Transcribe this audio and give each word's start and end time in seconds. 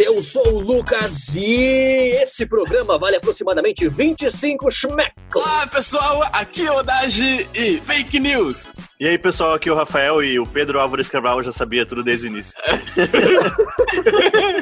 Eu 0.00 0.22
sou 0.22 0.54
o 0.54 0.60
Lucas 0.60 1.26
e 1.34 2.10
esse 2.22 2.46
programa 2.46 2.96
vale 2.96 3.16
aproximadamente 3.16 3.88
25 3.88 4.70
schmeckles. 4.70 5.12
Olá 5.34 5.66
pessoal, 5.66 6.22
aqui 6.32 6.64
é 6.64 6.70
o 6.70 6.84
Dagi 6.84 7.48
e 7.52 7.80
Fake 7.80 8.20
News. 8.20 8.72
E 9.00 9.08
aí 9.08 9.18
pessoal, 9.18 9.54
aqui 9.54 9.68
é 9.68 9.72
o 9.72 9.74
Rafael 9.74 10.22
e 10.22 10.38
o 10.38 10.46
Pedro 10.46 10.78
Álvares 10.78 11.08
Cabral 11.08 11.42
já 11.42 11.50
sabia 11.50 11.84
tudo 11.84 12.04
desde 12.04 12.26
o 12.26 12.28
início. 12.28 12.54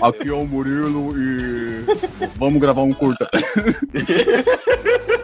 aqui 0.00 0.28
é 0.28 0.32
o 0.32 0.46
Murilo 0.46 1.14
e 1.18 1.84
vamos 2.36 2.58
gravar 2.58 2.82
um 2.82 2.92
curta. 2.92 3.28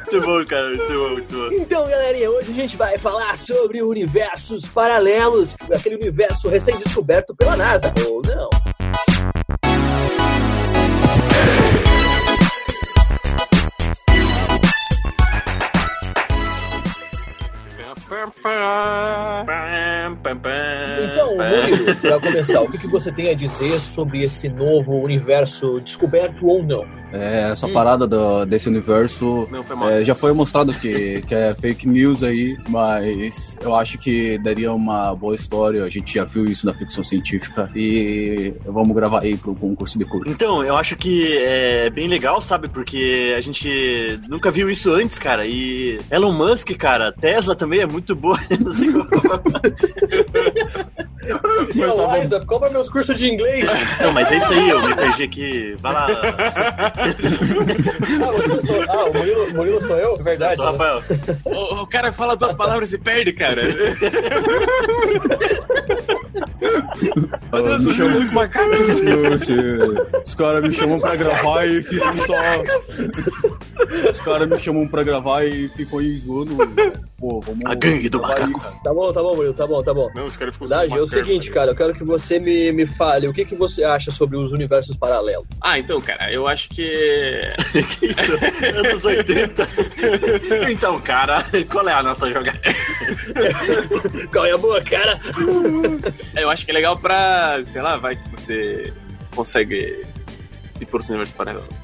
muito 0.00 0.20
bom, 0.20 0.46
cara, 0.46 0.68
muito 0.68 0.92
bom, 0.92 1.08
muito 1.10 1.36
bom. 1.36 1.52
Então, 1.52 1.88
galerinha, 1.88 2.30
hoje 2.30 2.50
a 2.50 2.54
gente 2.54 2.76
vai 2.76 2.98
falar 2.98 3.38
sobre 3.38 3.82
universos 3.82 4.66
paralelos, 4.66 5.54
aquele 5.74 5.96
universo 5.96 6.48
recém-descoberto 6.48 7.34
pela 7.34 7.56
NASA, 7.56 7.92
ou 8.08 8.22
não. 8.22 8.50
Então, 21.12 21.36
Murilo, 21.36 21.96
para 21.96 22.20
começar, 22.20 22.60
o 22.62 22.70
que 22.70 22.86
você 22.86 23.10
tem 23.12 23.30
a 23.30 23.34
dizer 23.34 23.80
sobre 23.80 24.22
esse 24.22 24.48
novo 24.48 24.94
universo 24.96 25.80
descoberto 25.80 26.46
ou 26.46 26.62
não? 26.62 27.03
É, 27.14 27.50
essa 27.52 27.66
hum. 27.66 27.72
parada 27.72 28.06
do, 28.06 28.44
desse 28.44 28.68
universo 28.68 29.48
não, 29.50 29.62
foi 29.62 29.92
é, 29.92 30.04
já 30.04 30.14
foi 30.14 30.32
mostrado 30.32 30.74
que, 30.74 31.22
que 31.22 31.34
é 31.34 31.54
fake 31.54 31.86
news 31.88 32.22
aí, 32.22 32.58
mas 32.68 33.56
eu 33.62 33.74
acho 33.74 33.96
que 33.98 34.36
daria 34.38 34.72
uma 34.72 35.14
boa 35.14 35.34
história. 35.34 35.84
A 35.84 35.88
gente 35.88 36.14
já 36.14 36.24
viu 36.24 36.44
isso 36.44 36.66
na 36.66 36.74
ficção 36.74 37.04
científica 37.04 37.70
e 37.74 38.52
vamos 38.64 38.94
gravar 38.94 39.22
aí 39.22 39.36
pro 39.36 39.54
concurso 39.54 39.96
de 39.98 40.04
curso. 40.04 40.28
Então, 40.28 40.64
eu 40.64 40.76
acho 40.76 40.96
que 40.96 41.36
é 41.38 41.88
bem 41.90 42.08
legal, 42.08 42.42
sabe? 42.42 42.68
Porque 42.68 43.34
a 43.36 43.40
gente 43.40 44.18
nunca 44.28 44.50
viu 44.50 44.68
isso 44.68 44.92
antes, 44.92 45.18
cara. 45.18 45.46
E 45.46 46.00
Elon 46.10 46.32
Musk, 46.32 46.72
cara, 46.76 47.12
Tesla 47.12 47.54
também 47.54 47.80
é 47.80 47.86
muito 47.86 48.16
boa. 48.16 48.38
Não 48.60 48.72
sei 48.72 48.92
como. 48.92 49.04
Mas 52.08 52.22
Liza, 52.22 52.40
tá 52.40 52.46
compra 52.46 52.70
meus 52.70 52.88
cursos 52.88 53.18
de 53.18 53.32
inglês. 53.32 53.68
Não, 54.00 54.12
mas 54.12 54.30
é 54.30 54.36
isso 54.36 54.52
aí, 54.52 54.68
eu 54.68 54.82
me 54.82 54.94
perdi 54.94 55.22
aqui. 55.22 55.74
Vai 55.80 55.92
lá. 55.92 56.08
ah, 57.04 58.32
você 58.32 58.66
sou... 58.66 58.82
ah, 58.88 59.04
o 59.04 59.14
Murilo, 59.14 59.54
Murilo 59.54 59.80
sou 59.82 59.96
eu? 59.96 60.16
Verdade. 60.16 60.52
Eu 60.52 60.56
sou 60.56 60.72
Rafael. 60.72 61.02
O, 61.44 61.82
o, 61.82 61.86
cara 61.86 62.12
fala 62.12 62.36
duas 62.36 62.52
palavras 62.54 62.92
e 62.92 62.98
perde, 62.98 63.32
cara. 63.32 63.62
Meu 67.52 67.62
Deus, 67.62 67.84
me 67.84 67.94
de 67.94 68.34
macaco. 68.34 68.70
Os 70.24 70.34
caras 70.34 70.62
me 70.62 70.72
chamam 70.72 71.00
pra 71.00 71.16
gravar 71.16 71.66
e 71.66 71.82
ficam 71.82 72.18
só. 72.26 72.34
Os 74.10 74.20
caras 74.20 74.48
me 74.48 74.58
chamam 74.58 74.88
pra 74.88 75.02
gravar 75.02 75.44
e 75.44 75.68
ficam 75.68 75.98
aí 75.98 76.18
zoando. 76.18 76.56
Pô, 77.18 77.40
vamos. 77.40 77.64
A 77.64 77.74
gangue 77.74 78.08
do 78.08 78.20
macaco. 78.20 78.60
Aí, 78.64 78.82
tá 78.82 78.92
bom, 78.92 79.12
tá 79.12 79.22
bom, 79.22 79.36
Murilo, 79.36 79.54
tá 79.54 79.66
bom, 79.66 79.82
tá 79.82 79.94
bom. 79.94 80.10
Não, 80.14 80.24
os 80.26 80.36
caras 80.36 80.54
ficam 80.54 80.68
Dage, 80.68 80.96
é 80.96 81.00
o 81.00 81.06
seguinte, 81.06 81.50
cara, 81.50 81.70
eu 81.70 81.76
quero 81.76 81.94
que 81.94 82.04
você 82.04 82.38
me, 82.38 82.72
me 82.72 82.86
fale 82.86 83.28
o 83.28 83.32
que, 83.32 83.44
que 83.44 83.54
você 83.54 83.84
acha 83.84 84.10
sobre 84.10 84.36
os 84.36 84.52
universos 84.52 84.96
paralelos. 84.96 85.46
Ah, 85.60 85.78
então, 85.78 86.00
cara, 86.00 86.32
eu 86.32 86.46
acho 86.46 86.68
que. 86.68 86.92
que 87.98 88.06
isso? 88.06 88.32
Anos 88.78 89.04
80. 89.04 89.68
então, 90.70 91.00
cara, 91.00 91.46
qual 91.70 91.88
é 91.88 91.92
a 91.92 92.02
nossa 92.02 92.30
jogada? 92.30 92.60
qual 94.32 94.46
é 94.46 94.52
a 94.52 94.58
boa, 94.58 94.82
cara? 94.82 95.20
eu 96.36 96.50
acho 96.54 96.64
que 96.64 96.70
é 96.70 96.74
legal 96.74 96.96
pra, 96.96 97.62
sei 97.64 97.82
lá, 97.82 97.96
vai 97.96 98.16
que 98.16 98.28
você 98.30 98.92
consegue 99.34 100.06
ir 100.80 100.86
por 100.86 101.00
os 101.00 101.08
universos 101.08 101.36
paralelos. 101.36 101.83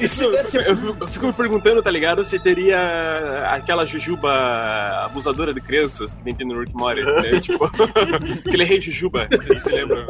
Isso, 0.00 0.24
eu, 0.24 1.08
fico 1.08 1.26
me 1.26 1.32
perguntando, 1.32 1.82
tá 1.82 1.90
ligado? 1.90 2.24
Se 2.24 2.38
teria 2.38 3.44
aquela 3.48 3.84
jujuba 3.84 4.30
abusadora 5.04 5.52
de 5.54 5.60
crianças 5.60 6.14
que 6.14 6.34
tem 6.34 6.46
no 6.46 6.58
Rick 6.60 6.74
Mori, 6.74 7.04
né? 7.04 7.38
tipo, 7.40 7.64
aquele 8.46 8.64
rei 8.64 8.80
jujuba, 8.80 9.28
não 9.30 9.40
sei 9.42 9.56
se 9.56 9.62
você 9.62 9.70
lembra. 9.70 10.06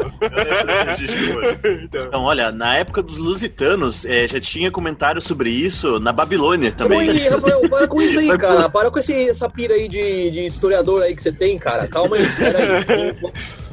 então. 1.84 2.06
então, 2.06 2.22
olha, 2.22 2.50
na 2.50 2.76
época 2.76 3.02
dos 3.02 3.16
lusitanos, 3.18 4.04
é, 4.04 4.26
já 4.26 4.40
tinha 4.40 4.70
comentários 4.70 5.24
sobre 5.24 5.50
isso 5.50 5.98
na 5.98 6.12
Babilônia 6.12 6.72
também. 6.72 7.10
Oi, 7.10 7.28
Rafael, 7.28 7.68
para 7.68 7.88
com 7.88 8.00
isso 8.00 8.18
aí, 8.18 8.28
cara. 8.38 8.68
Para 8.68 8.90
com 8.90 8.98
esse, 8.98 9.28
essa 9.28 9.48
pira 9.48 9.74
aí 9.74 9.88
de, 9.88 10.30
de 10.30 10.46
historiador 10.46 11.02
aí 11.02 11.14
que 11.14 11.22
você 11.22 11.32
tem, 11.32 11.58
cara. 11.58 11.86
Calma 11.88 12.16
aí, 12.16 12.26
peraí. 12.36 13.14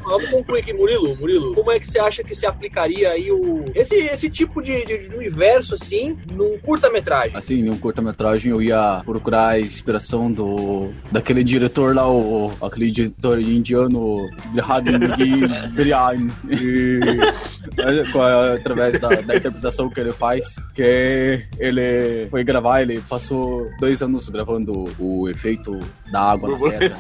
Vamos 0.04 0.30
concluir 0.30 0.62
aqui, 0.62 0.74
Murilo. 0.74 1.16
Murilo, 1.16 1.54
como 1.54 1.72
é 1.72 1.80
que 1.80 1.90
você 1.90 2.00
acha 2.00 2.24
que 2.24 2.36
se 2.36 2.46
aplicaria 2.46 3.12
aí 3.12 3.32
o 3.32 3.66
esse, 3.76 3.96
esse 3.96 4.30
tipo 4.30 4.62
de, 4.62 4.86
de, 4.86 5.10
de 5.10 5.16
universo, 5.16 5.76
assim, 5.76 6.18
num 6.34 6.58
curta-metragem? 6.60 7.36
Assim, 7.36 7.62
num 7.64 7.78
curta-metragem 7.78 8.52
eu 8.52 8.62
ia 8.62 9.02
procurar 9.06 9.50
a 9.50 9.59
inspiração 9.59 10.32
do 10.32 10.92
daquele 11.12 11.44
diretor 11.44 11.96
lá, 11.96 12.09
o, 12.09 12.52
aquele 12.62 12.92
diretor 12.92 13.40
indiano, 13.40 14.28
Brian, 15.74 16.28
através 18.56 19.00
da, 19.00 19.09
da 19.09 19.36
interpretação 19.36 19.90
que 19.90 20.00
ele 20.00 20.12
faz, 20.12 20.56
que 20.74 21.46
ele 21.58 22.28
foi 22.30 22.44
gravar, 22.44 22.82
ele 22.82 23.02
passou 23.02 23.70
dois 23.80 24.02
anos 24.02 24.30
gravando 24.30 24.86
o 25.00 25.30
efeito 25.30 25.80
da 26.12 26.22
água 26.32 26.50
na 26.50 26.58
pedra. 26.70 26.98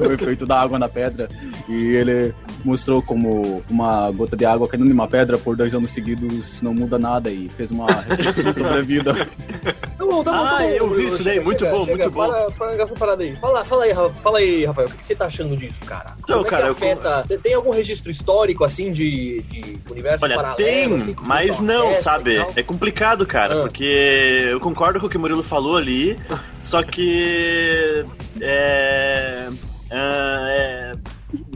o 0.08 0.12
efeito 0.12 0.46
da 0.46 0.60
água 0.60 0.78
na 0.78 0.88
pedra. 0.88 1.28
E 1.68 1.79
ele 1.80 2.34
mostrou 2.64 3.02
como 3.02 3.62
uma 3.68 4.10
gota 4.10 4.36
de 4.36 4.44
água 4.44 4.68
caindo 4.68 4.86
em 4.86 4.92
uma 4.92 5.08
pedra 5.08 5.38
por 5.38 5.56
dois 5.56 5.74
anos 5.74 5.90
seguidos 5.90 6.60
não 6.62 6.74
muda 6.74 6.98
nada 6.98 7.30
e 7.30 7.48
fez 7.50 7.70
uma 7.70 7.86
reflexão 7.86 8.52
sobre 8.52 8.78
a 8.78 8.82
vida. 8.82 9.14
Tá 10.00 10.06
bom, 10.06 10.24
tá 10.24 10.32
bom, 10.32 10.44
tá 10.44 10.50
bom. 10.50 10.56
Ah, 10.56 10.66
eu 10.66 10.90
vi 10.90 11.06
isso 11.06 11.22
daí, 11.22 11.38
muito 11.38 11.64
bom, 11.66 11.84
muito 11.84 12.10
bom. 12.10 12.26
Para, 12.26 12.50
para 12.52 12.82
essa 12.82 12.94
parada 12.94 13.22
aí. 13.22 13.36
Fala, 13.36 13.64
fala 13.64 13.84
aí, 13.84 13.94
fala 14.22 14.38
aí, 14.38 14.64
Rafael, 14.64 14.88
o 14.88 14.90
que 14.92 15.04
você 15.04 15.14
tá 15.14 15.26
achando 15.26 15.56
disso, 15.56 15.80
cara? 15.84 16.14
Então, 16.18 16.38
como 16.38 16.48
cara, 16.48 16.66
é 16.68 16.70
afeta... 16.70 17.24
eu... 17.28 17.38
Tem 17.38 17.52
algum 17.52 17.70
registro 17.70 18.10
histórico, 18.10 18.64
assim, 18.64 18.90
de, 18.90 19.42
de 19.42 19.78
universo 19.90 20.24
Olha, 20.24 20.36
paralelo? 20.36 20.56
tem, 20.56 20.96
assim, 20.96 21.16
mas 21.20 21.60
não, 21.60 21.94
sabe? 21.96 22.38
É 22.56 22.62
complicado, 22.62 23.26
cara, 23.26 23.58
ah. 23.58 23.62
porque 23.62 24.48
eu 24.50 24.58
concordo 24.58 24.98
com 24.98 25.06
o 25.06 25.10
que 25.10 25.18
o 25.18 25.20
Murilo 25.20 25.42
falou 25.42 25.76
ali, 25.76 26.18
só 26.62 26.82
que... 26.82 28.04
É... 28.40 29.48
é 29.90 30.79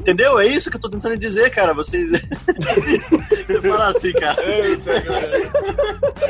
Entendeu? 0.04 0.38
É 0.38 0.46
isso 0.46 0.70
que 0.70 0.76
eu 0.76 0.80
tô 0.80 0.90
tentando 0.90 1.16
dizer, 1.16 1.50
cara. 1.50 1.72
Vocês. 1.72 2.10
Você 2.12 3.60
fala 3.62 3.88
assim, 3.88 4.12
cara. 4.12 4.36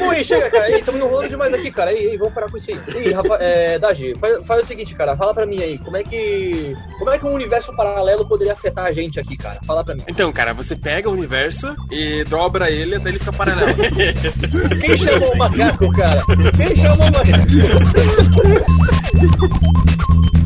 Ui, 0.08 0.22
chega, 0.22 0.48
cara. 0.48 0.70
Estamos 0.70 1.00
enrolando 1.00 1.28
demais 1.28 1.52
aqui, 1.52 1.72
cara. 1.72 1.92
Ei, 1.92 2.10
ei, 2.10 2.16
vamos 2.16 2.32
parar 2.32 2.48
com 2.48 2.56
isso 2.56 2.70
aí. 2.70 2.78
Ei, 2.94 3.12
Rafa, 3.12 3.34
é, 3.40 3.76
Daji, 3.76 4.14
faz, 4.20 4.46
faz, 4.46 4.62
o 4.62 4.66
seguinte, 4.66 4.94
cara. 4.94 5.16
Fala 5.16 5.34
pra 5.34 5.44
mim 5.44 5.60
aí. 5.60 5.76
Como 5.78 5.96
é 5.96 6.04
que. 6.04 6.76
Como 7.00 7.10
é 7.10 7.18
que 7.18 7.26
um 7.26 7.34
universo 7.34 7.74
paralelo 7.74 8.24
poderia 8.28 8.52
afetar 8.52 8.84
a 8.86 8.92
gente 8.92 9.18
aqui, 9.18 9.36
cara? 9.36 9.58
Fala 9.66 9.82
pra 9.82 9.96
mim. 9.96 10.04
Então, 10.06 10.32
cara, 10.32 10.54
você 10.54 10.76
pega 10.76 11.10
o 11.10 11.12
universo 11.12 11.74
e 11.90 12.22
dobra 12.24 12.70
ele 12.70 12.94
até 12.94 13.08
ele 13.08 13.18
ficar 13.18 13.32
paralelo. 13.32 13.74
Quem 14.80 14.96
chamou 14.96 15.32
o 15.32 15.36
macaco, 15.36 15.92
cara? 15.94 16.22
Quem 16.56 16.76
chamou 16.76 17.08
o 17.08 17.10
macaco? 17.10 17.44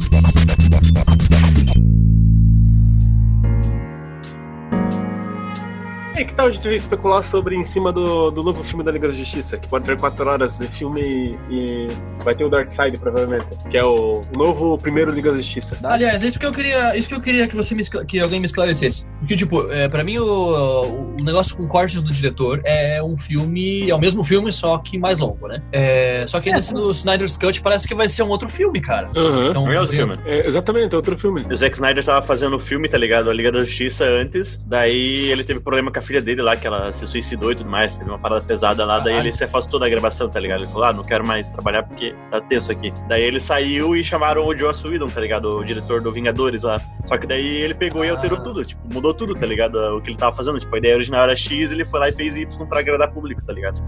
E 6.18 6.24
que 6.24 6.34
tal 6.34 6.46
a 6.46 6.50
gente 6.50 6.68
especular 6.74 7.22
sobre 7.22 7.54
em 7.54 7.64
cima 7.64 7.92
do, 7.92 8.32
do 8.32 8.42
novo 8.42 8.64
filme 8.64 8.82
da 8.82 8.90
Liga 8.90 9.06
da 9.06 9.14
Justiça, 9.14 9.56
que 9.56 9.68
pode 9.68 9.84
ter 9.84 9.96
4 9.96 10.28
horas 10.28 10.58
de 10.58 10.66
filme 10.66 11.00
e, 11.00 11.38
e 11.48 11.88
vai 12.24 12.34
ter 12.34 12.44
o 12.44 12.48
Dark 12.48 12.68
Side, 12.72 12.98
provavelmente, 12.98 13.46
que 13.70 13.78
é 13.78 13.84
o, 13.84 14.22
novo 14.36 14.76
primeiro 14.78 15.12
Liga 15.12 15.30
da 15.30 15.36
Justiça. 15.36 15.78
Aliás, 15.84 16.22
isso 16.22 16.36
que 16.36 16.44
eu 16.44 16.52
queria, 16.52 16.96
isso 16.96 17.08
que 17.08 17.14
eu 17.14 17.20
queria 17.20 17.46
que 17.46 17.54
você 17.54 17.72
me, 17.72 17.84
que 18.06 18.18
alguém 18.18 18.40
me 18.40 18.46
esclarecesse. 18.46 19.06
Porque, 19.20 19.36
tipo, 19.36 19.70
é, 19.70 19.88
pra 19.88 20.02
mim 20.02 20.18
o, 20.18 21.14
o 21.18 21.22
negócio 21.22 21.56
com 21.56 21.68
cortes 21.68 22.02
do 22.02 22.12
diretor 22.12 22.60
é 22.64 23.00
um 23.00 23.16
filme, 23.16 23.88
é 23.88 23.94
o 23.94 23.98
mesmo 23.98 24.24
filme, 24.24 24.50
só 24.50 24.76
que 24.78 24.98
mais 24.98 25.20
longo, 25.20 25.46
né? 25.46 25.62
É, 25.70 26.26
só 26.26 26.40
que 26.40 26.50
é, 26.50 26.54
nesse 26.54 26.74
no 26.74 26.90
Snyder's 26.90 27.36
Cut 27.36 27.62
parece 27.62 27.86
que 27.86 27.94
vai 27.94 28.08
ser 28.08 28.24
um 28.24 28.28
outro 28.28 28.48
filme, 28.48 28.80
cara. 28.80 29.08
Uhum. 29.14 29.50
Então, 29.50 29.72
é 29.72 29.80
outro 29.80 29.94
filme. 29.94 30.18
É, 30.26 30.48
exatamente, 30.48 30.92
é 30.94 30.96
outro 30.96 31.16
filme. 31.16 31.46
O 31.48 31.54
Zack 31.54 31.76
Snyder 31.76 32.04
tava 32.04 32.26
fazendo 32.26 32.56
o 32.56 32.60
filme, 32.60 32.88
tá 32.88 32.98
ligado? 32.98 33.30
A 33.30 33.32
Liga 33.32 33.52
da 33.52 33.60
Justiça 33.60 34.04
antes, 34.04 34.60
daí 34.66 35.30
ele 35.30 35.44
teve 35.44 35.60
problema 35.60 35.92
com 35.92 35.98
a 36.00 36.02
filha 36.08 36.22
dele 36.22 36.40
lá, 36.40 36.56
que 36.56 36.66
ela 36.66 36.90
se 36.90 37.06
suicidou 37.06 37.52
e 37.52 37.54
tudo 37.54 37.68
mais, 37.68 37.98
teve 37.98 38.08
uma 38.08 38.18
parada 38.18 38.42
pesada 38.42 38.82
lá, 38.86 38.98
daí 38.98 39.16
ele 39.16 39.30
se 39.30 39.44
afastou 39.44 39.78
da 39.78 39.86
gravação, 39.88 40.26
tá 40.26 40.40
ligado? 40.40 40.60
Ele 40.60 40.68
falou, 40.68 40.84
ah, 40.84 40.92
não 40.92 41.04
quero 41.04 41.24
mais 41.24 41.50
trabalhar 41.50 41.82
porque 41.82 42.14
tá 42.30 42.40
tenso 42.40 42.72
aqui. 42.72 42.90
Daí 43.06 43.22
ele 43.22 43.38
saiu 43.38 43.94
e 43.94 44.02
chamaram 44.02 44.46
o 44.46 44.56
Joss 44.56 44.88
Whedon, 44.88 45.08
tá 45.08 45.20
ligado? 45.20 45.58
O 45.58 45.64
diretor 45.64 46.00
do 46.00 46.10
Vingadores 46.10 46.62
lá. 46.62 46.80
Só 47.04 47.18
que 47.18 47.26
daí 47.26 47.46
ele 47.46 47.74
pegou 47.74 48.04
e 48.04 48.08
alterou 48.08 48.42
tudo, 48.42 48.64
tipo, 48.64 48.80
mudou 48.92 49.12
tudo, 49.12 49.34
tá 49.34 49.44
ligado? 49.44 49.76
O 49.96 50.00
que 50.00 50.10
ele 50.10 50.16
tava 50.16 50.34
fazendo, 50.34 50.58
tipo, 50.58 50.74
a 50.74 50.78
ideia 50.78 50.94
original 50.94 51.24
era 51.24 51.36
X, 51.36 51.70
ele 51.70 51.84
foi 51.84 52.00
lá 52.00 52.08
e 52.08 52.12
fez 52.12 52.36
Y 52.36 52.66
pra 52.66 52.80
agradar 52.80 53.12
público, 53.12 53.44
tá 53.44 53.52
ligado? 53.52 53.78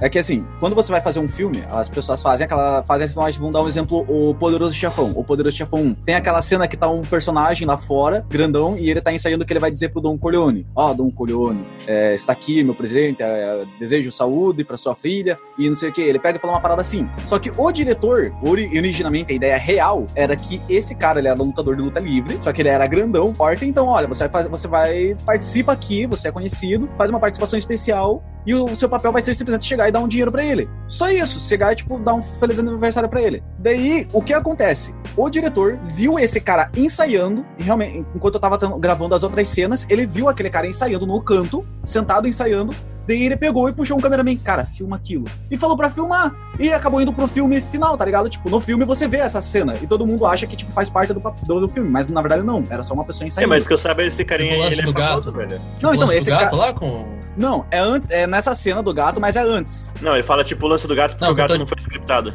É 0.00 0.08
que 0.08 0.18
assim, 0.18 0.46
quando 0.60 0.74
você 0.74 0.92
vai 0.92 1.00
fazer 1.00 1.20
um 1.20 1.28
filme, 1.28 1.64
as 1.70 1.88
pessoas 1.88 2.20
fazem 2.20 2.44
aquela. 2.44 2.82
Fazem 2.82 3.06
assim, 3.06 3.38
vamos 3.38 3.52
dar 3.52 3.62
um 3.62 3.68
exemplo, 3.68 4.04
o 4.08 4.34
Poderoso 4.34 4.74
Chefão. 4.74 5.12
O 5.14 5.24
Poderoso 5.24 5.56
Chefão 5.56 5.80
1. 5.80 5.94
Tem 5.94 6.14
aquela 6.14 6.42
cena 6.42 6.68
que 6.68 6.76
tá 6.76 6.88
um 6.88 7.02
personagem 7.02 7.66
lá 7.66 7.76
fora, 7.76 8.24
grandão, 8.28 8.76
e 8.78 8.90
ele 8.90 9.00
tá 9.00 9.12
ensaiando 9.12 9.44
o 9.44 9.46
que 9.46 9.52
ele 9.52 9.60
vai 9.60 9.70
dizer 9.70 9.88
pro 9.88 10.00
Don 10.00 10.18
Corleone. 10.18 10.66
Ó, 10.74 10.90
oh, 10.90 10.94
Don 10.94 11.10
Corleone, 11.10 11.64
é, 11.86 12.14
está 12.14 12.32
aqui, 12.32 12.62
meu 12.62 12.74
presidente, 12.74 13.22
é, 13.22 13.64
desejo 13.78 14.12
saúde 14.12 14.64
pra 14.64 14.76
sua 14.76 14.94
filha, 14.94 15.38
e 15.58 15.68
não 15.68 15.76
sei 15.76 15.88
o 15.88 15.92
que. 15.92 16.02
Ele 16.02 16.18
pega 16.18 16.36
e 16.36 16.40
fala 16.40 16.54
uma 16.54 16.60
parada 16.60 16.82
assim. 16.82 17.08
Só 17.26 17.38
que 17.38 17.50
o 17.56 17.72
diretor, 17.72 18.32
originalmente, 18.42 19.32
a 19.32 19.36
ideia 19.36 19.56
real 19.56 20.06
era 20.14 20.36
que 20.36 20.60
esse 20.68 20.94
cara, 20.94 21.18
ele 21.18 21.28
era 21.28 21.42
lutador 21.42 21.74
de 21.74 21.82
luta 21.82 22.00
livre, 22.00 22.38
só 22.42 22.52
que 22.52 22.60
ele 22.60 22.68
era 22.68 22.86
grandão, 22.86 23.32
forte, 23.34 23.64
então, 23.64 23.86
olha, 23.86 24.06
você 24.06 24.28
vai, 24.28 24.44
você 24.44 24.68
vai 24.68 25.16
participa 25.24 25.72
aqui, 25.72 26.06
você 26.06 26.28
é 26.28 26.32
conhecido, 26.32 26.88
faz 26.98 27.10
uma 27.10 27.18
participação 27.18 27.58
especial 27.58 28.22
e 28.46 28.54
o 28.54 28.74
seu 28.76 28.88
papel 28.88 29.12
vai 29.12 29.20
ser 29.20 29.34
simplesmente 29.34 29.66
chegar 29.66 29.88
e 29.88 29.92
dar 29.92 30.00
um 30.00 30.08
dinheiro 30.08 30.30
para 30.30 30.44
ele. 30.44 30.68
Só 30.86 31.10
isso, 31.10 31.40
chegar 31.40 31.72
e, 31.72 31.76
tipo, 31.76 31.98
dar 31.98 32.14
um 32.14 32.22
feliz 32.22 32.58
aniversário 32.58 33.08
para 33.08 33.20
ele. 33.20 33.42
Daí, 33.58 34.06
o 34.12 34.22
que 34.22 34.32
acontece? 34.32 34.94
O 35.16 35.28
diretor 35.28 35.78
viu 35.84 36.18
esse 36.18 36.40
cara 36.40 36.70
ensaiando, 36.76 37.44
e 37.58 37.62
realmente, 37.62 38.06
enquanto 38.14 38.34
eu 38.34 38.40
tava 38.40 38.56
gravando 38.78 39.14
as 39.14 39.22
outras 39.22 39.48
cenas, 39.48 39.86
ele 39.90 40.06
viu 40.06 40.28
aquele 40.28 40.50
cara 40.50 40.66
ensaiando 40.66 41.06
no 41.06 41.20
canto, 41.20 41.66
sentado 41.84 42.28
ensaiando, 42.28 42.74
Daí 43.06 43.24
ele 43.24 43.36
pegou 43.36 43.68
e 43.68 43.72
puxou 43.72 43.96
um 43.96 44.00
cameraman, 44.00 44.36
cara, 44.36 44.64
filma 44.64 44.96
aquilo. 44.96 45.26
E 45.48 45.56
falou 45.56 45.76
pra 45.76 45.88
filmar. 45.88 46.34
E 46.58 46.72
acabou 46.72 47.00
indo 47.00 47.12
pro 47.12 47.28
filme 47.28 47.60
final, 47.60 47.96
tá 47.96 48.04
ligado? 48.04 48.28
Tipo, 48.28 48.50
no 48.50 48.58
filme 48.58 48.84
você 48.84 49.06
vê 49.06 49.18
essa 49.18 49.40
cena. 49.40 49.74
E 49.80 49.86
todo 49.86 50.04
mundo 50.04 50.26
acha 50.26 50.46
que, 50.46 50.56
tipo, 50.56 50.72
faz 50.72 50.90
parte 50.90 51.12
do, 51.12 51.20
do, 51.20 51.60
do 51.60 51.68
filme. 51.68 51.88
Mas 51.88 52.08
na 52.08 52.20
verdade 52.20 52.42
não. 52.42 52.64
Era 52.68 52.82
só 52.82 52.94
uma 52.94 53.04
pessoa 53.04 53.28
ensaiando. 53.28 53.52
É, 53.52 53.56
mas 53.56 53.66
que 53.66 53.72
eu 53.72 53.78
saiba, 53.78 54.02
esse 54.02 54.24
carinha 54.24 54.54
aí, 54.54 54.72
ele 54.72 54.80
é 54.80 54.84
do 54.84 54.92
famoso, 54.92 55.32
gato. 55.32 55.36
velho. 55.36 55.60
Não, 55.80 55.94
então, 55.94 56.12
esse 56.12 56.28
gato 56.28 56.50
cara... 56.50 56.56
lá 56.56 56.72
com... 56.72 57.06
Não, 57.36 57.66
é, 57.70 57.78
an... 57.78 58.00
é 58.08 58.26
nessa 58.26 58.54
cena 58.54 58.82
do 58.82 58.94
gato, 58.94 59.20
mas 59.20 59.36
é 59.36 59.42
antes. 59.42 59.90
Não, 60.00 60.14
ele 60.14 60.22
fala, 60.22 60.42
tipo, 60.42 60.64
o 60.66 60.68
lance 60.68 60.86
do 60.86 60.94
gato 60.94 61.12
porque 61.12 61.24
não, 61.24 61.32
o 61.32 61.34
gato 61.34 61.52
tô... 61.52 61.58
não 61.58 61.66
foi 61.66 61.78
scriptado. 61.78 62.32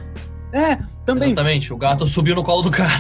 É, 0.54 0.78
também. 1.06 1.30
Exatamente, 1.30 1.74
o 1.74 1.78
gato 1.78 2.06
subiu 2.06 2.36
no 2.36 2.44
colo 2.44 2.62
do 2.62 2.72
cara. 2.72 2.92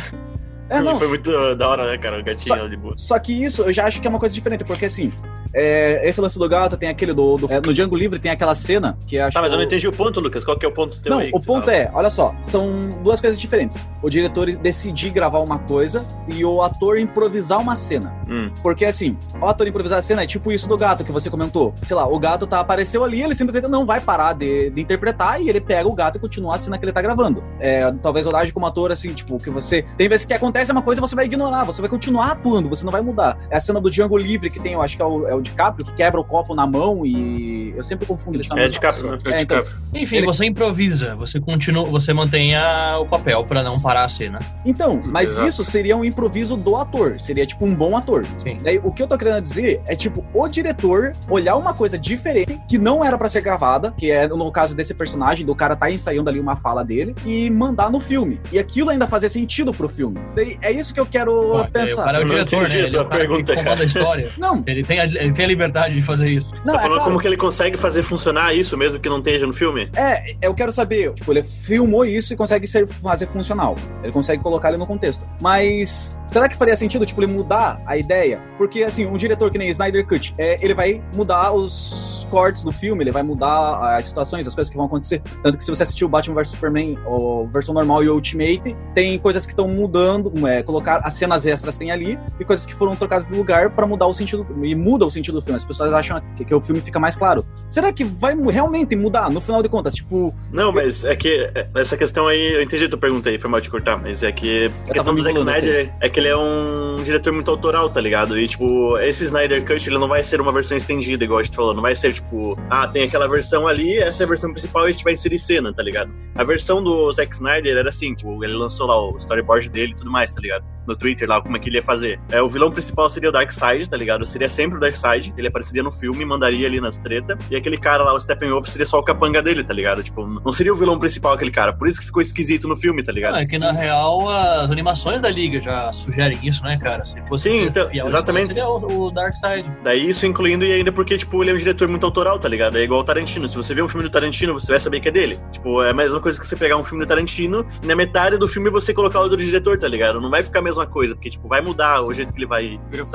É, 0.69 0.80
não. 0.80 0.98
Foi 0.98 1.09
muito 1.09 1.56
da 1.56 1.68
hora, 1.68 1.86
né, 1.86 1.98
cara? 1.98 2.19
O 2.19 2.24
gatinho 2.24 2.56
só, 2.56 2.68
de 2.68 2.77
boa. 2.77 2.94
Só 2.98 3.19
que 3.19 3.44
isso 3.44 3.63
eu 3.63 3.74
já 3.74 3.86
acho 3.86 4.00
que 4.00 4.07
é 4.07 4.09
uma 4.09 4.19
coisa 4.19 4.33
diferente, 4.33 4.63
porque 4.63 4.86
assim, 4.86 5.12
é, 5.53 6.07
esse 6.07 6.19
lance 6.19 6.38
do 6.38 6.48
gato 6.48 6.77
tem 6.77 6.89
aquele 6.89 7.13
do. 7.13 7.38
do 7.38 7.51
é, 7.51 7.59
no 7.62 7.74
Django 7.74 7.95
Livre 7.95 8.19
tem 8.19 8.31
aquela 8.31 8.56
cena 8.56 8.98
que 9.07 9.19
acho. 9.19 9.33
Tá, 9.33 9.42
mas 9.42 9.51
eu 9.51 9.57
não 9.57 9.65
entendi 9.65 9.88
o 9.88 9.92
ponto, 9.92 10.19
Lucas. 10.19 10.44
Qual 10.44 10.57
que 10.57 10.65
é 10.65 10.69
o 10.69 10.71
ponto 10.71 11.01
teu 11.01 11.12
Não, 11.12 11.25
o 11.27 11.44
ponto 11.44 11.65
fala? 11.65 11.77
é, 11.77 11.92
olha 11.94 12.09
só, 12.09 12.36
são 12.44 12.89
duas 13.03 13.19
coisas 13.19 13.39
diferentes. 13.39 13.88
O 14.01 14.09
diretor 14.09 14.51
decidir 14.56 15.09
gravar 15.12 15.39
uma 15.39 15.59
coisa 15.59 16.06
e 16.27 16.44
o 16.44 16.62
ator 16.62 16.98
improvisar 16.98 17.59
uma 17.59 17.75
cena. 17.75 18.13
Hum. 18.30 18.51
Porque 18.62 18.86
assim, 18.86 19.18
o 19.39 19.45
ator 19.45 19.68
improvisar 19.68 20.00
a 20.00 20.01
cena 20.01 20.24
é 20.24 20.25
tipo 20.25 20.51
isso 20.51 20.68
do 20.68 20.77
gato 20.77 21.03
que 21.03 21.12
você 21.12 21.30
comentou. 21.30 21.74
Sei 21.86 21.95
lá, 21.95 22.07
o 22.07 22.19
gato 22.19 22.48
tá 22.48 22.59
apareceu 22.59 23.03
ali, 23.03 23.21
ele 23.21 23.36
simplesmente 23.36 23.69
não 23.69 23.86
vai 23.86 24.00
parar 24.00 24.33
de, 24.33 24.69
de 24.69 24.81
interpretar 24.81 25.42
e 25.42 25.50
ele 25.50 25.59
pega 25.59 25.88
o 25.88 25.94
gato 25.94 26.18
e 26.18 26.19
continua 26.19 26.56
a 26.56 26.57
cena 26.57 26.77
que 26.77 26.86
ele 26.86 26.92
tá 26.92 27.01
gravando. 27.01 27.44
É, 27.59 27.92
talvez 28.01 28.25
eu 28.25 28.31
como 28.53 28.65
ator, 28.65 28.92
assim, 28.92 29.13
tipo, 29.13 29.38
que 29.39 29.50
você. 29.50 29.83
Tem 29.98 30.07
vezes 30.07 30.25
que 30.25 30.33
acontece 30.33 30.71
uma 30.71 30.81
coisa 30.81 31.01
você 31.01 31.15
vai 31.15 31.25
ignorar, 31.25 31.63
você 31.63 31.81
vai 31.81 31.89
continuar 31.89 32.31
atuando, 32.31 32.69
você 32.69 32.83
não 32.83 32.92
vai 32.92 33.01
mudar. 33.01 33.38
É 33.50 33.57
a 33.57 33.59
cena 33.59 33.80
do 33.80 33.89
Django 33.89 34.18
Livre 34.18 34.50
que 34.50 34.59
tem, 34.59 34.74
eu 34.74 34.81
acho 34.81 34.95
que 34.95 35.01
é 35.01 35.06
o, 35.06 35.27
é 35.27 35.36
o 35.36 35.40
DiCaprio, 35.41 35.85
que 35.85 35.93
quebra 35.93 36.19
o 36.19 36.23
copo 36.23 36.55
na 36.55 36.65
mão 36.65 37.05
e. 37.05 37.73
Eu 37.75 37.83
sempre 37.83 38.05
confundo 38.05 38.38
eles 38.38 38.49
É 38.51 38.67
DiCaprio, 38.67 39.11
né? 39.11 39.17
É, 39.25 39.41
então, 39.41 39.63
Enfim, 39.93 40.17
ele... 40.17 40.25
você 40.25 40.45
improvisa, 40.45 41.15
você 41.15 41.39
continua, 41.39 41.85
você 41.85 42.13
mantém 42.13 42.55
a, 42.55 42.99
o 42.99 43.05
papel 43.05 43.43
para 43.45 43.63
não 43.63 43.79
parar 43.81 44.05
a 44.05 44.09
cena. 44.09 44.39
Então, 44.65 45.01
mas 45.03 45.29
Exato. 45.29 45.47
isso 45.47 45.63
seria 45.63 45.95
um 45.95 46.03
improviso 46.03 46.55
do 46.57 46.75
ator, 46.75 47.19
seria 47.19 47.45
tipo 47.45 47.65
um 47.65 47.73
bom 47.73 47.95
ator. 47.97 48.25
Sim. 48.38 48.57
Daí, 48.61 48.79
o 48.83 48.91
que 48.91 49.01
eu 49.01 49.07
tô 49.07 49.17
querendo 49.17 49.41
dizer 49.41 49.81
é 49.88 49.95
tipo 49.95 50.25
o 50.33 50.47
diretor 50.47 51.13
olhar 51.29 51.55
uma 51.55 51.73
coisa 51.73 51.97
diferente 51.97 52.59
que 52.67 52.77
não 52.77 53.03
era 53.03 53.17
para 53.17 53.29
ser 53.29 53.41
gravada, 53.41 53.93
que 53.97 54.11
é 54.11 54.27
no 54.27 54.51
caso 54.51 54.75
desse 54.75 54.93
personagem, 54.93 55.45
do 55.45 55.55
cara 55.55 55.75
tá 55.75 55.89
ensaiando 55.89 56.29
ali 56.29 56.39
uma 56.39 56.55
fala 56.55 56.83
dele 56.83 57.15
e 57.25 57.49
mandar 57.49 57.89
no 57.89 57.99
filme. 57.99 58.39
E 58.51 58.59
aquilo 58.59 58.89
ainda 58.89 59.07
fazer 59.07 59.29
sentido 59.29 59.71
pro 59.71 59.89
filme. 59.89 60.19
Daí, 60.35 60.57
é 60.61 60.71
isso 60.71 60.93
que 60.93 60.99
eu 60.99 61.05
quero 61.05 61.31
Pô, 61.31 61.65
pensar. 61.65 62.01
O 62.01 62.05
cara 62.05 62.17
é 62.19 62.21
o 62.21 62.25
diretor, 62.25 62.69
né? 62.69 62.75
Ele 62.75 62.97
é 62.97 63.01
o 63.01 63.05
cara 63.05 63.27
pergunta, 63.27 63.55
que 63.55 63.69
a 63.69 63.83
história. 63.83 64.31
Não. 64.38 64.63
Ele 64.65 64.83
tem 64.83 64.99
a, 64.99 65.05
ele 65.31 65.33
tem 65.33 65.45
a 65.45 65.47
liberdade 65.47 65.95
de 65.95 66.01
fazer 66.01 66.29
isso. 66.29 66.53
Não, 66.65 66.73
tá 66.73 66.79
é 66.79 66.81
falando 66.83 66.97
claro. 66.97 67.03
como 67.11 67.19
que 67.21 67.27
ele 67.27 67.37
consegue 67.37 67.77
fazer 67.77 68.03
funcionar 68.03 68.53
isso 68.53 68.77
mesmo 68.77 68.99
que 68.99 69.09
não 69.09 69.19
esteja 69.19 69.47
no 69.47 69.53
filme? 69.53 69.89
É, 69.95 70.35
eu 70.41 70.53
quero 70.53 70.71
saber. 70.71 71.13
Tipo, 71.13 71.31
ele 71.31 71.43
filmou 71.43 72.05
isso 72.05 72.33
e 72.33 72.35
consegue 72.35 72.67
ser, 72.67 72.87
fazer 72.87 73.27
funcional. 73.27 73.75
Ele 74.03 74.11
consegue 74.11 74.43
colocar 74.43 74.69
ele 74.69 74.77
no 74.77 74.85
contexto. 74.85 75.25
Mas 75.41 76.15
será 76.27 76.47
que 76.47 76.57
faria 76.57 76.75
sentido, 76.75 77.05
tipo, 77.05 77.21
ele 77.21 77.31
mudar 77.31 77.81
a 77.85 77.97
ideia? 77.97 78.39
Porque, 78.57 78.83
assim, 78.83 79.05
um 79.05 79.17
diretor 79.17 79.49
que 79.49 79.57
nem 79.57 79.69
Snyder 79.69 80.05
Cut, 80.05 80.35
é, 80.37 80.57
ele 80.61 80.73
vai 80.73 81.01
mudar 81.15 81.51
os 81.53 82.10
cortes 82.31 82.63
do 82.63 82.71
filme, 82.71 83.03
ele 83.03 83.11
vai 83.11 83.21
mudar 83.21 83.97
as 83.97 84.05
situações, 84.05 84.47
as 84.47 84.55
coisas 84.55 84.71
que 84.71 84.77
vão 84.77 84.85
acontecer. 84.85 85.21
Tanto 85.43 85.57
que 85.57 85.65
se 85.65 85.69
você 85.69 85.83
assistiu 85.83 86.07
Batman 86.07 86.35
vs 86.35 86.47
Superman, 86.47 86.97
ou 87.05 87.45
versão 87.49 87.73
normal 87.73 88.03
e 88.03 88.09
Ultimate, 88.09 88.75
tem 88.95 89.19
coisas 89.19 89.45
que 89.45 89.51
estão 89.51 89.67
mudando, 89.67 90.47
é, 90.47 90.63
colocar 90.63 91.01
as 91.03 91.13
cenas 91.15 91.45
extras 91.45 91.77
tem 91.77 91.91
ali, 91.91 92.17
e 92.39 92.45
coisas 92.45 92.65
que 92.65 92.73
foram 92.73 92.95
trocadas 92.95 93.27
de 93.27 93.35
lugar 93.35 93.69
para 93.71 93.85
mudar 93.85 94.07
o 94.07 94.13
sentido, 94.13 94.47
e 94.63 94.73
muda 94.73 95.05
o 95.05 95.11
sentido 95.11 95.35
do 95.35 95.41
filme. 95.41 95.57
As 95.57 95.65
pessoas 95.65 95.93
acham 95.93 96.21
que, 96.37 96.45
que, 96.45 96.55
o 96.55 96.61
filme 96.61 96.81
fica 96.81 96.99
mais 96.99 97.17
claro. 97.17 97.45
Será 97.69 97.91
que 97.91 98.05
vai 98.05 98.35
realmente 98.35 98.95
mudar, 98.95 99.29
no 99.29 99.41
final 99.41 99.61
de 99.61 99.67
contas? 99.67 99.93
Tipo. 99.93 100.33
Não, 100.51 100.71
mas 100.71 101.03
é 101.03 101.15
que 101.15 101.51
é, 101.53 101.67
essa 101.75 101.97
questão 101.97 102.27
aí, 102.27 102.55
eu 102.55 102.61
entendi 102.61 102.85
a 102.85 102.89
tua 102.89 102.99
pergunta 102.99 103.29
aí, 103.29 103.37
foi 103.37 103.49
mal 103.49 103.59
te 103.59 103.69
cortar, 103.69 103.97
mas 103.97 104.23
é 104.23 104.31
que 104.31 104.71
a 104.89 104.93
questão 104.93 105.13
do 105.13 105.21
Zack 105.21 105.37
Snyder 105.37 105.81
assim. 105.81 105.91
é 105.99 106.09
que 106.09 106.19
ele 106.19 106.29
é 106.29 106.37
um 106.37 106.97
diretor 107.03 107.33
muito 107.33 107.51
autoral, 107.51 107.89
tá 107.89 107.99
ligado? 107.99 108.39
E, 108.39 108.47
tipo, 108.47 108.97
esse 108.99 109.23
Snyder 109.25 109.65
Cut, 109.65 109.87
ele 109.89 109.97
não 109.97 110.07
vai 110.07 110.23
ser 110.23 110.39
uma 110.39 110.51
versão 110.51 110.77
estendida, 110.77 111.23
igual 111.23 111.39
a 111.39 111.43
gente 111.43 111.55
falou, 111.55 111.73
não 111.73 111.81
vai 111.81 111.95
ser, 111.95 112.13
tipo, 112.13 112.20
ah, 112.69 112.88
tem 112.88 113.03
aquela 113.03 113.27
versão 113.27 113.68
ali, 113.68 113.97
essa 113.97 114.23
é 114.23 114.25
a 114.25 114.29
versão 114.29 114.51
principal 114.51 114.85
e 114.85 114.89
a 114.89 114.91
gente 114.91 115.03
vai 115.03 115.13
inserir 115.13 115.38
cena, 115.38 115.73
tá 115.73 115.83
ligado? 115.83 116.12
A 116.35 116.44
versão 116.44 116.81
do 116.81 117.12
Zack 117.12 117.33
Snyder 117.35 117.77
era 117.77 117.89
assim, 117.89 118.15
tipo, 118.15 118.44
ele 118.44 118.53
lançou 118.53 118.88
lá 118.88 119.00
o 119.00 119.18
storyboard 119.18 119.69
dele 119.69 119.91
e 119.91 119.95
tudo 119.95 120.09
mais, 120.09 120.31
tá 120.33 120.41
ligado? 120.41 120.65
No 120.88 120.95
Twitter 120.95 121.27
lá, 121.27 121.41
como 121.41 121.56
é 121.56 121.59
que 121.59 121.69
ele 121.69 121.77
ia 121.77 121.83
fazer. 121.83 122.19
É, 122.31 122.41
o 122.41 122.47
vilão 122.47 122.71
principal 122.71 123.09
seria 123.09 123.29
o 123.29 123.31
Darkseid, 123.31 123.89
tá 123.89 123.95
ligado? 123.95 124.25
Seria 124.25 124.50
sempre 124.50 124.77
o 124.77 124.79
Darkseid, 124.79 125.33
ele 125.38 125.47
apareceria 125.47 125.83
no 125.83 125.91
filme, 125.91 126.25
mandaria 126.25 126.68
ali 126.68 126.81
nas 126.81 126.97
treta, 126.97 127.38
e 127.50 127.56
aquele 127.56 127.77
cara 127.77 128.03
lá, 128.03 128.13
o 128.13 128.19
Steppenwolf, 128.19 128.67
seria 128.67 128.85
só 128.85 129.00
o 129.00 129.03
capanga 129.03 129.41
dele, 129.44 129.63
tá 129.63 129.74
ligado? 129.74 130.01
Tipo, 130.01 130.25
não 130.25 130.51
seria 130.51 130.74
o 130.74 130.75
vilão 130.75 130.97
principal 130.97 131.33
aquele 131.33 131.51
cara, 131.51 131.74
por 131.74 131.88
isso 131.88 132.00
que 132.00 132.06
ficou 132.06 132.21
esquisito 132.21 132.67
no 132.67 132.75
filme, 132.75 133.03
tá 133.03 133.12
ligado? 133.12 133.33
Não, 133.33 133.39
é 133.39 133.45
que 133.45 133.57
na 133.57 133.71
real 133.71 134.29
as 134.29 134.71
animações 134.71 135.21
da 135.21 135.29
Liga 135.29 135.62
já 135.62 135.91
sugerem 135.94 136.38
isso, 136.44 136.63
né, 136.63 136.77
cara? 136.77 137.06
Se 137.06 137.21
fosse 137.27 137.51
Sim, 137.51 137.63
então, 137.63 137.89
exatamente. 137.91 138.47
Seria 138.47 138.67
o, 138.67 139.07
o 139.07 139.12
Darkseid. 139.12 139.69
Daí 139.83 140.09
isso 140.09 140.25
incluindo 140.25 140.63
e 140.63 140.71
ainda 140.71 140.91
porque, 140.91 141.17
tipo, 141.17 141.44
ele 141.44 141.51
é 141.51 141.53
um 141.53 141.57
diretor 141.57 141.88
muito 141.88 142.06
autoral, 142.11 142.37
tá 142.37 142.47
ligado? 142.47 142.77
É 142.77 142.83
igual 142.83 143.00
o 143.00 143.03
Tarantino. 143.03 143.47
Se 143.47 143.55
você 143.55 143.74
vê 143.74 143.81
um 143.81 143.88
filme 143.88 144.03
do 144.03 144.12
Tarantino, 144.12 144.53
você 144.53 144.71
vai 144.71 144.79
saber 144.79 145.00
que 145.00 145.07
é 145.07 145.12
dele. 145.12 145.39
Tipo, 145.51 145.81
é 145.81 145.89
a 145.89 145.93
mesma 145.93 146.19
coisa 146.19 146.39
que 146.39 146.47
você 146.47 146.55
pegar 146.55 146.77
um 146.77 146.83
filme 146.83 147.03
do 147.03 147.07
Tarantino 147.07 147.65
e 147.81 147.88
na 147.88 147.95
metade 147.95 148.38
do 148.38 148.47
filme 148.47 148.69
você 148.69 148.93
colocar 148.93 149.21
o 149.21 149.29
do 149.29 149.38
diretor, 149.38 149.77
tá 149.79 149.88
ligado? 149.88 150.19
Não 150.21 150.29
vai 150.29 150.43
ficar 150.43 150.59
a 150.59 150.62
mesma 150.62 150.86
coisa, 150.86 151.15
porque, 151.15 151.29
tipo, 151.29 151.47
vai 151.47 151.62
mudar 151.62 152.01
o 152.01 152.13
jeito 152.13 152.33
que 152.33 152.39
ele 152.39 152.45
vai. 152.45 152.79
Vira 152.91 153.05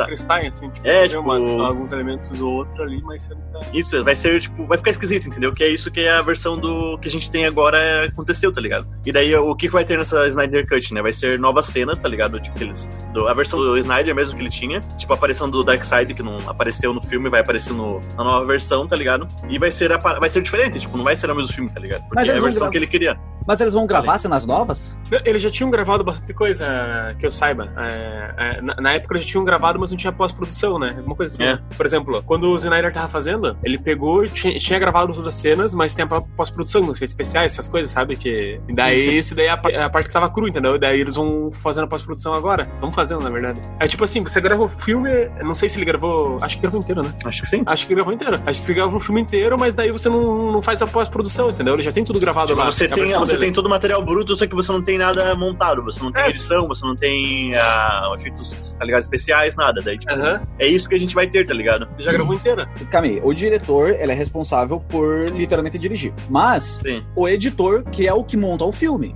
assim, 0.49 0.71
tipo, 0.71 0.87
é, 0.87 1.07
tipo... 1.07 1.21
Umas, 1.21 1.45
alguns 1.45 1.93
elementos 1.93 2.41
ou 2.41 2.55
outro 2.55 2.83
ali, 2.83 3.01
mas 3.03 3.23
você 3.23 3.35
não 3.35 3.43
tá... 3.53 3.61
Isso, 3.73 4.03
vai 4.03 4.17
ser, 4.17 4.41
tipo, 4.41 4.67
vai 4.67 4.79
ficar 4.79 4.91
esquisito, 4.91 5.29
entendeu? 5.29 5.53
Que 5.53 5.65
é 5.65 5.69
isso 5.69 5.91
que 5.91 6.01
é 6.01 6.11
a 6.11 6.23
versão 6.23 6.59
do 6.59 6.99
que 6.99 7.09
a 7.09 7.11
gente 7.11 7.31
tem 7.31 7.47
agora 7.47 8.07
aconteceu, 8.07 8.53
tá 8.53 8.61
ligado? 8.61 8.87
E 9.05 9.13
daí 9.13 9.35
o 9.35 9.55
que 9.55 9.69
vai 9.69 9.85
ter 9.85 9.99
nessa 9.99 10.27
Snyder 10.27 10.67
Cut, 10.67 10.93
né? 10.95 11.03
Vai 11.03 11.13
ser 11.13 11.39
novas 11.39 11.67
cenas, 11.67 11.99
tá 11.99 12.09
ligado? 12.09 12.41
Tipo, 12.41 12.63
eles. 12.63 12.89
Do, 13.13 13.29
a 13.29 13.35
versão 13.35 13.61
do 13.61 13.77
Snyder 13.79 14.15
mesmo 14.15 14.37
que 14.37 14.43
ele 14.43 14.51
tinha. 14.51 14.81
Tipo, 14.97 15.13
a 15.13 15.17
aparição 15.17 15.49
do 15.49 15.63
Darkseid, 15.63 16.15
que 16.15 16.23
não 16.23 16.39
apareceu 16.47 16.93
no 16.93 17.01
filme, 17.01 17.29
vai 17.29 17.41
aparecer 17.41 17.73
no, 17.73 18.01
na 18.17 18.25
nova 18.25 18.45
versão, 18.47 18.86
tá 18.87 18.97
ligado? 18.97 19.27
E 19.49 19.59
vai 19.59 19.71
ser, 19.71 19.93
a, 19.93 19.97
vai 19.97 20.31
ser 20.31 20.43
diferente, 20.43 20.79
tipo, 20.79 20.97
não 20.97 21.05
vai 21.05 21.17
ser 21.17 21.31
o 21.31 21.35
mesmo 21.35 21.53
filme, 21.53 21.71
tá 21.71 21.81
ligado? 21.81 22.03
Porque 22.03 22.15
Mas 22.17 22.29
é 22.29 22.37
a 22.37 22.41
versão 22.41 22.71
que 22.71 22.77
ele 22.77 22.87
queria. 22.87 23.19
Mas 23.47 23.61
eles 23.61 23.75
vão 23.75 23.87
gravar 23.87 24.19
cenas 24.19 24.47
novas? 24.47 24.97
Eles 25.25 25.41
já 25.41 25.51
tinham 25.51 25.71
gravado 25.71 26.03
bastante 26.03 26.35
coisa, 26.35 26.67
que 27.19 27.27
eu 27.27 27.31
saiba. 27.31 27.73
É, 27.77 28.35
é, 28.37 28.61
na, 28.61 28.75
na, 28.77 28.93
época 28.93 29.15
eles 29.15 29.25
já 29.25 29.33
tinham 29.33 29.45
gravado, 29.45 29.79
mas 29.79 29.91
não 29.91 29.97
tinha 29.97 30.13
pós-produção, 30.13 30.79
né? 30.79 30.95
Alguma 30.97 31.15
coisa 31.15 31.35
assim. 31.35 31.45
É. 31.45 31.53
Né? 31.55 31.63
Por 31.77 31.87
exemplo, 31.87 32.23
quando 32.25 32.49
o 32.51 32.57
Snyder 32.57 32.93
tava 32.93 33.09
fazendo, 33.09 33.57
ele 33.63 33.79
pegou 33.79 34.25
e 34.25 34.29
tinha, 34.29 34.59
tinha 34.59 34.79
gravado 34.79 35.13
todas 35.13 35.29
as 35.29 35.35
cenas, 35.37 35.75
mas 35.75 35.95
tem 35.95 36.05
a 36.05 36.09
pós-produção, 36.09 36.83
efeitos 36.83 37.11
especiais, 37.11 37.53
essas 37.53 37.69
coisas, 37.69 37.91
sabe? 37.91 38.17
Que, 38.17 38.61
e 38.69 38.75
daí, 38.75 39.19
isso 39.19 39.35
daí 39.35 39.47
é 39.47 39.51
a, 39.51 39.61
é 39.71 39.83
a, 39.83 39.91
parte 39.91 40.09
que 40.09 40.13
tava 40.13 40.29
cru, 40.29 40.49
entendeu? 40.49 40.77
E 40.77 40.79
daí 40.79 41.01
eles 41.01 41.15
vão 41.15 41.51
fazendo 41.53 41.85
a 41.85 41.89
pós-produção 41.89 42.35
agora. 42.35 42.69
Vamos 42.81 42.95
fazendo, 42.95 43.23
na 43.23 43.31
verdade. 43.31 43.61
É 43.79 43.87
tipo 43.87 44.05
assim, 44.05 44.23
você 44.23 44.41
gravou 44.41 44.67
o 44.67 44.81
filme, 44.81 45.11
não 45.45 45.55
sei 45.55 45.69
se 45.69 45.79
ele 45.79 45.85
gravou. 45.85 46.39
Acho 46.41 46.57
que 46.57 46.63
gravou 46.63 46.81
inteiro, 46.81 47.03
né? 47.03 47.13
Acho 47.25 47.43
que 47.43 47.49
sim. 47.49 47.63
Acho 47.65 47.87
que 47.87 47.95
gravou 47.95 48.13
inteiro. 48.13 48.41
Acho 48.47 48.61
que 48.61 48.67
você 48.67 48.75
gravou 48.75 48.97
o 48.97 49.01
filme 49.01 49.21
inteiro, 49.21 49.57
mas 49.59 49.75
daí 49.75 49.91
você 49.91 50.09
não, 50.09 50.53
não 50.53 50.63
faz 50.63 50.83
a 50.83 50.87
pós-produção, 50.87 51.51
entendeu? 51.51 51.75
Ele 51.75 51.83
já 51.83 51.93
tem 51.93 52.05
tudo 52.05 52.19
gravado 52.19 52.49
tipo, 52.49 52.61
lá. 52.61 52.67
Você, 52.67 52.89
tem, 52.89 53.07
você 53.07 53.36
tem 53.37 53.53
todo 53.53 53.67
o 53.67 53.71
material 53.71 54.03
bruto 54.03 54.35
só 54.35 54.47
que 54.47 54.55
você 54.55 54.71
não 54.73 54.83
tem 54.83 54.99
nada 54.99 55.35
montado, 55.35 55.83
você 55.83 56.03
não 56.03 56.13
tem 56.13 56.23
é. 56.23 56.31
edição, 56.31 56.67
você 56.67 56.85
não 56.85 56.97
tem 56.97 57.55
uh, 57.55 58.15
efeitos, 58.15 58.75
tá 58.79 58.85
ligado, 58.85 59.03
especiais, 59.03 59.57
nada. 59.57 59.81
Daí, 59.83 59.99
tipo, 59.99 60.13
é 60.59 60.67
isso 60.67 60.89
que 60.89 60.95
a 60.95 60.99
gente 60.99 61.15
vai 61.15 61.27
ter, 61.27 61.47
tá 61.47 61.55
ligado? 61.55 61.89
Já 61.99 62.13
gravou 62.13 62.35
inteira. 62.35 62.69
Camille, 62.91 63.21
o 63.23 63.33
diretor, 63.33 63.91
ele 63.91 64.13
é 64.13 64.15
responsável 64.15 64.81
por 64.81 65.29
literalmente 65.31 65.79
dirigir. 65.79 66.13
Mas, 66.29 66.81
Sim. 66.83 67.05
o 67.15 67.29
editor, 67.29 67.85
que 67.85 68.07
é 68.07 68.13
o 68.13 68.25
que 68.25 68.37
monta 68.37 68.65
o 68.65 68.73
filme. 68.73 69.15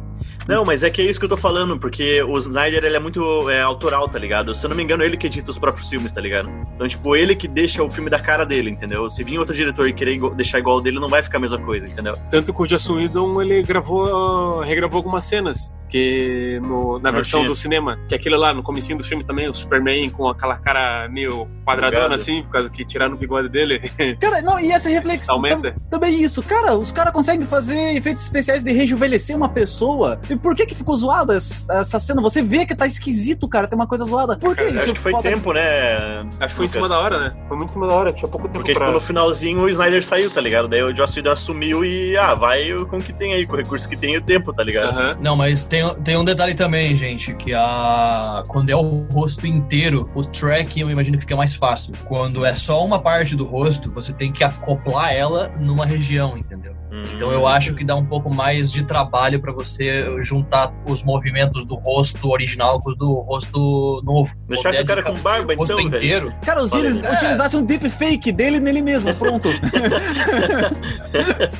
Não, 0.48 0.64
mas 0.64 0.82
é 0.82 0.90
que 0.90 1.00
é 1.00 1.04
isso 1.04 1.18
que 1.18 1.24
eu 1.26 1.28
tô 1.28 1.36
falando, 1.36 1.78
porque 1.78 2.22
o 2.22 2.36
Snyder 2.38 2.84
ele 2.84 2.96
é 2.96 2.98
muito 2.98 3.48
é, 3.50 3.60
autoral, 3.60 4.08
tá 4.08 4.18
ligado? 4.18 4.54
Se 4.54 4.66
eu 4.66 4.70
não 4.70 4.76
me 4.76 4.82
engano, 4.82 5.04
ele 5.04 5.16
que 5.16 5.26
edita 5.26 5.50
os 5.50 5.58
próprios 5.58 5.88
filmes, 5.88 6.10
tá 6.10 6.20
ligado? 6.20 6.48
Então, 6.74 6.88
tipo, 6.88 7.14
ele 7.14 7.36
que 7.36 7.46
deixa 7.46 7.82
o 7.82 7.88
filme 7.88 8.10
da 8.10 8.18
cara 8.18 8.44
dele, 8.44 8.70
entendeu? 8.70 9.08
Se 9.10 9.22
vir 9.22 9.38
outro 9.38 9.54
diretor 9.54 9.88
e 9.88 9.92
querer 9.92 10.14
igual- 10.14 10.34
deixar 10.34 10.58
igual 10.58 10.80
dele, 10.80 10.98
não 10.98 11.08
vai 11.08 11.22
ficar 11.22 11.38
a 11.38 11.40
mesma 11.40 11.58
coisa, 11.58 11.86
entendeu? 11.86 12.16
Tanto 12.30 12.52
que 12.52 12.62
o 12.62 12.68
Joss 12.68 12.90
Whedon, 12.90 13.40
ele 13.42 13.62
gravou, 13.62 14.60
regravou 14.60 14.98
algumas 14.98 15.24
cenas, 15.24 15.72
que 15.88 16.58
no- 16.62 16.98
na 17.00 17.10
Não 17.10 17.16
versão 17.18 17.40
tinha. 17.40 17.48
do 17.48 17.54
cinema, 17.54 17.98
que 18.08 18.14
é 18.14 18.18
aquele 18.18 18.36
lá, 18.36 18.54
no 18.54 18.62
comecinho 18.62 18.96
do 18.98 19.04
filme 19.04 19.22
também, 19.24 19.48
o 19.48 19.54
Superman 19.54 20.08
com 20.10 20.28
aquela 20.28 20.56
cara 20.56 21.08
meio 21.08 21.46
quadradona 21.64 22.02
Bugado. 22.04 22.14
assim, 22.20 22.42
por 22.42 22.50
causa 22.52 22.70
que 22.70 22.84
tiraram 22.84 23.14
o 23.14 23.16
bigode 23.18 23.48
dele, 23.48 23.80
Cara, 24.20 24.40
não, 24.42 24.58
e 24.58 24.72
essa 24.72 24.88
reflexão. 24.88 25.34
aumenta. 25.36 25.72
tam- 25.72 25.80
Também 25.90 26.22
isso, 26.22 26.42
cara, 26.42 26.74
os 26.74 26.90
caras 26.92 27.12
conseguem 27.12 27.46
fazer 27.46 27.94
efeitos 27.96 28.22
especiais 28.22 28.62
de 28.64 28.72
rejuvenescer 28.72 29.36
uma 29.36 29.48
pessoa. 29.48 30.20
E 30.30 30.36
por 30.36 30.54
que 30.54 30.64
que 30.66 30.74
ficou 30.74 30.96
zoada 30.96 31.34
essa, 31.34 31.98
cena? 31.98 32.22
Você 32.22 32.42
vê 32.42 32.64
que 32.64 32.74
tá 32.74 32.86
esquisito, 32.86 33.48
cara, 33.48 33.66
tem 33.66 33.76
uma 33.76 33.86
coisa 33.86 34.04
zoada. 34.04 34.36
Por 34.38 34.54
que 34.54 34.62
Eu 34.62 34.68
isso? 34.68 34.84
acho 34.84 34.94
que 34.94 35.00
foi 35.00 35.12
falta- 35.12 35.28
tempo, 35.28 35.52
né? 35.52 36.20
Acho 36.38 36.48
que 36.48 36.54
foi 36.54 36.66
em 36.66 36.68
cima 36.68 36.88
da 36.88 36.98
hora, 36.98 37.18
né? 37.20 37.36
Foi 37.48 37.56
muito 37.56 37.70
em 37.70 37.72
cima 37.72 37.86
da 37.88 37.94
hora, 37.94 38.12
tinha 38.12 38.28
pouco 38.28 38.46
tempo 38.46 38.58
Porque, 38.60 38.72
pra... 38.72 38.86
tipo, 38.86 38.94
no 38.94 39.00
finalzinho 39.00 39.60
o 39.62 39.68
Snyder 39.68 40.04
saiu, 40.04 40.30
tá 40.30 40.40
ligado? 40.40 40.68
Daí 40.68 40.82
o 40.82 40.96
Joss 40.96 41.18
Whedon 41.18 41.30
assumiu 41.32 41.84
e, 41.84 42.16
ah, 42.16 42.34
vai 42.34 42.70
com 42.88 42.96
o 42.98 43.00
que 43.00 43.12
tem 43.12 43.34
aí, 43.34 43.46
com 43.46 43.54
o 43.54 43.56
recurso 43.56 43.88
que 43.88 43.96
tem 43.96 44.14
e 44.14 44.18
o 44.18 44.22
tempo, 44.22 44.52
tá 44.52 44.62
ligado? 44.62 44.90
Aham. 44.90 45.18
Não, 45.20 45.34
mas 45.36 45.64
tem, 45.64 45.86
tem 46.02 46.16
um 46.16 46.24
detalhe 46.24 46.54
também, 46.54 46.94
gente, 46.94 47.34
que 47.34 47.52
a 47.54 48.44
quando 48.48 48.70
é 48.70 48.76
o 48.76 49.06
rosto 49.10 49.46
inteiro, 49.46 50.08
o 50.14 50.24
track 50.24 50.80
eu 50.80 50.90
imagino 50.90 51.16
que 51.16 51.24
fica 51.24 51.36
mais 51.36 51.54
fácil. 51.54 51.92
Quando 52.06 52.44
é 52.44 52.54
só 52.54 52.84
uma 52.84 52.98
parte 53.00 53.34
do 53.36 53.44
rosto, 53.44 53.90
você 53.92 54.12
tem 54.12 54.32
que 54.32 54.44
acoplar 54.44 55.12
ela 55.12 55.50
numa 55.58 55.84
região, 55.86 56.36
entendeu? 56.36 56.74
Então 57.14 57.30
eu 57.30 57.46
acho 57.46 57.74
que 57.74 57.84
dá 57.84 57.94
um 57.94 58.04
pouco 58.04 58.34
mais 58.34 58.70
de 58.72 58.82
trabalho 58.84 59.40
pra 59.40 59.52
você 59.52 60.04
juntar 60.22 60.72
os 60.88 61.02
movimentos 61.02 61.64
do 61.64 61.74
rosto 61.76 62.30
original 62.30 62.80
com 62.80 62.90
os 62.90 62.96
do 62.96 63.12
rosto 63.20 64.02
novo. 64.04 64.30
Deixasse 64.48 64.82
o 64.82 64.86
cara 64.86 65.02
com 65.02 65.14
barba, 65.14 65.54
rosto 65.54 65.72
então, 65.74 65.88
velho. 65.90 66.04
inteiro. 66.04 66.34
Cara, 66.44 66.62
os 66.62 66.72
eles 66.72 67.04
É. 67.04 67.12
utilizassem 67.12 67.60
um 67.60 67.64
deepfake 67.64 68.32
dele 68.32 68.58
nele 68.60 68.82
mesmo, 68.82 69.14
pronto. 69.14 69.48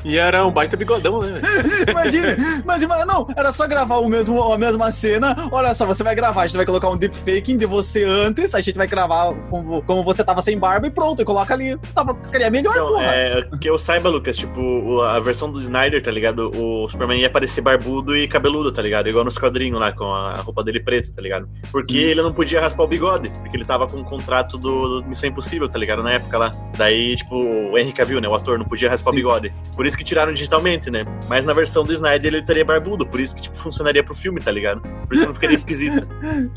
E 0.04 0.16
era 0.18 0.46
um 0.46 0.50
baita 0.50 0.76
bigodão, 0.76 1.20
né? 1.20 1.40
Imagina, 1.88 2.36
mas 2.64 2.82
imagina, 2.82 3.06
não, 3.06 3.26
era 3.36 3.52
só 3.52 3.66
gravar 3.66 3.98
o 3.98 4.08
mesmo, 4.08 4.52
a 4.52 4.58
mesma 4.58 4.90
cena. 4.92 5.36
Olha 5.50 5.74
só, 5.74 5.84
você 5.86 6.02
vai 6.02 6.14
gravar, 6.14 6.42
a 6.42 6.46
gente 6.46 6.56
vai 6.56 6.66
colocar 6.66 6.88
um 6.88 6.96
deepfake 6.96 7.56
de 7.56 7.66
você 7.66 8.04
antes, 8.04 8.54
a 8.54 8.60
gente 8.60 8.76
vai 8.76 8.86
gravar 8.86 9.32
como, 9.50 9.82
como 9.82 10.02
você 10.04 10.24
tava 10.24 10.42
sem 10.42 10.58
barba 10.58 10.86
e 10.86 10.90
pronto, 10.90 11.22
e 11.22 11.24
coloca 11.24 11.52
ali. 11.54 11.76
Tava, 11.94 12.14
ficaria 12.22 12.50
melhor, 12.50 12.72
Então, 12.74 12.88
porra. 12.88 13.04
é, 13.06 13.42
que 13.60 13.68
eu 13.68 13.78
saiba, 13.78 14.08
Lucas, 14.08 14.36
tipo, 14.36 14.60
o- 14.60 15.02
a 15.20 15.24
versão 15.24 15.50
do 15.50 15.58
Snyder, 15.60 16.02
tá 16.02 16.10
ligado? 16.10 16.50
O 16.56 16.88
Superman 16.88 17.20
ia 17.20 17.26
aparecer 17.28 17.60
barbudo 17.60 18.16
e 18.16 18.26
cabeludo, 18.26 18.72
tá 18.72 18.82
ligado? 18.82 19.08
Igual 19.08 19.24
nos 19.24 19.38
quadrinhos 19.38 19.78
lá, 19.78 19.92
com 19.92 20.04
a 20.04 20.34
roupa 20.36 20.62
dele 20.64 20.80
preta, 20.80 21.10
tá 21.14 21.22
ligado? 21.22 21.48
Porque 21.70 21.96
Hum. 21.98 22.08
ele 22.08 22.22
não 22.22 22.32
podia 22.32 22.60
raspar 22.60 22.84
o 22.84 22.86
bigode, 22.88 23.30
porque 23.40 23.56
ele 23.56 23.64
tava 23.64 23.86
com 23.86 23.96
um 23.98 24.04
contrato 24.04 24.56
do, 24.58 25.00
do 25.00 25.08
Missão 25.08 25.28
Impossível, 25.28 25.68
tá 25.68 25.78
ligado? 25.78 26.02
Na 26.02 26.12
época 26.12 26.36
lá. 26.38 26.52
Daí, 26.76 27.14
tipo, 27.16 27.36
o 27.36 27.78
Henry 27.78 27.92
Cavill, 27.92 28.20
né? 28.20 28.28
O 28.28 28.34
ator, 28.34 28.58
não 28.58 28.64
podia 28.64 28.90
raspar 28.90 29.10
Sim. 29.10 29.16
o 29.16 29.20
bigode. 29.20 29.52
Por 29.76 29.86
isso 29.86 29.96
que 29.96 30.04
tiraram 30.04 30.32
digitalmente, 30.32 30.90
né? 30.90 31.04
Mas 31.28 31.44
na 31.44 31.52
versão 31.52 31.84
do 31.84 31.92
Snyder 31.92 32.26
ele 32.32 32.38
estaria 32.40 32.64
barbudo, 32.64 33.06
por 33.06 33.20
isso 33.20 33.34
que, 33.36 33.42
tipo, 33.42 33.56
funcionaria 33.56 34.02
pro 34.02 34.14
filme, 34.14 34.40
tá 34.40 34.50
ligado? 34.50 34.80
Por 35.06 35.14
isso 35.14 35.26
não 35.26 35.34
ficaria 35.34 35.56
esquisito. 35.56 36.06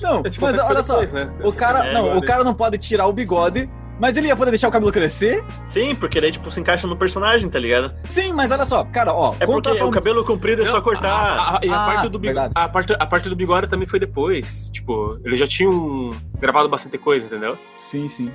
Não, 0.02 0.22
mas 0.42 0.60
olha 0.60 0.84
só, 0.84 1.02
né? 1.02 1.32
o 1.44 1.52
cara, 1.52 1.88
É, 1.88 1.94
não, 1.94 2.02
o 2.02 2.08
bigode. 2.10 2.26
cara 2.28 2.44
não 2.44 2.54
pode 2.54 2.78
tirar 2.78 3.08
o 3.08 3.14
bigode, 3.14 3.70
mas 4.04 4.18
ele 4.18 4.28
ia 4.28 4.36
poder 4.36 4.52
deixar 4.52 4.68
o 4.68 4.72
cabelo 4.72 4.92
crescer? 4.92 5.42
Sim, 5.66 5.96
porque 5.96 6.20
daí, 6.20 6.30
tipo, 6.30 6.52
se 6.52 6.60
encaixa 6.60 6.86
no 6.86 6.98
personagem, 6.98 7.50
tá 7.50 7.58
ligado? 7.58 7.94
Sim, 8.04 8.34
mas 8.34 8.52
olha 8.52 8.66
só, 8.66 8.84
cara, 8.84 9.14
ó, 9.14 9.34
É 9.40 9.46
porque 9.46 9.70
o 9.82 9.92
cabelo 9.92 10.26
comprido 10.26 10.62
é 10.62 10.66
só 10.66 10.82
cortar. 10.82 11.08
a- 11.10 11.56
a- 11.56 11.60
e 11.64 11.70
a, 11.70 11.74
Ah, 11.74 11.86
parte 11.86 12.10
do 12.10 12.20
bigode, 12.20 12.52
a, 12.54 12.68
parte, 12.68 12.94
a 13.00 13.06
parte 13.08 13.30
do 13.30 13.36
bigode 13.38 13.68
também 13.68 13.88
foi 13.88 14.00
depois. 14.00 14.68
Tipo, 14.74 15.18
eles 15.24 15.40
já 15.40 15.48
tinham 15.48 16.12
gravado 16.38 16.68
bastante 16.68 16.98
coisa, 16.98 17.28
entendeu? 17.28 17.58
Sim, 17.80 18.10
sim. 18.10 18.30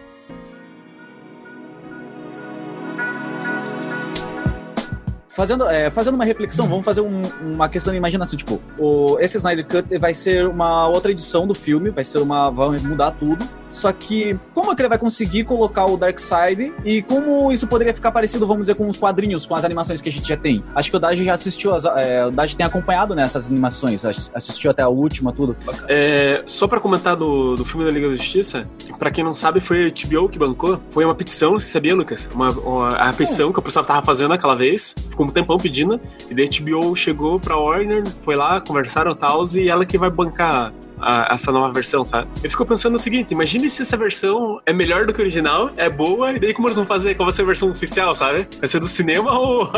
Fazendo, 5.29 5.69
é, 5.69 5.89
fazendo 5.91 6.15
uma 6.15 6.25
reflexão, 6.25 6.67
vamos 6.67 6.85
fazer 6.85 7.01
um- 7.01 7.23
uma 7.55 7.69
questão 7.69 7.93
de 7.93 7.97
imaginação. 7.99 8.37
Tipo, 8.37 8.61
o, 8.79 9.19
esse 9.21 9.37
Snyder 9.37 9.65
Cut 9.67 9.97
vai 9.99 10.13
ser 10.13 10.49
uma 10.49 10.89
outra 10.89 11.13
edição 11.13 11.47
do 11.47 11.55
filme, 11.55 11.91
vai 11.91 12.03
ser 12.03 12.19
uma. 12.19 12.51
vai 12.51 12.77
mudar 12.81 13.13
tudo. 13.13 13.47
Só 13.73 13.93
que, 13.93 14.39
como 14.55 14.73
é 14.73 14.75
que 14.75 14.83
ele 14.83 14.89
vai 14.89 14.99
conseguir 14.99 15.45
colocar 15.45 15.85
o 15.85 15.97
Darkseid 15.97 16.73
e 16.85 17.03
como 17.03 17.53
isso 17.53 17.67
poderia 17.67 17.93
ficar 17.95 18.11
parecido, 18.11 18.47
vamos 18.47 18.63
dizer, 18.63 18.75
com 18.75 18.89
os 18.89 18.97
quadrinhos, 18.97 19.47
com 19.47 19.55
as 19.55 19.65
animações 19.65 20.01
que 20.01 20.09
a 20.09 20.13
gente 20.13 20.29
já 20.29 20.37
tem? 20.37 20.63
Acho 20.75 20.91
que 20.91 20.97
o 20.97 21.01
Daji 21.01 21.25
já 21.25 21.35
assistiu, 21.35 21.75
as, 21.75 21.85
é, 21.85 22.25
o 22.27 22.31
Daji 22.31 22.57
tem 22.57 22.67
acompanhado 22.67 23.15
nessas 23.15 23.49
animações, 23.49 24.05
ass- 24.05 24.31
assistiu 24.35 24.71
até 24.71 24.83
a 24.83 24.89
última, 24.89 25.33
tudo. 25.33 25.57
É, 25.87 26.43
só 26.47 26.67
pra 26.67 26.81
comentar 26.81 27.15
do, 27.17 27.55
do 27.55 27.65
filme 27.65 27.85
da 27.85 27.91
Liga 27.91 28.09
da 28.09 28.17
Justiça, 28.17 28.67
pra 28.99 29.11
quem 29.11 29.23
não 29.23 29.35
sabe, 29.35 29.61
foi 29.61 29.87
a 29.87 29.91
HBO 29.91 30.29
que 30.29 30.39
bancou. 30.39 30.81
Foi 30.91 31.05
uma 31.05 31.15
petição, 31.15 31.53
você 31.59 31.67
sabia, 31.67 31.95
Lucas? 31.95 32.29
Uma, 32.35 32.49
uma- 32.51 32.97
a 32.97 33.13
petição 33.13 33.53
que 33.53 33.59
o 33.59 33.63
pessoal 33.63 33.85
tava 33.85 34.05
fazendo 34.05 34.33
aquela 34.35 34.55
vez, 34.57 34.95
ficou 35.11 35.27
um 35.27 35.31
tempão 35.31 35.57
pedindo, 35.57 36.01
e 36.31 36.35
daí 36.35 36.47
a 36.47 36.63
HBO 36.63 36.97
chegou 36.97 37.39
pra 37.39 37.57
Warner, 37.57 38.03
foi 38.25 38.35
lá, 38.37 38.61
conversaram 38.61 39.13
e 39.13 39.17
tal, 39.17 39.45
e 39.55 39.69
ela 39.69 39.85
que 39.87 39.97
vai 39.99 40.11
bancar 40.11 40.73
a- 41.01 41.29
essa 41.35 41.51
nova 41.53 41.73
versão, 41.73 42.05
sabe? 42.05 42.29
Eu 42.43 42.51
fico 42.51 42.65
pensando 42.67 42.95
o 42.97 42.99
seguinte, 42.99 43.33
imagine 43.33 43.69
se 43.71 43.83
essa 43.83 43.97
versão 43.97 44.61
é 44.67 44.73
melhor 44.73 45.07
do 45.07 45.13
que 45.13 45.21
a 45.21 45.25
original, 45.25 45.71
é 45.77 45.89
boa, 45.89 46.33
e 46.33 46.39
daí 46.39 46.53
como 46.55 46.69
eles 46.69 46.77
vão 46.77 46.87
fazer? 46.87 47.15
Qual 47.15 47.27
vai 47.27 47.35
ser 47.35 47.43
a 47.43 47.47
versão 47.47 47.71
oficial, 47.71 48.15
sabe? 48.15 48.47
Vai 48.59 48.69
ser 48.69 48.81
do 48.81 48.87
cinema 48.89 49.39
ou, 49.39 49.71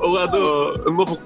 ou 0.00 0.18
a, 0.18 0.26
do, 0.26 0.90
novo, 0.92 1.18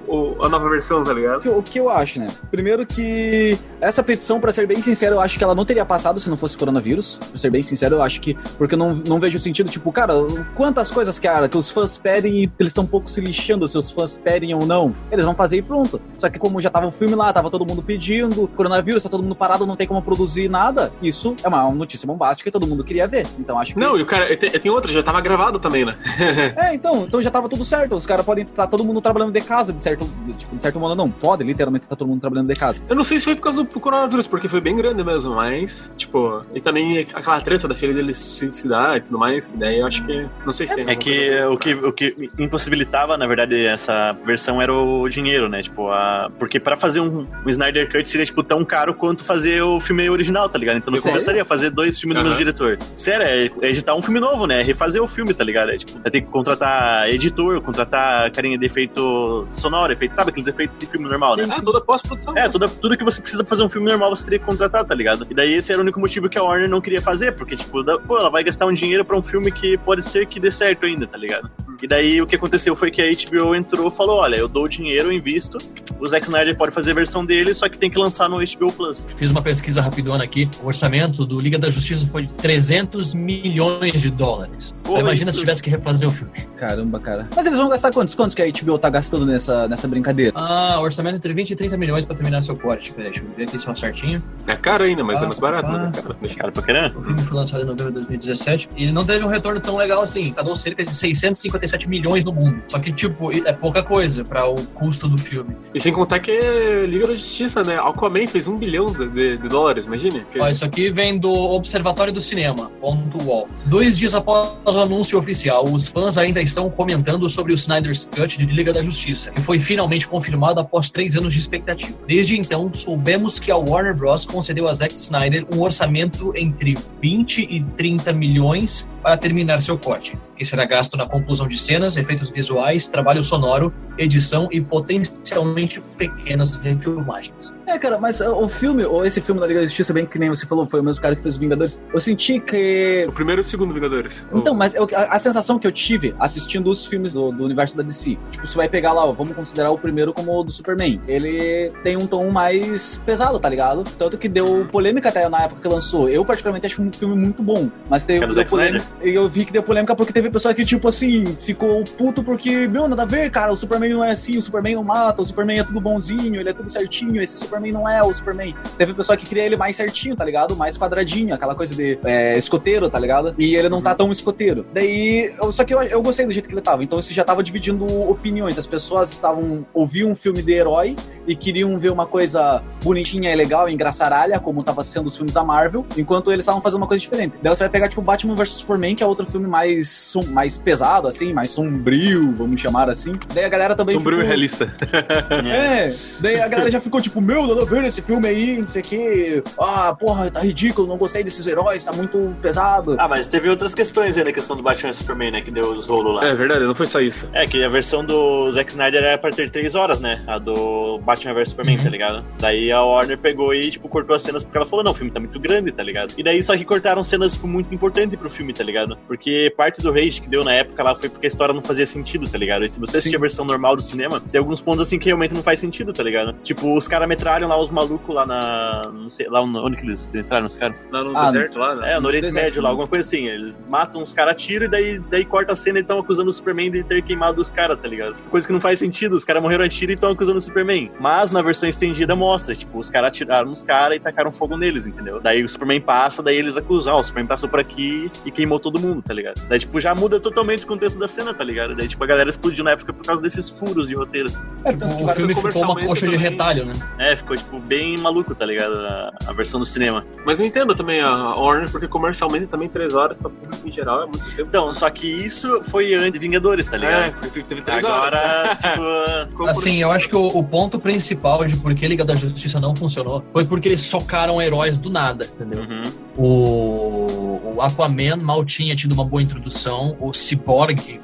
a 0.43 0.49
nova 0.49 0.69
versão, 0.69 1.03
tá 1.03 1.13
ligado? 1.13 1.37
O 1.37 1.41
que, 1.41 1.49
o 1.49 1.63
que 1.63 1.79
eu 1.79 1.89
acho, 1.89 2.19
né? 2.19 2.27
Primeiro 2.51 2.85
que 2.85 3.57
essa 3.81 4.03
petição, 4.03 4.39
pra 4.39 4.51
ser 4.51 4.67
bem 4.67 4.81
sincero, 4.81 5.15
eu 5.15 5.21
acho 5.21 5.37
que 5.37 5.43
ela 5.43 5.55
não 5.55 5.65
teria 5.65 5.85
passado 5.85 6.19
se 6.19 6.29
não 6.29 6.37
fosse 6.37 6.57
coronavírus. 6.57 7.17
Pra 7.29 7.37
ser 7.37 7.49
bem 7.49 7.63
sincero, 7.63 7.95
eu 7.95 8.03
acho 8.03 8.19
que. 8.21 8.35
Porque 8.57 8.75
eu 8.75 8.79
não, 8.79 8.93
não 9.07 9.19
vejo 9.19 9.39
sentido, 9.39 9.69
tipo, 9.69 9.91
cara, 9.91 10.13
quantas 10.55 10.91
coisas, 10.91 11.17
cara, 11.19 11.47
que 11.49 11.57
os 11.57 11.69
fãs 11.69 11.97
pedem 11.97 12.43
e 12.43 12.51
eles 12.59 12.71
estão 12.71 12.83
um 12.83 12.87
pouco 12.87 13.09
se 13.09 13.21
lixando 13.21 13.67
se 13.67 13.77
os 13.77 13.89
fãs 13.91 14.17
pedem 14.17 14.53
ou 14.53 14.65
não. 14.65 14.91
Eles 15.11 15.25
vão 15.25 15.33
fazer 15.35 15.57
e 15.57 15.61
pronto. 15.61 15.99
Só 16.17 16.29
que 16.29 16.37
como 16.39 16.59
já 16.61 16.69
tava 16.69 16.87
o 16.87 16.91
filme 16.91 17.15
lá, 17.15 17.31
tava 17.31 17.49
todo 17.49 17.65
mundo 17.65 17.81
pedindo, 17.81 18.47
coronavírus, 18.55 19.03
tá 19.09 19.11
todo 19.11 19.23
mundo 19.23 19.35
parado, 19.35 19.65
não 19.65 19.75
tem 19.75 19.87
como 19.87 20.01
produzir 20.01 20.49
nada. 20.49 20.91
Isso 21.01 21.35
é 21.43 21.47
uma 21.47 21.69
notícia 21.71 22.05
bombástica 22.05 22.49
e 22.49 22.51
todo 22.51 22.67
mundo 22.67 22.83
queria 22.83 23.07
ver. 23.07 23.25
Então 23.39 23.59
acho 23.59 23.73
que. 23.73 23.79
Não, 23.79 23.97
e 23.97 24.01
o 24.01 24.05
cara, 24.05 24.35
tem, 24.37 24.71
outra, 24.71 24.91
já 24.91 25.03
tava 25.03 25.19
gravado 25.21 25.59
também, 25.59 25.85
né? 25.85 25.97
É, 26.59 26.73
então, 26.73 27.03
então 27.03 27.21
já 27.21 27.31
tava 27.31 27.47
tudo 27.47 27.63
certo. 27.63 27.95
Os 27.95 28.05
caras 28.05 28.25
podem 28.25 28.43
estar 28.43 28.67
todo 28.67 28.83
mundo 28.83 29.01
trabalhando 29.01 29.31
de 29.31 29.41
casa, 29.41 29.71
de 29.71 29.81
certo, 29.81 30.09
tipo, 30.37 30.55
de 30.55 30.61
certo 30.61 30.79
modo, 30.79 30.95
não. 30.95 31.09
Pode, 31.09 31.43
literalmente, 31.43 31.87
tá 31.87 31.95
todo 31.95 32.07
mundo 32.07 32.21
trabalhando 32.21 32.47
de 32.47 32.55
casa. 32.55 32.83
Eu 32.87 32.95
não 32.95 33.03
sei 33.03 33.19
se 33.19 33.25
foi 33.25 33.35
por 33.35 33.41
causa 33.41 33.63
do 33.63 33.79
coronavírus, 33.79 34.27
porque 34.27 34.47
foi 34.47 34.61
bem 34.61 34.75
grande 34.75 35.03
mesmo, 35.03 35.35
mas, 35.35 35.93
tipo, 35.97 36.41
e 36.53 36.61
também 36.61 36.99
aquela 36.99 37.41
treta 37.41 37.67
da 37.67 37.75
filha 37.75 37.93
dele 37.93 38.13
se 38.13 38.29
suicidar 38.29 38.97
e 38.97 39.01
tudo 39.01 39.17
mais, 39.17 39.51
daí 39.51 39.79
eu 39.79 39.87
acho 39.87 40.05
que. 40.05 40.27
Não 40.45 40.53
sei 40.53 40.67
se 40.67 40.75
tem. 40.75 40.89
É 40.89 40.95
que 40.95 41.41
o, 41.43 41.57
que 41.57 41.73
o 41.73 41.93
que 41.93 42.29
impossibilitava, 42.37 43.17
na 43.17 43.27
verdade, 43.27 43.65
essa 43.65 44.13
versão 44.23 44.61
era 44.61 44.73
o 44.73 45.07
dinheiro, 45.09 45.49
né? 45.49 45.61
Tipo, 45.61 45.89
a... 45.89 46.29
porque 46.37 46.59
pra 46.59 46.75
fazer 46.75 46.99
um, 46.99 47.25
um 47.45 47.49
Snyder 47.49 47.91
Cut 47.91 48.07
seria, 48.07 48.25
tipo, 48.25 48.43
tão 48.43 48.63
caro 48.65 48.93
quanto 48.99 49.23
fazer 49.23 49.63
o 49.63 49.79
filme 49.79 50.07
original, 50.09 50.47
tá 50.49 50.59
ligado? 50.59 50.77
Então 50.77 50.91
não 50.91 50.99
Sério? 51.01 51.13
começaria 51.13 51.41
a 51.41 51.45
fazer 51.45 51.69
dois 51.71 51.99
filmes 51.99 52.15
do 52.17 52.19
Aham. 52.21 52.29
mesmo 52.29 52.37
diretor. 52.37 52.77
Sério, 52.95 53.25
é, 53.25 53.65
é 53.65 53.69
editar 53.69 53.95
um 53.95 54.01
filme 54.01 54.19
novo, 54.19 54.45
né? 54.45 54.59
É 54.59 54.63
refazer 54.63 55.01
o 55.01 55.07
filme, 55.07 55.33
tá 55.33 55.43
ligado? 55.43 55.71
É, 55.71 55.77
tipo, 55.77 55.97
vai 55.99 56.11
ter 56.11 56.21
que 56.21 56.27
contratar 56.27 57.09
editor, 57.09 57.61
contratar 57.61 58.29
carinha 58.31 58.57
de 58.57 58.65
efeito 58.65 59.47
sonoro, 59.51 59.91
efeito, 59.93 60.15
sabe 60.15 60.29
aqueles 60.31 60.47
efeitos 60.47 60.77
de 60.77 60.85
filme 60.85 61.07
normal, 61.07 61.35
né? 61.37 61.45
Ah, 61.49 61.61
toda 61.61 61.81
pós-produção. 61.81 62.37
É, 62.37 62.47
tudo, 62.49 62.67
tudo 62.69 62.97
que 62.97 63.03
você 63.03 63.21
precisa 63.21 63.43
pra 63.43 63.49
fazer 63.49 63.63
um 63.63 63.69
filme 63.69 63.87
normal 63.89 64.09
você 64.15 64.25
teria 64.25 64.39
que 64.39 64.45
contratar, 64.45 64.83
tá 64.85 64.93
ligado? 64.93 65.25
E 65.29 65.33
daí 65.33 65.53
esse 65.53 65.71
era 65.71 65.79
o 65.79 65.83
único 65.83 65.99
motivo 65.99 66.27
que 66.29 66.37
a 66.37 66.43
Warner 66.43 66.69
não 66.69 66.81
queria 66.81 67.01
fazer, 67.01 67.31
porque, 67.33 67.55
tipo, 67.55 67.81
da- 67.83 67.97
pô, 67.97 68.17
ela 68.17 68.29
vai 68.29 68.43
gastar 68.43 68.65
um 68.65 68.73
dinheiro 68.73 69.05
pra 69.05 69.17
um 69.17 69.21
filme 69.21 69.51
que 69.51 69.77
pode 69.77 70.03
ser 70.03 70.25
que 70.27 70.39
dê 70.39 70.51
certo 70.51 70.85
ainda, 70.85 71.07
tá 71.07 71.17
ligado? 71.17 71.49
E 71.81 71.87
daí 71.87 72.21
o 72.21 72.27
que 72.27 72.35
aconteceu 72.35 72.75
foi 72.75 72.91
que 72.91 73.01
a 73.01 73.05
HBO 73.05 73.55
entrou 73.55 73.87
e 73.87 73.91
falou: 73.91 74.17
olha, 74.17 74.35
eu 74.35 74.49
dou 74.49 74.65
o 74.65 74.67
dinheiro, 74.67 75.07
eu 75.07 75.13
invisto, 75.13 75.57
o 75.97 76.05
Zack 76.07 76.25
Snyder 76.25 76.57
pode 76.57 76.73
fazer 76.73 76.91
a 76.91 76.93
versão 76.93 77.25
dele, 77.25 77.53
só 77.53 77.69
que 77.69 77.79
tem 77.79 77.89
que 77.89 77.97
lançar 77.97 78.27
no 78.27 78.37
HBO 78.37 78.71
Plus. 78.73 78.88
Fiz 79.17 79.31
uma 79.31 79.41
pesquisa 79.41 79.81
rapidona 79.81 80.23
aqui. 80.23 80.49
O 80.63 80.67
orçamento 80.67 81.25
do 81.25 81.39
Liga 81.39 81.57
da 81.57 81.69
Justiça 81.69 82.07
foi 82.07 82.25
de 82.25 82.33
300 82.33 83.13
milhões 83.13 84.01
de 84.01 84.09
dólares. 84.09 84.73
Pô, 84.83 84.91
Então, 84.93 85.01
imagina 85.01 85.29
isso- 85.29 85.39
se 85.39 85.45
tivesse 85.45 85.61
que 85.61 85.69
refazer 85.69 86.07
o 86.09 86.11
filme. 86.11 86.33
Caramba, 86.57 86.99
cara. 86.99 87.27
Mas 87.35 87.45
eles 87.45 87.57
vão 87.57 87.69
gastar 87.69 87.91
quantos? 87.91 88.15
Quantos 88.15 88.35
que 88.35 88.41
a 88.41 88.45
HBO 88.45 88.77
tá 88.77 88.89
gastando 88.89 89.25
nessa, 89.25 89.67
nessa 89.67 89.87
brincadeira? 89.87 90.33
Ah, 90.35 90.79
orçamento 90.81 91.15
entre 91.17 91.33
20 91.33 91.51
e 91.51 91.55
30 91.55 91.77
milhões 91.77 92.05
pra 92.05 92.15
terminar 92.15 92.43
seu 92.43 92.55
corte. 92.57 92.91
Peraí, 92.93 93.11
deixa 93.11 93.25
eu 93.25 93.31
ver 93.35 93.43
aqui 93.43 93.59
só 93.59 93.73
certinho. 93.75 94.21
É 94.47 94.55
caro 94.55 94.83
ainda, 94.83 95.03
mas 95.03 95.21
Ah, 95.21 95.25
é 95.25 95.27
mais 95.27 95.39
barato, 95.39 95.67
ah. 95.69 95.77
né, 95.85 95.91
cara? 95.93 96.15
Deixa 96.21 96.35
Cara, 96.35 96.51
pra 96.51 96.63
caramba. 96.63 96.99
O 96.99 97.03
filme 97.03 97.21
foi 97.21 97.37
lançado 97.37 97.61
em 97.61 97.65
novembro 97.65 97.87
de 97.87 97.93
2017 97.99 98.69
e 98.75 98.91
não 98.91 99.03
teve 99.03 99.23
um 99.23 99.27
retorno 99.27 99.59
tão 99.59 99.75
legal 99.77 100.01
assim. 100.01 100.31
Cadou 100.33 100.55
cerca 100.55 100.83
de 100.83 100.95
657 100.95 101.87
milhões 101.87 102.23
no 102.23 102.31
mundo. 102.33 102.61
Só 102.67 102.79
que, 102.79 102.91
tipo, 102.91 103.31
é 103.31 103.53
pouca 103.53 103.83
coisa 103.83 104.23
pra 104.23 104.47
o 104.49 104.55
custo 104.73 105.07
do 105.07 105.17
filme. 105.17 105.55
E 105.73 105.79
sem 105.79 105.93
contar 105.93 106.19
que 106.19 106.31
é 106.31 106.85
Liga 106.85 107.07
da 107.07 107.13
Justiça, 107.13 107.63
né? 107.63 107.77
Aquaman 107.77 108.25
fez 108.27 108.47
um 108.47 108.55
bilhão 108.57 108.78
de, 108.87 109.07
de- 109.09 109.37
de 109.37 109.47
dólares, 109.47 109.85
imagine. 109.85 110.25
Que- 110.31 110.39
Ó, 110.39 110.47
isso 110.47 110.63
aqui 110.65 110.89
vem 110.91 111.17
do 111.17 111.31
Observatório 111.31 112.11
do 112.13 112.21
Cinema, 112.21 112.69
ponto 112.81 113.23
UOL. 113.25 113.47
Dois 113.65 113.97
dias 113.97 114.13
após 114.15 114.49
o 114.65 114.79
anúncio 114.79 115.17
oficial, 115.19 115.63
os 115.63 115.87
fãs 115.87 116.17
ainda 116.17 116.41
estão 116.41 116.69
comentando 116.69 117.27
sobre 117.29 117.53
o 117.53 117.55
Snyder's 117.55 118.09
Cut 118.15 118.37
de 118.37 118.45
Liga 118.45 118.71
da 118.73 118.81
Justiça, 118.81 119.31
que 119.31 119.41
foi 119.41 119.59
finalmente 119.59 120.07
confirmado 120.07 120.59
após 120.59 120.89
três 120.89 121.15
anos 121.15 121.33
de 121.33 121.39
expectativa. 121.39 121.97
Desde 122.07 122.37
então, 122.39 122.71
soubemos 122.73 123.39
que 123.39 123.51
a 123.51 123.57
Warner 123.57 123.95
Bros. 123.95 124.25
concedeu 124.25 124.67
a 124.67 124.73
Zack 124.73 124.93
Snyder 124.95 125.45
um 125.53 125.61
orçamento 125.61 126.33
entre 126.35 126.75
20 127.01 127.39
e 127.43 127.63
30 127.77 128.13
milhões 128.13 128.87
para 129.01 129.17
terminar 129.17 129.61
seu 129.61 129.77
corte, 129.77 130.17
que 130.37 130.45
será 130.45 130.65
gasto 130.65 130.95
na 130.97 131.05
conclusão 131.07 131.47
de 131.47 131.57
cenas, 131.57 131.97
efeitos 131.97 132.29
visuais, 132.29 132.87
trabalho 132.87 133.21
sonoro, 133.23 133.73
edição 133.97 134.47
e 134.51 134.61
potencialmente 134.61 135.81
pequenas 135.97 136.55
refilmagens. 136.57 137.53
É, 137.67 137.77
cara, 137.77 137.99
mas 137.99 138.21
uh, 138.21 138.31
o 138.31 138.47
filme, 138.69 138.85
ou 138.85 139.05
esse 139.05 139.21
filme 139.21 139.41
da 139.41 139.47
Liga 139.47 139.59
da 139.61 139.65
Justiça, 139.65 139.93
bem 139.93 140.05
que 140.05 140.19
nem 140.19 140.29
você 140.29 140.45
falou, 140.45 140.67
foi 140.69 140.79
o 140.79 140.83
mesmo 140.83 141.01
cara 141.01 141.15
que 141.15 141.21
fez 141.21 141.35
os 141.35 141.39
Vingadores, 141.39 141.81
eu 141.93 141.99
senti 141.99 142.39
que. 142.39 143.05
O 143.07 143.11
primeiro 143.11 143.39
e 143.39 143.41
o 143.41 143.43
segundo 143.43 143.73
Vingadores. 143.73 144.25
Então, 144.33 144.53
mas 144.53 144.75
eu- 144.75 144.87
a, 144.93 145.15
a 145.15 145.19
sensação 145.19 145.57
que 145.57 145.65
eu 145.65 145.71
tive 145.71 146.13
assistindo 146.19 146.69
os 146.69 146.85
filmes 146.85 147.13
do, 147.13 147.31
do 147.31 147.43
universo 147.43 147.75
da 147.75 147.83
DC, 147.83 148.17
tipo, 148.31 148.45
você 148.47 148.55
vai 148.55 148.67
pegar 148.69 148.93
lá, 148.93 149.05
ó, 149.05 149.11
vamos 149.11 149.35
considerar 149.35 149.71
o 149.71 149.77
primeiro 149.77 150.13
como 150.13 150.31
o 150.37 150.43
do 150.43 150.51
Superman. 150.51 151.01
Ele 151.07 151.71
tem 151.83 151.97
um 151.97 152.05
tom 152.05 152.29
mais 152.29 153.01
pesado, 153.05 153.39
tá 153.39 153.49
ligado? 153.49 153.83
Tanto 153.97 154.17
que 154.17 154.27
deu 154.29 154.67
polêmica 154.71 155.09
até 155.09 155.27
na 155.29 155.43
época 155.43 155.61
que 155.61 155.67
lançou. 155.67 156.09
Eu, 156.09 156.23
particularmente, 156.25 156.67
acho 156.67 156.81
um 156.81 156.91
filme 156.91 157.15
muito 157.15 157.41
bom. 157.41 157.69
Mas 157.89 158.05
teve 158.05 158.23
É 158.39 158.43
polêmica. 158.45 158.85
E 159.03 159.09
eu 159.13 159.27
vi 159.29 159.45
que 159.45 159.51
deu 159.53 159.63
polêmica 159.63 159.95
porque 159.95 160.13
teve 160.13 160.29
pessoa 160.29 160.53
que, 160.53 160.63
tipo 160.65 160.87
assim, 160.87 161.23
ficou 161.39 161.83
puto 161.83 162.23
porque, 162.23 162.67
meu, 162.67 162.87
nada 162.87 163.03
a 163.03 163.05
ver, 163.05 163.29
cara. 163.31 163.51
O 163.51 163.57
Superman 163.57 163.93
não 163.93 164.03
é 164.03 164.11
assim, 164.11 164.37
o 164.37 164.41
Superman 164.41 164.75
não 164.75 164.83
mata, 164.83 165.21
o 165.21 165.25
Superman 165.25 165.59
é 165.59 165.63
tudo 165.63 165.79
bonzinho, 165.81 166.39
ele 166.39 166.49
é 166.49 166.53
tudo 166.53 166.69
certinho. 166.69 167.21
Esse 167.21 167.37
Superman 167.39 167.71
não 167.71 167.87
é 167.89 168.01
o 168.03 168.13
Superman. 168.13 168.55
Teve 168.77 168.93
pessoa 168.93 169.17
que 169.17 169.25
queria 169.25 169.43
ele 169.45 169.57
mais 169.57 169.75
certinho, 169.75 170.15
tá 170.15 170.23
ligado? 170.23 170.55
Mais 170.55 170.77
quadradinho, 170.77 171.33
aquela 171.35 171.53
coisa 171.55 171.75
de 171.75 171.99
é, 172.03 172.37
escoteiro, 172.37 172.89
tá 172.89 172.97
ligado? 172.99 173.35
E 173.37 173.55
ele 173.55 173.67
não 173.69 173.81
tá 173.81 173.93
tão 173.93 174.11
escoteiro. 174.11 174.65
Daí, 174.73 175.33
eu- 175.41 175.51
só 175.51 175.63
que 175.63 175.73
eu, 175.73 175.81
eu 175.83 176.01
gostei 176.01 176.25
do 176.25 176.31
jeito 176.31 176.47
que 176.47 176.53
ele 176.53 176.61
tava. 176.61 176.83
Então 176.83 176.99
isso 176.99 177.13
já 177.13 177.23
tava 177.23 177.43
dividindo 177.43 177.85
opiniões. 178.09 178.57
As 178.57 178.65
pessoas 178.65 179.11
estavam 179.11 179.65
ouviam 179.73 180.09
um 180.11 180.15
filme 180.15 180.41
de 180.41 180.51
herói 180.53 180.95
e 181.27 181.35
queriam 181.35 181.77
ver 181.77 181.91
uma 181.91 182.05
coisa 182.05 182.61
bonitinha 182.83 183.31
e 183.31 183.35
legal, 183.35 183.69
engraçaralha, 183.69 184.39
como 184.39 184.63
tava 184.63 184.83
sendo 184.83 185.07
os 185.07 185.15
filmes 185.15 185.33
da 185.33 185.43
Marvel, 185.43 185.85
enquanto 185.97 186.31
eles 186.31 186.43
estavam 186.43 186.61
fazendo 186.61 186.77
uma 186.81 186.87
coisa 186.87 187.01
diferente. 187.01 187.35
Daí 187.41 187.55
você 187.55 187.63
vai 187.63 187.69
pegar, 187.69 187.87
tipo, 187.89 188.01
Batman 188.01 188.33
vs 188.35 188.49
Superman, 188.49 188.95
que 188.95 189.03
é 189.03 189.05
outro 189.05 189.25
filme 189.25 189.47
mais, 189.47 190.11
mais 190.31 190.57
pesado, 190.57 191.07
assim, 191.07 191.31
mais 191.33 191.51
sombrio, 191.51 192.33
vamos 192.35 192.59
chamar 192.59 192.89
assim. 192.89 193.13
Daí 193.33 193.43
a 193.43 193.49
galera 193.49 193.75
também 193.75 193.95
Sombrio 193.95 194.17
e 194.17 194.21
ficou... 194.21 194.27
realista. 194.27 194.73
É, 195.49 195.95
daí 196.19 196.39
a 196.41 196.47
galera 196.47 196.69
já 196.69 196.79
ficou 196.81 197.01
tipo, 197.01 197.21
meu, 197.21 197.45
nada 197.47 197.61
a 197.61 197.65
ver 197.65 197.83
esse 197.85 198.01
filme 198.01 198.27
aí, 198.27 198.38
não 198.59 198.67
sei 198.67 198.81
o 198.81 198.85
que. 198.85 199.43
Ah, 199.59 199.95
porra, 199.97 200.29
tá 200.31 200.39
ridículo, 200.41 200.87
não 200.87 200.97
gostei 200.97 201.23
desses 201.23 201.45
heróis, 201.47 201.83
tá 201.83 201.91
muito 201.91 202.35
pesado. 202.41 202.95
Ah, 202.99 203.07
mas 203.07 203.27
teve 203.27 203.49
outras 203.49 203.73
questões 203.75 204.17
aí 204.17 204.23
na 204.23 204.31
questão 204.31 204.55
do 204.55 204.63
Batman 204.63 204.91
e 204.91 204.93
Superman, 204.93 205.31
né? 205.31 205.41
Que 205.41 205.51
deu 205.51 205.71
os 205.73 205.87
rolos 205.87 206.15
lá. 206.15 206.25
É 206.25 206.33
verdade, 206.35 206.65
não 206.65 206.75
foi 206.75 206.85
só 206.85 206.99
isso. 206.99 207.29
É, 207.33 207.45
que 207.45 207.63
a 207.63 207.69
versão 207.69 208.03
do 208.03 208.51
Zack 208.51 208.71
Snyder 208.71 209.03
era 209.03 209.17
pra 209.17 209.29
ter 209.31 209.49
três 209.49 209.75
horas, 209.75 209.99
né? 209.99 210.21
A 210.27 210.37
do 210.37 210.97
Batman 210.99 211.33
vs 211.33 211.49
Superman, 211.49 211.77
Uhum. 211.77 211.83
tá 211.83 211.89
ligado? 211.89 212.25
Daí 212.39 212.71
a 212.71 212.81
Warner 212.83 213.17
pegou 213.17 213.53
e, 213.53 213.69
tipo, 213.71 213.87
cortou 213.89 214.15
as 214.15 214.21
cenas 214.21 214.43
porque 214.43 214.57
ela 214.57 214.65
falou, 214.65 214.83
não, 214.83 214.91
o 214.91 214.95
filme 214.95 215.11
tá 215.11 215.19
muito 215.19 215.39
grande, 215.39 215.71
tá 215.71 215.83
ligado? 215.83 216.13
E 216.17 216.23
daí 216.23 216.41
só 216.41 216.55
que 216.57 216.65
cortaram 216.65 217.03
cenas, 217.03 217.33
tipo, 217.33 217.47
muito 217.47 217.73
importantes 217.73 218.17
pro 218.17 218.29
filme, 218.29 218.53
tá 218.53 218.63
ligado? 218.63 218.97
Porque 219.07 219.53
parte 219.55 219.81
do 219.81 219.91
rage 219.91 220.21
que 220.21 220.29
deu 220.29 220.43
na 220.43 220.53
época 220.53 220.81
lá 220.83 220.95
foi 220.95 221.09
porque 221.09 221.25
a 221.25 221.29
história 221.29 221.53
não 221.53 221.61
fazia 221.61 221.85
sentido, 221.85 222.29
tá 222.29 222.37
ligado? 222.37 222.65
E 222.65 222.69
se 222.69 222.79
você 222.79 222.97
assistir 222.97 223.15
a 223.15 223.19
versão 223.19 223.45
normal 223.45 223.75
do 223.75 223.81
cinema, 223.81 224.19
tem 224.19 224.39
alguns 224.39 224.61
pontos 224.61 224.81
assim 224.81 224.97
que 224.99 225.05
realmente 225.05 225.33
não 225.33 225.43
faz 225.43 225.59
sentido, 225.59 225.93
tá 225.93 226.03
ligado? 226.03 226.33
Tipo, 226.43 226.75
os 226.77 226.87
caras 226.87 227.07
metralham 227.07 227.47
lá 227.49 227.59
os 227.59 227.69
malucos 227.69 228.13
lá 228.13 228.25
na. 228.29 228.89
Não 228.93 229.09
sei, 229.09 229.27
lá 229.27 229.41
onde 229.41 229.75
que 229.75 229.83
eles 229.85 230.13
entraram, 230.13 230.45
os 230.47 230.55
caras? 230.55 230.77
Lá 230.91 231.03
no 231.03 231.17
Ah, 231.17 231.25
deserto, 231.25 231.59
lá, 231.59 231.75
né? 231.75 231.93
É, 231.93 231.99
no 231.99 232.07
Oriente 232.07 232.25
deserto, 232.27 232.45
Médio 232.45 232.61
lá, 232.61 232.69
né? 232.69 232.71
alguma 232.71 232.87
coisa 232.87 233.05
assim. 233.07 233.27
Eles 233.27 233.61
matam 233.67 234.03
os 234.03 234.13
caras, 234.13 234.41
tiram 234.41 234.65
e 234.65 234.69
daí, 234.69 234.99
daí 234.99 235.25
corta 235.25 235.53
a 235.53 235.55
cena 235.55 235.79
e 235.79 235.81
estão 235.81 235.99
acusando 235.99 236.29
o 236.29 236.33
Superman 236.33 236.71
de 236.71 236.83
ter 236.83 237.01
queimado 237.03 237.41
os 237.41 237.51
caras, 237.51 237.77
tá 237.79 237.87
ligado? 237.87 238.15
Tipo, 238.15 238.29
coisa 238.29 238.47
que 238.47 238.53
não 238.53 238.61
faz 238.61 238.79
sentido. 238.79 239.15
Os 239.15 239.25
caras 239.25 239.41
morreram 239.41 239.65
a 239.65 239.69
tiro 239.69 239.91
e 239.91 239.95
estão 239.95 240.11
acusando 240.11 240.37
o 240.37 240.41
Superman. 240.41 240.91
Mas 240.99 241.31
na 241.31 241.41
versão 241.41 241.67
estendida 241.67 242.15
mostra, 242.15 242.55
tipo, 242.55 242.79
os 242.79 242.89
caras 242.89 243.09
atiraram 243.09 243.49
nos 243.49 243.63
caras 243.63 243.97
e 243.97 243.99
tacaram 243.99 244.31
fogo 244.31 244.55
neles, 244.55 244.85
entendeu? 244.87 245.19
Daí 245.19 245.43
o 245.43 245.49
Superman 245.49 245.81
passa, 245.81 246.21
daí 246.21 246.37
eles 246.37 246.55
acusam, 246.55 246.95
ó, 246.95 246.99
o 246.99 247.03
Superman 247.03 247.27
passou 247.27 247.49
por 247.49 247.59
aqui 247.59 248.11
e 248.25 248.31
queimou 248.31 248.59
todo 248.59 248.79
mundo, 248.79 249.01
tá 249.01 249.13
ligado? 249.13 249.41
Daí, 249.47 249.59
tipo, 249.59 249.79
já 249.79 249.95
muda 249.95 250.19
totalmente 250.19 250.63
o 250.63 250.67
contexto 250.67 250.99
da 250.99 251.07
cena, 251.07 251.33
tá 251.33 251.43
ligado? 251.43 251.75
Daí, 251.75 251.87
tipo, 251.87 252.03
a 252.03 252.07
galera 252.07 252.29
explodiu 252.29 252.63
na 252.63 252.71
época 252.71 252.93
por 252.93 253.05
causa 253.05 253.21
desses 253.23 253.49
furos 253.49 253.87
de 253.87 253.95
roteiros. 253.95 254.37
É, 254.63 254.73
que 254.73 254.83
O 255.03 255.07
filme 255.15 255.33
ficou 255.33 255.63
uma 255.63 255.85
coxa 255.85 256.07
de 256.07 256.15
retalho, 256.15 256.65
né? 256.65 256.73
É, 256.97 257.15
ficou, 257.15 257.35
tipo, 257.35 257.59
bem 257.59 257.97
maluco, 257.97 258.18
tá 258.23 258.45
ligado? 258.45 258.73
A, 258.73 259.11
a 259.27 259.33
versão 259.33 259.59
do 259.59 259.65
cinema. 259.65 260.05
Mas 260.25 260.39
eu 260.39 260.45
entendo 260.45 260.75
também 260.75 261.01
a 261.01 261.35
Warner, 261.35 261.69
porque 261.71 261.87
comercialmente 261.87 262.47
também 262.47 262.67
três 262.69 262.93
horas 262.93 263.17
pra 263.17 263.29
público 263.29 263.67
em 263.67 263.71
geral 263.71 264.03
é 264.03 264.05
muito 264.05 264.23
tempo. 264.35 264.41
Então, 264.47 264.73
só 264.73 264.89
que 264.89 265.07
isso 265.07 265.63
foi 265.63 265.93
antes 265.93 266.13
de 266.13 266.19
Vingadores, 266.19 266.67
tá 266.67 266.77
ligado? 266.77 267.03
É, 267.03 267.11
por 267.11 267.25
isso 267.25 267.39
que 267.39 267.45
teve 267.45 267.61
três 267.61 267.83
horas. 267.83 268.19
Agora, 268.19 268.55
tipo, 268.61 269.29
Ficou 269.29 269.45
por- 269.45 269.49
Assim, 269.49 269.77
eu 269.81 269.91
acho 269.91 270.09
que 270.09 270.15
o, 270.15 270.27
o 270.27 270.43
ponto 270.43 270.79
principal 270.79 271.45
de 271.45 271.55
por 271.57 271.73
que 271.75 271.87
Liga 271.87 272.03
da 272.05 272.13
Justiça 272.15 272.59
não 272.59 272.75
funcionou 272.75 273.23
foi 273.33 273.45
porque 273.45 273.69
eles 273.69 273.81
socaram 273.81 274.41
heróis 274.41 274.77
do 274.77 274.89
nada, 274.89 275.25
entendeu? 275.25 275.61
Uhum. 275.61 275.83
O, 276.17 277.55
o 277.55 277.61
Aquaman 277.61 278.17
mal 278.17 278.43
tinha 278.45 278.75
tido 278.75 278.93
uma 278.93 279.05
boa 279.05 279.21
introdução, 279.21 279.95
o 279.99 280.13
Cyborg. 280.13 280.99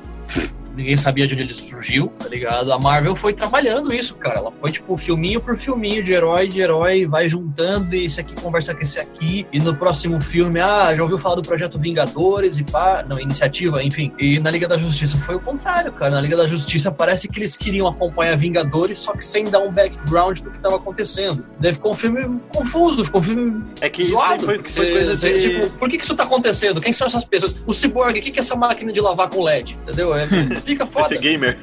Ninguém 0.75 0.97
sabia 0.97 1.25
de 1.27 1.33
onde 1.33 1.43
ele 1.43 1.53
surgiu, 1.53 2.07
tá 2.19 2.27
ligado? 2.27 2.71
A 2.71 2.79
Marvel 2.79 3.15
foi 3.15 3.33
trabalhando 3.33 3.93
isso, 3.93 4.15
cara. 4.15 4.39
Ela 4.39 4.51
foi, 4.59 4.71
tipo, 4.71 4.97
filminho 4.97 5.39
por 5.39 5.57
filminho, 5.57 6.03
de 6.03 6.13
herói, 6.13 6.47
de 6.47 6.61
herói, 6.61 7.05
vai 7.05 7.29
juntando 7.29 7.95
e 7.95 8.05
esse 8.05 8.19
aqui 8.19 8.35
conversa 8.41 8.73
com 8.73 8.81
esse 8.81 8.99
aqui. 8.99 9.45
E 9.51 9.59
no 9.59 9.75
próximo 9.75 10.19
filme, 10.21 10.59
ah, 10.59 10.93
já 10.95 11.01
ouviu 11.01 11.17
falar 11.17 11.35
do 11.35 11.41
projeto 11.41 11.79
Vingadores 11.79 12.57
e 12.57 12.63
pá. 12.63 13.03
Não, 13.07 13.19
iniciativa, 13.19 13.83
enfim. 13.83 14.11
E 14.19 14.39
na 14.39 14.51
Liga 14.51 14.67
da 14.67 14.77
Justiça 14.77 15.17
foi 15.17 15.35
o 15.35 15.39
contrário, 15.39 15.91
cara. 15.93 16.11
Na 16.11 16.21
Liga 16.21 16.35
da 16.35 16.47
Justiça 16.47 16.91
parece 16.91 17.27
que 17.27 17.39
eles 17.39 17.55
queriam 17.55 17.87
acompanhar 17.87 18.35
Vingadores, 18.37 18.97
só 18.99 19.13
que 19.13 19.23
sem 19.23 19.43
dar 19.45 19.59
um 19.59 19.71
background 19.71 20.39
do 20.39 20.51
que 20.51 20.59
tava 20.59 20.75
acontecendo. 20.75 21.45
Daí 21.59 21.73
ficou 21.73 21.91
um 21.91 21.95
filme 21.95 22.39
confuso, 22.49 23.05
ficou 23.05 23.21
um 23.21 23.23
filme 23.23 23.63
É 23.81 23.89
que 23.89 24.03
zoado. 24.03 24.43
foi, 24.43 24.61
foi 24.67 24.91
coisa 24.91 25.15
você, 25.15 25.33
de... 25.37 25.61
tipo, 25.61 25.69
por 25.77 25.89
que, 25.89 25.97
que 25.97 26.03
isso 26.03 26.15
tá 26.15 26.23
acontecendo? 26.23 26.81
Quem 26.81 26.93
são 26.93 27.07
essas 27.07 27.25
pessoas? 27.25 27.55
O 27.65 27.73
Cyborg, 27.73 28.19
o 28.19 28.21
que, 28.21 28.31
que 28.31 28.39
é 28.39 28.41
essa 28.41 28.55
máquina 28.55 28.91
de 28.91 28.99
lavar 28.99 29.29
com 29.29 29.43
LED? 29.43 29.77
Entendeu? 29.83 30.15
É, 30.15 30.25
fica 30.65 30.85
foda. 30.85 31.13
Esse 31.13 31.21
gamer. 31.23 31.57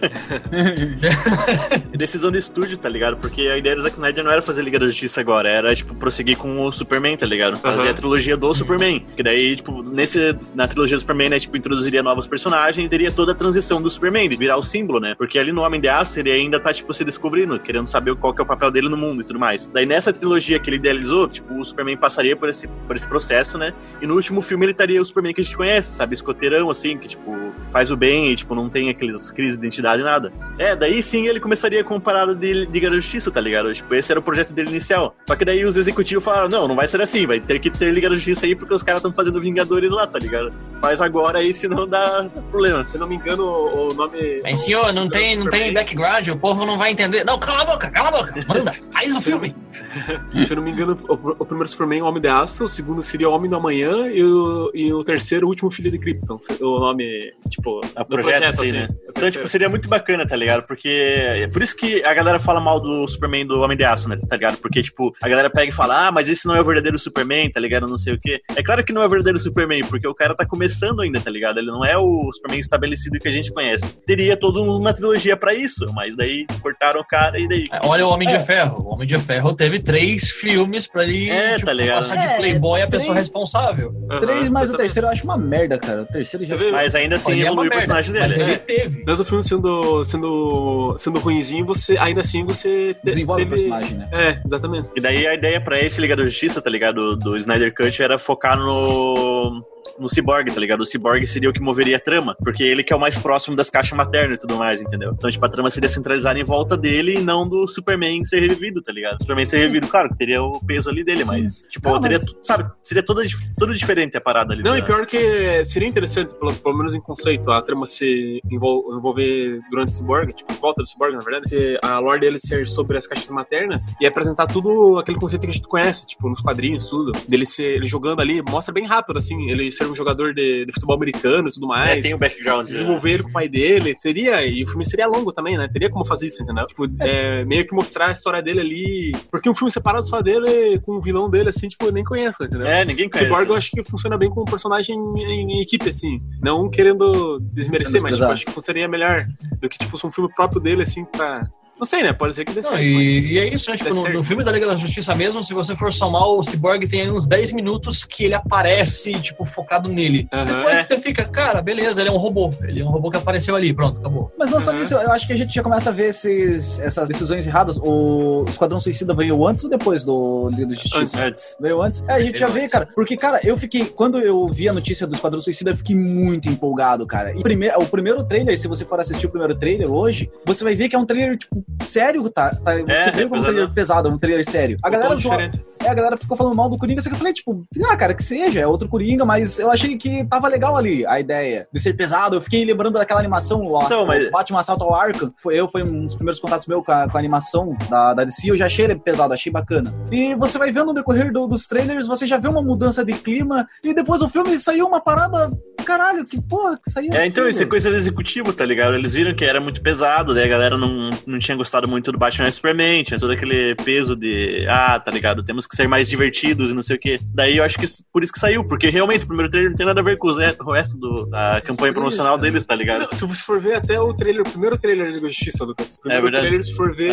Decisão 1.96 2.30
do 2.30 2.38
estúdio, 2.38 2.78
tá 2.78 2.88
ligado? 2.88 3.16
Porque 3.16 3.42
a 3.48 3.58
ideia 3.58 3.76
do 3.76 3.82
Zack 3.82 3.94
Snyder 3.94 4.24
não 4.24 4.30
era 4.30 4.40
fazer 4.40 4.62
Liga 4.62 4.78
da 4.78 4.86
Justiça 4.86 5.20
agora, 5.20 5.48
era, 5.48 5.74
tipo, 5.74 5.94
prosseguir 5.94 6.38
com 6.38 6.60
o 6.60 6.72
Superman, 6.72 7.16
tá 7.16 7.26
ligado? 7.26 7.56
Fazer 7.56 7.82
Aham. 7.82 7.90
a 7.90 7.94
trilogia 7.94 8.36
do 8.36 8.54
Superman. 8.54 9.04
Que 9.14 9.22
daí, 9.22 9.56
tipo, 9.56 9.82
nesse, 9.82 10.36
na 10.54 10.66
trilogia 10.66 10.96
do 10.96 11.00
Superman, 11.00 11.30
né, 11.30 11.40
tipo, 11.40 11.56
introduziria 11.56 12.02
novos 12.02 12.26
personagens, 12.26 12.88
teria 12.88 13.10
toda 13.10 13.32
a 13.32 13.34
transição 13.34 13.82
do 13.82 13.90
Superman, 13.90 14.28
de 14.28 14.36
virar 14.36 14.56
o 14.56 14.62
símbolo, 14.62 15.00
né? 15.00 15.14
Porque 15.16 15.38
ali 15.38 15.52
no 15.52 15.62
Homem 15.62 15.80
de 15.80 15.88
Aço, 15.88 16.18
ele 16.20 16.30
ainda 16.30 16.60
tá, 16.60 16.72
tipo, 16.72 16.92
se 16.94 17.04
descobrindo, 17.04 17.58
querendo 17.58 17.86
saber 17.86 18.14
qual 18.16 18.32
que 18.32 18.40
é 18.40 18.44
o 18.44 18.46
papel 18.46 18.70
dele 18.70 18.88
no 18.88 18.96
mundo 18.96 19.22
e 19.22 19.24
tudo 19.24 19.38
mais. 19.38 19.68
Daí 19.68 19.86
nessa 19.86 20.12
trilogia 20.12 20.58
que 20.58 20.70
ele 20.70 20.76
idealizou, 20.76 21.28
tipo, 21.28 21.58
o 21.58 21.64
Superman 21.64 21.96
passaria 21.96 22.36
por 22.36 22.48
esse, 22.48 22.68
por 22.86 22.96
esse 22.96 23.08
processo, 23.08 23.58
né? 23.58 23.74
E 24.00 24.06
no 24.06 24.14
último 24.14 24.40
filme 24.40 24.64
ele 24.64 24.72
estaria 24.72 25.00
o 25.00 25.04
Superman 25.04 25.34
que 25.34 25.40
a 25.40 25.44
gente 25.44 25.56
conhece, 25.56 25.92
sabe? 25.92 26.14
Escoteirão, 26.14 26.70
assim, 26.70 26.96
que, 26.96 27.08
tipo, 27.08 27.52
faz 27.70 27.90
o 27.90 27.96
bem 27.96 28.30
e, 28.30 28.36
tipo, 28.36 28.54
não 28.54 28.68
tem 28.68 28.91
aqueles 28.92 29.30
crises 29.30 29.58
de 29.58 29.66
identidade, 29.66 30.02
nada. 30.02 30.32
É, 30.58 30.74
daí 30.74 31.02
sim 31.02 31.26
ele 31.26 31.40
começaria 31.40 31.84
com 31.84 32.00
parada 32.00 32.34
de 32.34 32.64
Liga 32.66 32.88
da 32.88 32.96
Justiça, 32.96 33.30
tá 33.30 33.40
ligado? 33.40 33.72
Tipo, 33.72 33.94
esse 33.94 34.10
era 34.10 34.18
o 34.18 34.22
projeto 34.22 34.52
dele 34.52 34.70
inicial. 34.70 35.14
Só 35.26 35.36
que 35.36 35.44
daí 35.44 35.64
os 35.64 35.76
executivos 35.76 36.24
falaram, 36.24 36.48
não, 36.48 36.68
não 36.68 36.76
vai 36.76 36.88
ser 36.88 37.00
assim, 37.00 37.26
vai 37.26 37.40
ter 37.40 37.58
que 37.58 37.70
ter 37.70 37.92
Liga 37.92 38.08
da 38.08 38.14
Justiça 38.14 38.46
aí 38.46 38.54
porque 38.54 38.72
os 38.72 38.82
caras 38.82 39.00
estão 39.00 39.12
fazendo 39.12 39.40
Vingadores 39.40 39.90
lá, 39.90 40.06
tá 40.06 40.18
ligado? 40.18 40.50
Mas 40.80 41.00
agora 41.00 41.38
aí 41.38 41.52
senão 41.52 41.86
dá, 41.86 42.22
dá 42.22 42.42
problema. 42.50 42.82
Se 42.84 42.96
não 42.98 43.06
me 43.06 43.16
engano, 43.16 43.44
o 43.44 43.82
o 43.92 43.94
nome. 43.94 44.40
Mas 44.42 44.60
senhor, 44.60 44.92
não 44.92 45.08
tem, 45.08 45.36
não 45.36 45.48
tem 45.48 45.72
background, 45.72 46.28
o 46.28 46.36
povo 46.36 46.64
não 46.64 46.78
vai 46.78 46.92
entender. 46.92 47.24
Não, 47.24 47.38
cala 47.38 47.62
a 47.62 47.64
boca, 47.64 47.90
cala 47.90 48.08
a 48.08 48.12
boca. 48.12 48.34
Manda, 48.46 48.74
faz 48.90 49.16
o 49.16 49.20
filme. 49.20 49.54
Se 50.46 50.52
eu 50.52 50.56
não 50.56 50.64
me 50.64 50.70
engano, 50.70 50.98
o, 51.08 51.12
o 51.14 51.46
primeiro 51.46 51.68
Superman 51.68 52.00
é 52.00 52.02
o 52.02 52.06
Homem 52.06 52.20
de 52.20 52.28
Aço, 52.28 52.64
o 52.64 52.68
segundo 52.68 53.02
seria 53.02 53.28
o 53.28 53.32
Homem 53.32 53.50
do 53.50 53.56
Amanhã 53.56 54.08
e 54.08 54.22
o, 54.22 54.70
e 54.74 54.92
o 54.92 55.04
terceiro, 55.04 55.46
o 55.46 55.48
último 55.50 55.70
filho 55.70 55.90
de 55.90 55.98
Krypton. 55.98 56.38
O 56.60 56.78
nome, 56.80 57.32
tipo, 57.48 57.80
A 57.94 58.02
do 58.02 58.08
projeto, 58.08 58.44
assim, 58.44 58.72
né? 58.72 58.81
O 58.90 59.10
Então, 59.10 59.30
tipo, 59.30 59.48
seria 59.48 59.68
muito 59.68 59.88
bacana, 59.88 60.26
tá 60.26 60.34
ligado? 60.34 60.66
Porque 60.66 60.88
é 60.88 61.46
por 61.46 61.62
isso 61.62 61.76
que 61.76 62.02
a 62.04 62.12
galera 62.14 62.38
fala 62.38 62.60
mal 62.60 62.80
do 62.80 63.06
Superman 63.06 63.46
do 63.46 63.60
Homem 63.60 63.76
de 63.76 63.84
Aço, 63.84 64.08
né? 64.08 64.16
Tá 64.28 64.36
ligado? 64.36 64.56
Porque, 64.58 64.82
tipo, 64.82 65.14
a 65.22 65.28
galera 65.28 65.50
pega 65.50 65.68
e 65.70 65.74
fala, 65.74 66.08
ah, 66.08 66.12
mas 66.12 66.28
esse 66.28 66.46
não 66.46 66.54
é 66.56 66.60
o 66.60 66.64
verdadeiro 66.64 66.98
Superman, 66.98 67.50
tá 67.50 67.60
ligado? 67.60 67.86
Não 67.86 67.98
sei 67.98 68.14
o 68.14 68.20
quê. 68.20 68.40
É 68.56 68.62
claro 68.62 68.82
que 68.84 68.92
não 68.92 69.02
é 69.02 69.06
o 69.06 69.08
verdadeiro 69.08 69.38
Superman, 69.38 69.82
porque 69.82 70.06
o 70.08 70.14
cara 70.14 70.34
tá 70.34 70.46
começando 70.46 71.00
ainda, 71.02 71.20
tá 71.20 71.30
ligado? 71.30 71.58
Ele 71.58 71.68
não 71.70 71.84
é 71.84 71.96
o 71.96 72.30
Superman 72.32 72.60
estabelecido 72.60 73.18
que 73.18 73.28
a 73.28 73.32
gente 73.32 73.52
conhece. 73.52 73.96
Teria 74.06 74.36
toda 74.36 74.60
uma 74.60 74.92
trilogia 74.94 75.36
pra 75.36 75.54
isso, 75.54 75.84
mas 75.94 76.16
daí 76.16 76.46
cortaram 76.62 77.00
o 77.00 77.06
cara 77.06 77.38
e 77.38 77.46
daí. 77.48 77.66
É, 77.72 77.80
Olha 77.86 78.06
o 78.06 78.10
Homem 78.10 78.28
É. 78.28 78.38
de 78.38 78.44
Ferro. 78.46 78.82
O 78.82 78.94
Homem 78.94 79.06
de 79.06 79.18
Ferro 79.18 79.52
teve 79.54 79.78
três 79.78 80.30
filmes 80.30 80.86
pra 80.86 81.04
ele 81.04 81.28
É, 81.30 81.54
tipo, 81.54 81.66
tá 81.66 81.72
ligado? 81.72 81.96
passar 81.96 82.16
de 82.16 82.32
É, 82.32 82.36
playboy 82.38 82.80
a 82.82 82.86
três- 82.86 83.02
pessoa 83.02 83.16
responsável. 83.16 83.92
Aham, 84.10 84.20
Três, 84.20 84.48
mas 84.48 84.70
o 84.70 84.76
terceiro 84.76 85.06
eu 85.08 85.12
acho 85.12 85.24
uma 85.24 85.36
merda, 85.36 85.78
cara. 85.78 86.02
O 86.02 86.06
terceiro 86.06 86.44
já. 86.46 86.56
Mas 86.70 86.94
ainda 86.94 87.16
assim 87.16 87.32
Olha, 87.32 87.40
é 87.46 87.50
uma 87.50 87.64
evoluiu 87.64 87.70
o 87.70 87.74
personagem 87.74 88.14
Mas 88.14 88.34
dele. 88.34 88.44
ele 88.44 88.52
É. 88.52 88.58
teve. 88.76 89.04
Mesmo 89.04 89.22
o 89.22 89.26
filme 89.26 89.42
sendo, 89.42 90.04
sendo, 90.04 90.94
sendo 90.98 91.18
ruimzinho, 91.20 91.64
você, 91.66 91.96
ainda 91.98 92.20
assim 92.20 92.44
você 92.44 92.94
te- 92.94 93.00
Desenvolve 93.04 93.42
o 93.42 93.46
teve... 93.48 93.56
personagem, 93.62 93.98
né? 93.98 94.08
É, 94.12 94.40
exatamente. 94.44 94.90
E 94.96 95.00
daí 95.00 95.26
a 95.26 95.34
ideia 95.34 95.60
pra 95.60 95.80
esse 95.80 96.00
Liga 96.00 96.16
da 96.16 96.24
Justiça, 96.24 96.60
tá 96.62 96.70
ligado? 96.70 97.16
Do, 97.16 97.16
do 97.16 97.36
Snyder 97.36 97.74
Cut 97.74 98.02
era 98.02 98.18
focar 98.18 98.58
no. 98.58 99.64
No 99.98 100.08
Cyborg, 100.08 100.52
tá 100.52 100.60
ligado? 100.60 100.80
O 100.80 100.86
Cyborg 100.86 101.26
seria 101.26 101.48
o 101.50 101.52
que 101.52 101.60
moveria 101.60 101.96
a 101.96 102.00
trama, 102.00 102.34
porque 102.42 102.62
ele 102.62 102.82
que 102.82 102.92
é 102.92 102.96
o 102.96 103.00
mais 103.00 103.16
próximo 103.18 103.56
das 103.56 103.70
caixas 103.70 103.96
maternas 103.96 104.36
e 104.38 104.40
tudo 104.40 104.56
mais, 104.56 104.82
entendeu? 104.82 105.12
Então, 105.12 105.30
tipo, 105.30 105.44
a 105.44 105.48
trama 105.48 105.70
seria 105.70 105.88
centralizada 105.88 106.38
em 106.38 106.44
volta 106.44 106.76
dele 106.76 107.14
e 107.18 107.20
não 107.22 107.48
do 107.48 107.66
Superman 107.68 108.24
ser 108.24 108.40
revivido, 108.40 108.82
tá 108.82 108.92
ligado? 108.92 109.16
O 109.20 109.22
Superman 109.22 109.46
ser 109.46 109.58
revivido, 109.58 109.86
claro, 109.88 110.08
que 110.10 110.16
teria 110.16 110.42
o 110.42 110.64
peso 110.64 110.88
ali 110.90 111.04
dele, 111.04 111.24
mas, 111.24 111.64
tipo, 111.68 111.88
Não, 111.90 112.00
teria, 112.00 112.18
mas- 112.18 112.34
sabe, 112.42 112.70
seria 112.82 113.02
toda, 113.02 113.22
toda 113.58 113.74
diferente 113.74 114.16
a 114.16 114.20
parada 114.20 114.52
ali. 114.52 114.62
Não, 114.62 114.72
da- 114.72 114.78
e 114.78 114.82
pior 114.82 115.06
que 115.06 115.64
seria 115.64 115.88
interessante, 115.88 116.34
pelo, 116.34 116.52
pelo 116.54 116.76
menos 116.76 116.94
em 116.94 117.00
conceito, 117.00 117.50
a 117.50 117.60
trama 117.62 117.86
se 117.86 118.40
envol- 118.50 118.96
envolver 118.96 119.60
durante 119.70 119.90
o 119.92 119.94
Cyborg, 119.94 120.32
tipo, 120.32 120.52
em 120.52 120.56
volta 120.56 120.82
do 120.82 120.88
Cyborg, 120.88 121.14
na 121.14 121.20
verdade, 121.20 121.48
se 121.48 121.78
a 121.82 121.98
lore 121.98 122.20
dele 122.20 122.38
ser 122.38 122.66
sobre 122.68 122.96
as 122.96 123.06
caixas 123.06 123.28
maternas 123.30 123.84
e 124.00 124.06
apresentar 124.06 124.46
tudo 124.46 124.98
aquele 124.98 125.18
conceito 125.18 125.42
que 125.42 125.48
a 125.50 125.52
gente 125.52 125.66
conhece, 125.68 126.06
tipo, 126.06 126.28
nos 126.28 126.40
quadrinhos, 126.40 126.86
tudo. 126.86 127.12
Dele 127.28 127.46
ser 127.46 127.76
ele 127.76 127.86
jogando 127.86 128.20
ali, 128.20 128.42
mostra 128.48 128.72
bem 128.72 128.86
rápido, 128.86 129.18
assim, 129.18 129.50
ele 129.50 129.70
ser 129.84 129.90
um 129.90 129.94
jogador 129.94 130.34
de, 130.34 130.64
de 130.66 130.72
futebol 130.72 130.96
americano 130.96 131.48
e 131.48 131.52
tudo 131.52 131.64
É, 131.66 131.68
mais. 131.68 132.02
tem 132.02 132.14
o 132.14 132.18
background. 132.18 132.66
né? 132.66 132.72
desenvolver 132.72 133.10
ele 133.12 133.22
com 133.22 133.28
o 133.28 133.32
pai 133.32 133.48
dele, 133.48 133.94
teria, 133.94 134.44
e 134.46 134.62
o 134.64 134.68
filme 134.68 134.84
seria 134.84 135.06
longo 135.06 135.32
também, 135.32 135.56
né? 135.56 135.68
Teria 135.72 135.90
como 135.90 136.04
fazer 136.06 136.26
isso, 136.26 136.42
entendeu? 136.42 136.66
Tipo, 136.66 136.86
é, 137.00 137.44
meio 137.44 137.66
que 137.66 137.74
mostrar 137.74 138.08
a 138.08 138.12
história 138.12 138.42
dele 138.42 138.60
ali. 138.60 139.12
Porque 139.30 139.48
um 139.48 139.54
filme 139.54 139.70
separado 139.70 140.06
só 140.06 140.20
dele, 140.20 140.80
com 140.80 140.92
o 140.96 141.00
vilão 141.00 141.28
dele, 141.30 141.48
assim, 141.50 141.68
tipo, 141.68 141.84
eu 141.86 141.92
nem 141.92 142.04
conheço, 142.04 142.42
entendeu? 142.44 142.66
É, 142.66 142.84
ninguém 142.84 143.08
conhece. 143.08 143.28
Cyborg 143.28 143.48
eu 143.50 143.56
acho 143.56 143.70
que 143.70 143.84
funciona 143.84 144.16
bem 144.18 144.30
com 144.30 144.42
um 144.42 144.44
personagem 144.44 144.96
em, 144.96 145.52
em 145.56 145.60
equipe, 145.60 145.88
assim. 145.88 146.20
Não 146.40 146.68
querendo 146.70 147.38
desmerecer, 147.52 148.02
mas 148.02 148.16
tipo, 148.16 148.30
acho 148.30 148.44
que 148.46 148.52
funcionaria 148.52 148.88
melhor 148.88 149.26
do 149.60 149.68
que, 149.68 149.78
tipo, 149.78 149.96
um 150.06 150.10
filme 150.10 150.32
próprio 150.34 150.60
dele, 150.60 150.82
assim, 150.82 151.04
pra. 151.04 151.48
Não 151.78 151.86
sei, 151.86 152.02
né? 152.02 152.12
Pode 152.12 152.34
ser 152.34 152.44
que 152.44 152.52
dê 152.52 152.60
Não, 152.60 152.70
certo. 152.70 152.82
e, 152.84 153.32
e 153.32 153.38
é 153.38 153.52
isso, 153.52 153.68
né? 153.70 153.76
Tipo, 153.76 153.94
no, 153.94 154.08
no 154.08 154.24
filme 154.24 154.44
da 154.44 154.52
Liga 154.52 154.66
da 154.66 154.76
Justiça 154.76 155.14
mesmo, 155.14 155.42
se 155.42 155.52
você 155.52 155.74
for 155.74 155.92
somar, 155.92 156.28
o 156.28 156.42
Cyborg 156.42 156.86
tem 156.86 157.00
aí 157.02 157.10
uns 157.10 157.26
10 157.26 157.52
minutos 157.52 158.04
que 158.04 158.24
ele 158.24 158.34
aparece, 158.34 159.12
tipo, 159.20 159.44
focado 159.44 159.92
nele. 159.92 160.28
Aham, 160.32 160.44
Depois 160.44 160.78
é. 160.78 160.84
você 160.84 160.98
fica, 160.98 161.24
cara, 161.24 161.60
beleza, 161.60 162.00
ele 162.00 162.08
é 162.08 162.12
um 162.12 162.16
robô. 162.18 162.50
Ele 162.62 162.80
é 162.80 162.84
um 162.84 162.88
robô 162.90 163.10
que 163.10 163.16
apareceu 163.18 163.56
ali, 163.56 163.72
pronto, 163.74 163.98
acabou. 163.98 164.32
Mas 164.38 164.50
não 164.50 164.60
só 164.60 164.70
Uhum. 164.70 164.76
disso, 164.76 164.94
eu 164.94 165.10
acho 165.10 165.26
que 165.26 165.32
a 165.32 165.36
gente 165.36 165.52
já 165.54 165.62
começa 165.62 165.90
a 165.90 165.92
ver 165.92 166.08
esses, 166.10 166.78
essas 166.78 167.08
decisões 167.08 167.46
erradas. 167.46 167.78
O 167.78 168.44
Esquadrão 168.48 168.78
Suicida 168.78 169.12
veio 169.12 169.44
antes 169.46 169.64
ou 169.64 169.70
depois 169.70 170.04
do 170.04 170.48
Liga 170.50 170.66
da 170.66 170.74
Justiça? 170.74 171.26
Antes. 171.26 171.56
Veio 171.60 171.82
antes? 171.82 172.04
É, 172.08 172.12
a 172.14 172.20
gente 172.22 172.38
já 172.38 172.46
Veio 172.46 172.54
vê, 172.54 172.60
antes. 172.60 172.72
cara. 172.72 172.88
Porque, 172.94 173.16
cara, 173.16 173.40
eu 173.42 173.56
fiquei. 173.56 173.84
Quando 173.86 174.18
eu 174.20 174.46
vi 174.48 174.68
a 174.68 174.72
notícia 174.72 175.06
do 175.06 175.14
Esquadrão 175.14 175.40
Suicida, 175.40 175.70
eu 175.70 175.76
fiquei 175.76 175.96
muito 175.96 176.48
empolgado, 176.48 177.06
cara. 177.06 177.32
E 177.36 177.42
prime 177.42 177.68
o 177.76 177.86
primeiro 177.86 178.22
trailer, 178.24 178.56
se 178.58 178.68
você 178.68 178.84
for 178.84 179.00
assistir 179.00 179.26
o 179.26 179.30
primeiro 179.30 179.54
trailer 179.58 179.90
hoje, 179.90 180.30
você 180.46 180.62
vai 180.62 180.74
ver 180.74 180.88
que 180.88 180.94
é 180.96 180.98
um 180.98 181.06
trailer, 181.06 181.36
tipo, 181.36 181.61
sério, 181.82 182.28
tá? 182.30 182.50
tá 182.54 182.74
você 182.76 182.92
É, 182.92 183.10
vê 183.10 183.22
é 183.22 183.28
como 183.28 183.40
um 183.40 183.44
trailer 183.44 183.70
pesado, 183.70 184.08
um 184.08 184.18
trailer 184.18 184.44
sério. 184.48 184.76
A 184.82 184.90
galera 184.90 185.14
zoa- 185.16 185.42
é, 185.82 185.88
a 185.88 185.94
galera 185.94 186.16
ficou 186.16 186.36
falando 186.36 186.54
mal 186.56 186.68
do 186.68 186.78
Coringa, 186.78 187.00
só 187.02 187.08
que 187.08 187.14
eu 187.14 187.18
falei, 187.18 187.32
tipo, 187.32 187.62
ah, 187.90 187.96
cara, 187.96 188.14
que 188.14 188.22
seja, 188.22 188.60
é 188.60 188.66
outro 188.66 188.88
Coringa, 188.88 189.24
mas 189.24 189.58
eu 189.58 189.70
achei 189.70 189.96
que 189.96 190.24
tava 190.26 190.46
legal 190.48 190.76
ali 190.76 191.04
a 191.06 191.18
ideia 191.18 191.66
de 191.72 191.80
ser 191.80 191.94
pesado. 191.94 192.36
Eu 192.36 192.40
fiquei 192.40 192.64
lembrando 192.64 192.94
daquela 192.98 193.20
animação, 193.20 193.62
o, 193.66 193.88
Não, 193.88 194.06
mas- 194.06 194.30
Batman 194.30 194.60
Assalto 194.60 194.84
ao 194.84 194.94
Arkham. 194.94 195.32
Foi, 195.42 195.58
eu, 195.58 195.68
foi 195.68 195.82
um 195.82 196.06
dos 196.06 196.14
primeiros 196.14 196.40
contatos 196.40 196.66
meus 196.66 196.84
com 196.84 196.92
a, 196.92 197.08
com 197.08 197.16
a 197.16 197.20
animação 197.20 197.76
da, 197.90 198.14
da 198.14 198.24
DC, 198.24 198.50
eu 198.50 198.56
já 198.56 198.66
achei 198.66 198.84
ele 198.84 198.96
pesado, 198.96 199.32
achei 199.34 199.50
bacana. 199.52 199.92
E 200.10 200.34
você 200.36 200.58
vai 200.58 200.70
vendo 200.70 200.86
no 200.86 200.94
decorrer 200.94 201.32
do- 201.32 201.46
dos 201.46 201.66
trailers, 201.66 202.06
você 202.06 202.26
já 202.26 202.38
vê 202.38 202.48
uma 202.48 202.62
mudança 202.62 203.04
de 203.04 203.12
clima, 203.14 203.66
e 203.82 203.92
depois 203.92 204.22
o 204.22 204.28
filme 204.28 204.58
saiu 204.58 204.86
uma 204.86 205.00
parada, 205.00 205.50
caralho, 205.84 206.24
que 206.24 206.40
porra, 206.40 206.78
que 206.82 206.90
saiu. 206.90 207.10
É, 207.12 207.26
então, 207.26 207.44
aquilo? 207.44 207.48
isso 207.48 207.62
é 207.62 207.66
coisa 207.66 207.90
do 207.90 207.96
executivo, 207.96 208.52
tá 208.52 208.64
ligado? 208.64 208.94
Eles 208.94 209.12
viram 209.14 209.34
que 209.34 209.44
era 209.44 209.60
muito 209.60 209.82
pesado, 209.82 210.32
daí 210.34 210.44
a 210.44 210.48
galera 210.48 210.76
não, 210.78 211.10
não 211.26 211.38
tinha 211.38 211.51
gostado 211.56 211.88
muito 211.88 212.10
do 212.12 212.18
Batman 212.18 212.44
vs 212.44 212.54
Superman, 212.56 213.04
tinha 213.04 213.18
todo 213.18 213.32
aquele 213.32 213.74
peso 213.76 214.14
de, 214.16 214.66
ah, 214.68 214.98
tá 215.00 215.10
ligado, 215.10 215.42
temos 215.42 215.66
que 215.66 215.76
ser 215.76 215.88
mais 215.88 216.08
divertidos 216.08 216.70
e 216.70 216.74
não 216.74 216.82
sei 216.82 216.96
o 216.96 216.98
quê. 216.98 217.16
Daí 217.34 217.56
eu 217.58 217.64
acho 217.64 217.78
que 217.78 217.86
por 218.12 218.22
isso 218.22 218.32
que 218.32 218.38
saiu, 218.38 218.64
porque 218.64 218.88
realmente 218.90 219.24
o 219.24 219.26
primeiro 219.26 219.50
trailer 219.50 219.70
não 219.70 219.76
tem 219.76 219.86
nada 219.86 220.00
a 220.00 220.04
ver 220.04 220.16
com 220.18 220.28
o 220.28 220.72
resto 220.72 220.98
do- 220.98 221.26
da 221.26 221.60
campanha 221.60 221.88
Isso, 221.88 221.94
promocional 221.94 222.36
cara. 222.36 222.42
deles, 222.50 222.64
tá 222.64 222.74
ligado? 222.74 223.02
Não, 223.02 223.12
se 223.12 223.24
você 223.26 223.42
for 223.42 223.60
ver 223.60 223.74
até 223.74 224.00
o 224.00 224.12
trailer, 224.14 224.42
o 224.42 224.50
primeiro 224.50 224.78
trailer 224.78 225.04
da 225.06 225.10
Liga 225.10 225.22
da 225.22 225.28
Justiça, 225.28 225.64
Lucas. 225.64 225.96
O 225.96 226.00
primeiro 226.02 226.22
verdade. 226.24 226.46
trailer, 226.46 226.64
se 226.64 226.74
for 226.74 226.94
ver. 226.94 227.12